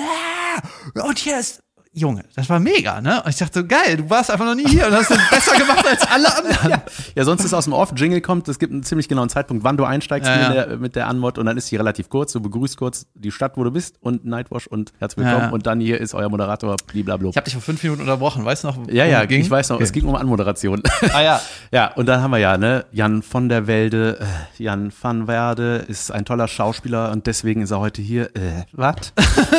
"Ah!" 1.00 1.02
und 1.08 1.18
hier 1.18 1.40
ist, 1.40 1.64
Junge, 1.98 2.26
das 2.36 2.50
war 2.50 2.60
mega, 2.60 3.00
ne? 3.00 3.24
Und 3.24 3.30
ich 3.30 3.38
dachte 3.38 3.60
so, 3.62 3.66
geil, 3.66 3.96
du 3.96 4.10
warst 4.10 4.30
einfach 4.30 4.44
noch 4.46 4.54
nie 4.54 4.68
hier 4.68 4.86
und 4.88 4.92
hast 4.94 5.12
es 5.12 5.30
besser 5.30 5.58
gemacht 5.58 5.86
als 5.88 6.06
alle 6.12 6.28
anderen. 6.38 6.82
Ja, 7.16 7.24
sonst 7.24 7.46
ist 7.46 7.54
aus 7.54 7.64
dem 7.64 7.72
Off 7.72 7.94
Jingle 7.96 8.20
kommt, 8.20 8.50
es 8.50 8.60
gibt 8.60 8.74
einen 8.74 8.84
ziemlich 8.84 9.08
genauen 9.08 9.30
Zeitpunkt, 9.30 9.64
wann 9.64 9.78
du 9.78 9.86
einsteigst 9.86 10.30
Ja, 10.30 10.36
mit, 10.50 10.58
ja. 10.58 10.66
der, 10.66 10.78
mit 10.78 10.96
der 10.98 11.08
Anmod 11.08 11.38
und 11.38 11.46
dann 11.46 11.56
ist 11.56 11.72
die 11.72 11.78
relativ 11.78 12.10
kurz. 12.10 12.34
Du 12.34 12.42
begrüßt 12.42 12.76
kurz 12.76 13.06
die 13.14 13.32
Stadt, 13.32 13.54
wo 13.56 13.64
du 13.64 13.72
bist 13.72 13.96
und 14.02 14.26
Nightwash 14.26 14.68
und 14.68 14.92
herzlich 15.00 15.24
willkommen 15.26 15.44
Ja, 15.44 15.48
ja. 15.48 15.54
und 15.54 15.66
dann 15.66 15.80
hier 15.80 16.02
ist 16.02 16.14
euer 16.14 16.28
Moderator 16.28 16.76
blablabla. 16.88 17.30
Ich 17.30 17.38
habe 17.38 17.46
dich 17.46 17.54
vor 17.54 17.62
fünf 17.62 17.82
Minuten 17.82 18.02
unterbrochen, 18.02 18.44
weißt 18.44 18.66
du 18.66 18.68
noch? 18.68 18.78
Ja, 18.90 19.06
ja, 19.06 19.24
ging? 19.24 19.40
ich 19.40 19.50
weiß 19.50 19.70
noch, 19.70 19.76
Okay. 19.78 19.86
es 19.86 19.94
ging 19.94 20.06
um 20.06 20.16
Anmoderation. 20.16 20.84
Ah 21.14 21.22
ja. 21.22 21.42
ja, 21.72 21.94
und 21.94 22.08
dann 22.08 22.22
haben 22.22 22.32
wir 22.32 22.40
ja, 22.40 22.58
ne, 22.58 22.84
Jan 22.92 23.22
von 23.22 23.48
der 23.48 23.68
Welde, 23.68 24.20
äh, 24.20 24.64
Jan 24.64 24.92
van 25.02 25.28
Werde 25.30 25.86
ist 25.88 26.12
ein 26.12 26.26
toller 26.26 26.50
Schauspieler 26.50 27.12
und 27.12 27.26
deswegen 27.28 27.62
ist 27.62 27.72
er 27.72 27.80
heute 27.80 28.02
hier. 28.02 28.36
Äh, 28.36 28.64
was? 28.74 29.14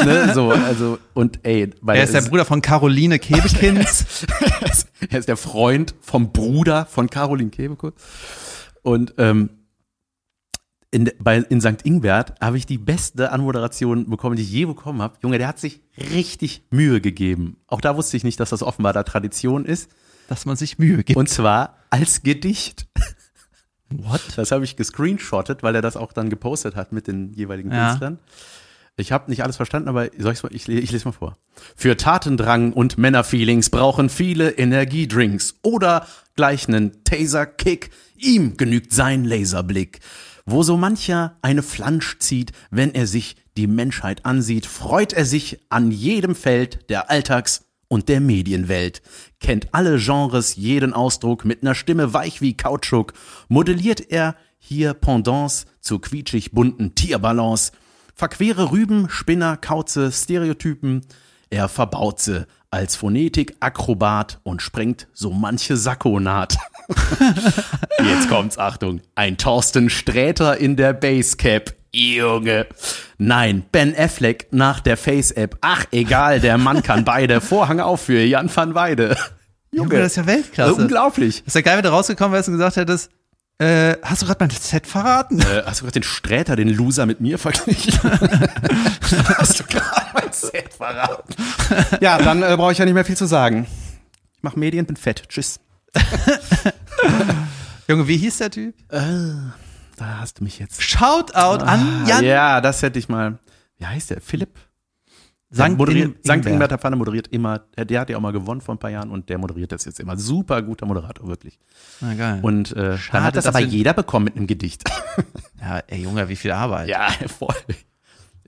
ne, 0.05 0.33
so, 0.35 0.51
also, 0.51 0.99
und 1.15 1.39
ey, 1.45 1.71
weil 1.81 1.97
Er 1.97 2.05
ist 2.05 2.13
der 2.13 2.26
Bruder 2.29 2.45
von 2.45 2.63
Caroline 2.63 3.19
Kebekind. 3.19 3.79
er 5.11 5.19
ist 5.19 5.29
der 5.29 5.37
Freund 5.37 5.95
vom 6.01 6.33
Bruder 6.33 6.87
von 6.87 7.09
Caroline 7.11 7.51
Kebekus. 7.51 7.93
Und 8.83 9.15
ähm, 9.19 9.51
in, 10.91 11.11
bei, 11.19 11.39
in 11.39 11.61
St. 11.61 11.85
Ingbert 11.85 12.41
habe 12.41 12.57
ich 12.57 12.67
die 12.67 12.79
beste 12.79 13.33
Anmoderation 13.33 14.09
bekommen, 14.09 14.37
die 14.37 14.43
ich 14.43 14.51
je 14.51 14.65
bekommen 14.67 15.03
habe. 15.03 15.17
Junge, 15.23 15.39
der 15.39 15.49
hat 15.49 15.59
sich 15.59 15.83
richtig 15.99 16.63
Mühe 16.71 17.01
gegeben. 17.01 17.57
Auch 17.67 17.81
da 17.81 17.97
wusste 17.97 18.17
ich 18.17 18.25
nicht, 18.25 18.39
dass 18.41 18.51
das 18.51 18.63
offenbar 18.63 18.93
da 18.93 19.03
Tradition 19.03 19.65
ist. 19.65 19.91
dass 20.29 20.47
man 20.47 20.57
sich 20.57 20.79
Mühe 20.79 21.05
gibt. 21.05 21.17
Und 21.17 21.29
zwar 21.29 21.79
als 21.91 22.23
Gedicht. 22.23 22.87
What? 23.91 24.21
Das 24.37 24.51
habe 24.53 24.65
ich 24.65 24.77
gescreenshottet, 24.77 25.63
weil 25.63 25.75
er 25.75 25.83
das 25.83 25.97
auch 25.97 26.13
dann 26.13 26.31
gepostet 26.31 26.75
hat 26.77 26.93
mit 26.93 27.07
den 27.07 27.33
jeweiligen 27.35 27.71
Ja. 27.73 27.89
Künstlern. 27.91 28.19
Ich 28.99 29.13
habe 29.13 29.31
nicht 29.31 29.43
alles 29.43 29.57
verstanden, 29.57 29.89
aber 29.89 30.09
soll 30.17 30.33
ich's 30.33 30.43
mal, 30.43 30.55
ich, 30.55 30.69
ich 30.69 30.91
lese 30.91 31.05
mal 31.05 31.13
vor. 31.13 31.37
Für 31.77 31.99
Tatendrang 31.99 32.73
und 32.73 32.97
Männerfeelings 32.97 33.69
brauchen 33.69 34.09
viele 34.09 34.53
Energiedrinks 34.53 35.57
oder 35.63 36.07
gleich 36.35 36.67
nen 36.67 37.05
Taser-Kick. 37.05 37.91
Ihm 38.17 38.57
genügt 38.57 38.95
sein 38.95 39.25
Laserblick. 39.25 40.01
Wo 40.47 40.63
so 40.63 40.79
mancher 40.79 41.37
eine 41.43 41.63
Flansch 41.63 42.19
zieht, 42.21 42.53
wenn 42.71 42.95
er 42.95 43.07
sich 43.07 43.37
die 43.59 43.67
Menschheit 43.67 44.25
ansieht, 44.25 44.65
freut 44.65 45.13
er 45.13 45.27
sich 45.27 45.59
an 45.69 45.91
jedem 45.91 46.35
Feld 46.35 46.89
der 46.89 47.11
Alltags- 47.11 47.65
und 47.89 48.09
der 48.09 48.21
Medienwelt, 48.21 49.03
kennt 49.41 49.73
alle 49.73 49.99
Genres, 49.99 50.57
jeden 50.57 50.93
Ausdruck 50.93 51.45
mit 51.45 51.63
ner 51.63 51.75
Stimme 51.75 52.13
weich 52.13 52.41
wie 52.41 52.57
Kautschuk, 52.57 53.13
modelliert 53.49 54.11
er 54.11 54.37
hier 54.59 54.95
Pendants 54.95 55.67
zu 55.81 55.99
quietschig 55.99 56.53
bunten 56.53 56.95
Tierbalance, 56.95 57.73
verquere 58.17 58.73
Rüben, 58.73 59.09
Spinner, 59.11 59.57
Kauze, 59.57 60.11
Stereotypen, 60.11 61.03
er 61.51 61.69
verbaut 61.69 62.19
sie 62.19 62.47
als 62.71 62.97
Phonetik-Akrobat 62.97 64.41
und 64.43 64.63
sprengt 64.63 65.07
so 65.13 65.31
manche 65.31 65.77
Sakkonaht. 65.77 66.57
Jetzt 68.05 68.29
kommt's, 68.29 68.59
Achtung. 68.59 69.01
Ein 69.15 69.37
Thorsten 69.37 69.89
Sträter 69.89 70.57
in 70.57 70.77
der 70.77 70.93
Basecap. 70.93 71.75
Junge. 71.93 72.67
Nein, 73.17 73.65
Ben 73.71 73.95
Affleck 73.97 74.49
nach 74.51 74.81
der 74.81 74.97
Face-App. 74.97 75.59
Ach, 75.61 75.87
egal, 75.93 76.41
der 76.41 76.59
Mann 76.59 76.83
kann 76.83 77.05
beide. 77.05 77.41
Vorhang 77.41 77.81
auf 77.81 78.03
für 78.03 78.23
Jan 78.23 78.55
van 78.55 78.75
Weide. 78.75 79.17
Junge, 79.71 79.99
das 79.99 80.09
ist 80.09 80.17
ja 80.17 80.27
Weltklasse. 80.27 80.75
Unglaublich. 80.75 81.45
Das 81.45 81.49
ist 81.49 81.55
ja 81.55 81.61
geil, 81.61 81.77
wenn 81.77 81.85
du 81.85 81.91
rausgekommen 81.91 82.33
wärst 82.33 82.49
und 82.49 82.55
gesagt 82.55 82.77
hättest, 82.77 83.11
äh, 83.59 83.97
hast 84.03 84.23
du 84.23 84.27
gerade 84.27 84.45
mein 84.45 84.51
Set 84.51 84.87
verraten? 84.87 85.41
Äh, 85.41 85.63
hast 85.65 85.81
du 85.81 85.85
gerade 85.85 86.01
den 86.01 86.03
Sträter, 86.03 86.57
den 86.57 86.69
Loser 86.69 87.07
mit 87.07 87.21
mir 87.21 87.39
verglichen? 87.39 87.99
hast 89.39 89.61
du 89.61 89.65
gerade 89.65 90.07
mein 90.15 90.33
Set 90.33 90.75
verraten? 90.75 91.35
Ja, 92.01 92.19
dann 92.19 92.43
äh, 92.43 92.55
brauche 92.57 92.73
ich 92.73 92.79
ja 92.79 92.85
nicht 92.85 92.95
mehr 92.95 93.05
viel 93.05 93.17
zu 93.17 93.27
sagen. 93.27 93.67
Ich 94.35 94.43
mach 94.43 94.57
Medien, 94.57 94.85
bin 94.87 94.97
fett. 94.97 95.29
Tschüss. 95.29 95.59
Junge, 97.89 98.07
wie 98.09 98.17
hieß 98.17 98.39
der 98.39 98.51
Typ? 98.51 98.75
Da 98.91 100.19
hast 100.21 100.41
du 100.41 100.45
mich 100.45 100.59
jetzt. 100.59 100.83
Shoutout 100.83 101.65
an 101.65 102.05
Jan 102.07 102.25
Ja, 102.25 102.61
das 102.61 102.83
hätte 102.83 102.99
ich 102.99 103.09
mal. 103.09 103.39
Wie 103.79 103.87
heißt 103.87 104.11
der? 104.11 104.21
Philipp? 104.21 104.59
Sankt 105.57 105.79
moderiert, 105.79 106.07
In- 106.07 106.15
Sankt 106.23 106.27
Ingbert. 106.47 106.53
Ingberter 106.53 106.79
Pfanne 106.79 106.97
moderiert 106.97 107.29
immer, 107.29 107.61
der, 107.77 107.85
der 107.85 108.01
hat 108.01 108.11
ja 108.11 108.17
auch 108.17 108.21
mal 108.21 108.33
gewonnen 108.33 108.61
vor 108.61 108.75
ein 108.75 108.79
paar 108.79 108.91
Jahren 108.91 109.11
und 109.11 109.29
der 109.29 109.39
moderiert 109.39 109.73
das 109.73 109.85
jetzt 109.85 110.01
immer. 110.01 110.17
Super 110.17 110.63
guter 110.63 110.87
Moderator, 110.87 111.27
wirklich. 111.29 111.59
Na, 112.01 112.15
geil. 112.15 112.39
Und 112.43 112.73
äh, 112.77 112.97
Schade, 112.99 113.13
dann 113.13 113.25
hat 113.25 113.37
das 113.37 113.45
dass 113.45 113.55
aber 113.55 113.65
jeder 113.65 113.93
bekommen 113.95 114.25
mit 114.27 114.37
einem 114.37 114.47
Gedicht. 114.47 114.85
ja, 115.61 115.79
ey 115.87 116.03
Junge, 116.03 116.29
wie 116.29 116.37
viel 116.37 116.53
Arbeit. 116.53 116.89
ja, 116.89 117.09
voll. 117.27 117.55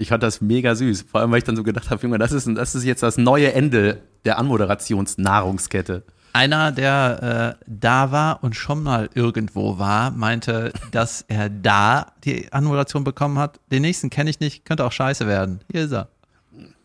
Ich 0.00 0.10
fand 0.10 0.22
das 0.22 0.40
mega 0.40 0.76
süß. 0.76 1.06
Vor 1.10 1.20
allem, 1.20 1.32
weil 1.32 1.38
ich 1.38 1.44
dann 1.44 1.56
so 1.56 1.64
gedacht 1.64 1.90
habe, 1.90 2.00
Junge, 2.02 2.18
das 2.18 2.30
ist, 2.30 2.46
das 2.54 2.74
ist 2.76 2.84
jetzt 2.84 3.02
das 3.02 3.18
neue 3.18 3.52
Ende 3.52 4.00
der 4.24 4.38
Anmoderationsnahrungskette. 4.38 6.04
Einer, 6.34 6.70
der 6.72 7.56
äh, 7.58 7.64
da 7.66 8.12
war 8.12 8.44
und 8.44 8.54
schon 8.54 8.82
mal 8.82 9.08
irgendwo 9.14 9.78
war, 9.78 10.10
meinte, 10.12 10.72
dass 10.92 11.22
er 11.26 11.48
da 11.48 12.12
die 12.24 12.52
Anmoderation 12.52 13.02
bekommen 13.02 13.38
hat. 13.38 13.58
Den 13.72 13.82
nächsten 13.82 14.08
kenne 14.10 14.30
ich 14.30 14.38
nicht, 14.38 14.64
könnte 14.64 14.84
auch 14.84 14.92
scheiße 14.92 15.26
werden. 15.26 15.60
Hier 15.72 15.84
ist 15.84 15.92
er. 15.92 16.08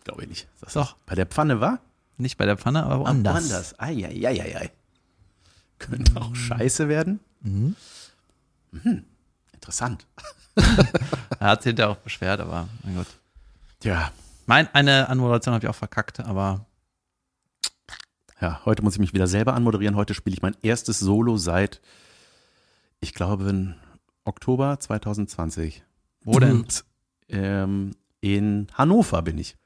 Glaube 0.03 0.23
ich 0.23 0.29
nicht. 0.29 0.47
Das 0.61 0.73
Doch. 0.73 0.95
Bei 1.05 1.15
der 1.15 1.25
Pfanne 1.25 1.59
war? 1.61 1.79
Nicht 2.17 2.37
bei 2.37 2.45
der 2.45 2.57
Pfanne, 2.57 2.83
aber 2.83 2.99
woanders. 2.99 3.33
Woanders. 3.35 3.79
Eieieiei. 3.79 4.71
Könnte 5.79 6.19
auch 6.21 6.35
scheiße 6.35 6.87
werden. 6.89 7.19
Mhm. 7.41 7.75
Interessant. 9.53 10.05
Er 11.39 11.47
hat 11.49 11.63
sich 11.63 11.71
hinterher 11.71 11.91
auch 11.91 11.97
beschwert, 11.97 12.39
aber 12.39 12.69
mein 12.83 12.95
Gott. 12.95 13.07
Ja. 13.81 14.11
Mein, 14.45 14.71
eine 14.75 15.09
Anmoderation 15.09 15.53
habe 15.55 15.65
ich 15.65 15.69
auch 15.69 15.75
verkackt, 15.75 16.19
aber 16.19 16.65
Ja, 18.39 18.61
heute 18.65 18.83
muss 18.83 18.93
ich 18.93 18.99
mich 18.99 19.13
wieder 19.13 19.25
selber 19.27 19.55
anmoderieren. 19.55 19.95
Heute 19.95 20.13
spiele 20.13 20.35
ich 20.35 20.41
mein 20.43 20.55
erstes 20.61 20.99
Solo 20.99 21.37
seit, 21.37 21.81
ich 22.99 23.13
glaube, 23.13 23.49
in 23.49 23.75
Oktober 24.25 24.79
2020. 24.79 25.83
Wo 26.23 26.39
denn? 26.39 26.51
Und, 26.61 26.85
ähm, 27.29 27.91
in 28.21 28.67
Hannover 28.75 29.21
bin 29.23 29.37
ich. 29.39 29.57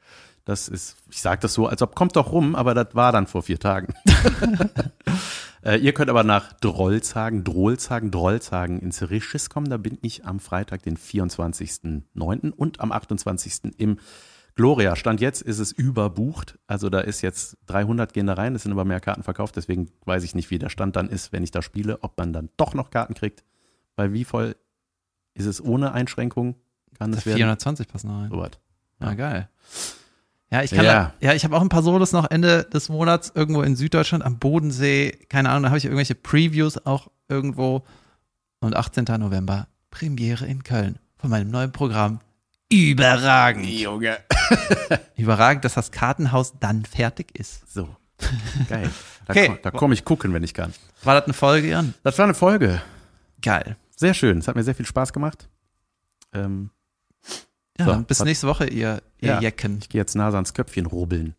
Das 0.48 0.70
ist, 0.70 0.96
ich 1.12 1.22
sage 1.22 1.42
das 1.42 1.54
so, 1.54 1.68
als 1.68 1.82
ob 1.82 1.94
kommt 1.94 2.16
doch 2.16 2.32
rum, 2.32 2.56
aber 2.56 2.74
das 2.74 2.96
war 2.96 3.12
dann 3.12 3.28
vor 3.28 3.44
vier 3.44 3.60
Tagen. 3.60 3.94
äh, 5.62 5.76
ihr 5.76 5.94
könnt 5.94 6.10
aber 6.10 6.24
nach 6.24 6.54
Drollzagen, 6.54 7.44
Drohlzagen, 7.44 8.12
Drollzagen 8.12 8.80
ins 8.80 9.10
Regis 9.10 9.50
kommen. 9.50 9.70
Da 9.70 9.76
bin 9.76 9.98
ich 10.02 10.24
am 10.24 10.40
Freitag, 10.40 10.84
den 10.84 10.96
24.09. 10.96 12.52
und 12.52 12.80
am 12.80 12.94
28. 12.94 13.74
im 13.78 14.00
Gloria, 14.56 14.96
Stand 14.96 15.20
jetzt 15.20 15.42
ist 15.42 15.60
es 15.60 15.74
überbucht. 15.74 16.58
Also 16.66 16.90
da 16.90 17.02
ist 17.02 17.22
jetzt 17.22 17.58
300 17.66 18.14
gehen 18.14 18.28
da 18.28 18.36
rein, 18.36 18.56
es 18.56 18.64
sind 18.64 18.72
aber 18.72 18.86
mehr 18.86 19.02
Karten 19.02 19.24
verkauft. 19.24 19.58
Deswegen 19.58 19.92
weiß 20.06 20.24
ich 20.24 20.34
nicht, 20.34 20.50
wie 20.50 20.60
der 20.60 20.70
Stand 20.70 20.96
dann 20.96 21.10
ist, 21.10 21.34
wenn 21.34 21.44
ich 21.44 21.52
da 21.52 21.62
spiele, 21.62 22.02
ob 22.04 22.18
man 22.18 22.32
dann 22.32 22.48
doch 22.56 22.74
noch 22.74 22.90
Karten 22.90 23.16
kriegt. 23.16 23.44
Weil 23.98 24.14
wie 24.14 24.24
voll 24.24 24.56
ist 25.34 25.46
es 25.46 25.62
ohne 25.62 25.92
Einschränkung? 25.92 26.56
Kann 26.98 27.12
es 27.12 27.26
werden? 27.26 27.36
420 27.36 27.90
passen 27.90 28.10
rein. 28.12 28.30
So 28.30 28.38
was. 28.38 28.52
Ja, 29.02 29.14
geil. 29.14 29.50
Ja, 30.50 30.64
ich 30.64 30.72
kann 30.72 30.86
Ja. 30.86 30.94
ja, 30.94 31.14
ja 31.20 31.34
ich 31.34 31.44
habe 31.44 31.56
auch 31.58 31.62
ein 31.62 31.70
paar 31.70 31.84
Solos 31.84 32.12
noch 32.14 32.30
Ende 32.32 32.64
des 32.64 32.90
Monats 32.90 33.32
irgendwo 33.36 33.62
in 33.64 33.76
Süddeutschland 33.76 34.24
am 34.24 34.40
Bodensee. 34.40 35.12
Keine 35.30 35.50
Ahnung, 35.50 35.64
da 35.64 35.70
habe 35.70 35.78
ich 35.78 35.86
irgendwelche 35.86 36.16
Previews 36.16 36.86
auch 36.86 37.10
irgendwo. 37.28 37.84
Und 38.60 38.76
18. 38.76 39.04
November 39.20 39.68
Premiere 39.92 40.46
in 40.46 40.64
Köln 40.64 40.98
von 41.18 41.30
meinem 41.30 41.52
neuen 41.52 41.72
Programm. 41.72 42.22
Überragend. 42.72 43.66
Junge. 43.68 44.18
Überragend, 45.16 45.64
dass 45.66 45.76
das 45.76 45.92
Kartenhaus 45.92 46.54
dann 46.60 46.84
fertig 46.86 47.38
ist. 47.38 47.72
So. 47.72 47.88
Geil. 48.70 48.90
Da, 49.26 49.32
Okay. 49.34 49.60
komm- 49.62 49.72
komme 49.74 49.94
ich 49.94 50.06
gucken, 50.06 50.34
wenn 50.34 50.44
ich 50.44 50.54
kann. 50.54 50.74
War 51.04 51.16
das 51.16 51.26
eine 51.26 51.34
Folge, 51.34 51.68
Jan? 51.70 51.94
Das 52.04 52.18
war 52.18 52.24
eine 52.26 52.34
Folge. 52.34 52.82
Geil. 53.42 53.76
Sehr 53.96 54.14
schön. 54.14 54.40
Es 54.40 54.48
hat 54.48 54.56
mir 54.56 54.64
sehr 54.64 54.76
viel 54.76 54.86
Spaß 54.86 55.14
gemacht. 55.14 55.48
Ähm, 56.34 56.72
Ja, 57.80 57.86
So, 57.86 58.02
bis 58.02 58.20
was- 58.20 58.26
nächste 58.26 58.48
Woche, 58.48 58.66
ihr, 58.68 59.02
ihr 59.20 59.30
Ja. 59.30 59.40
Jecken. 59.42 59.80
ich 59.82 59.90
gehe 59.90 60.02
jetzt 60.02 60.16
Nase 60.16 60.38
ans 60.38 60.54
Köpfchen 60.54 60.86
rubbeln. 60.86 61.36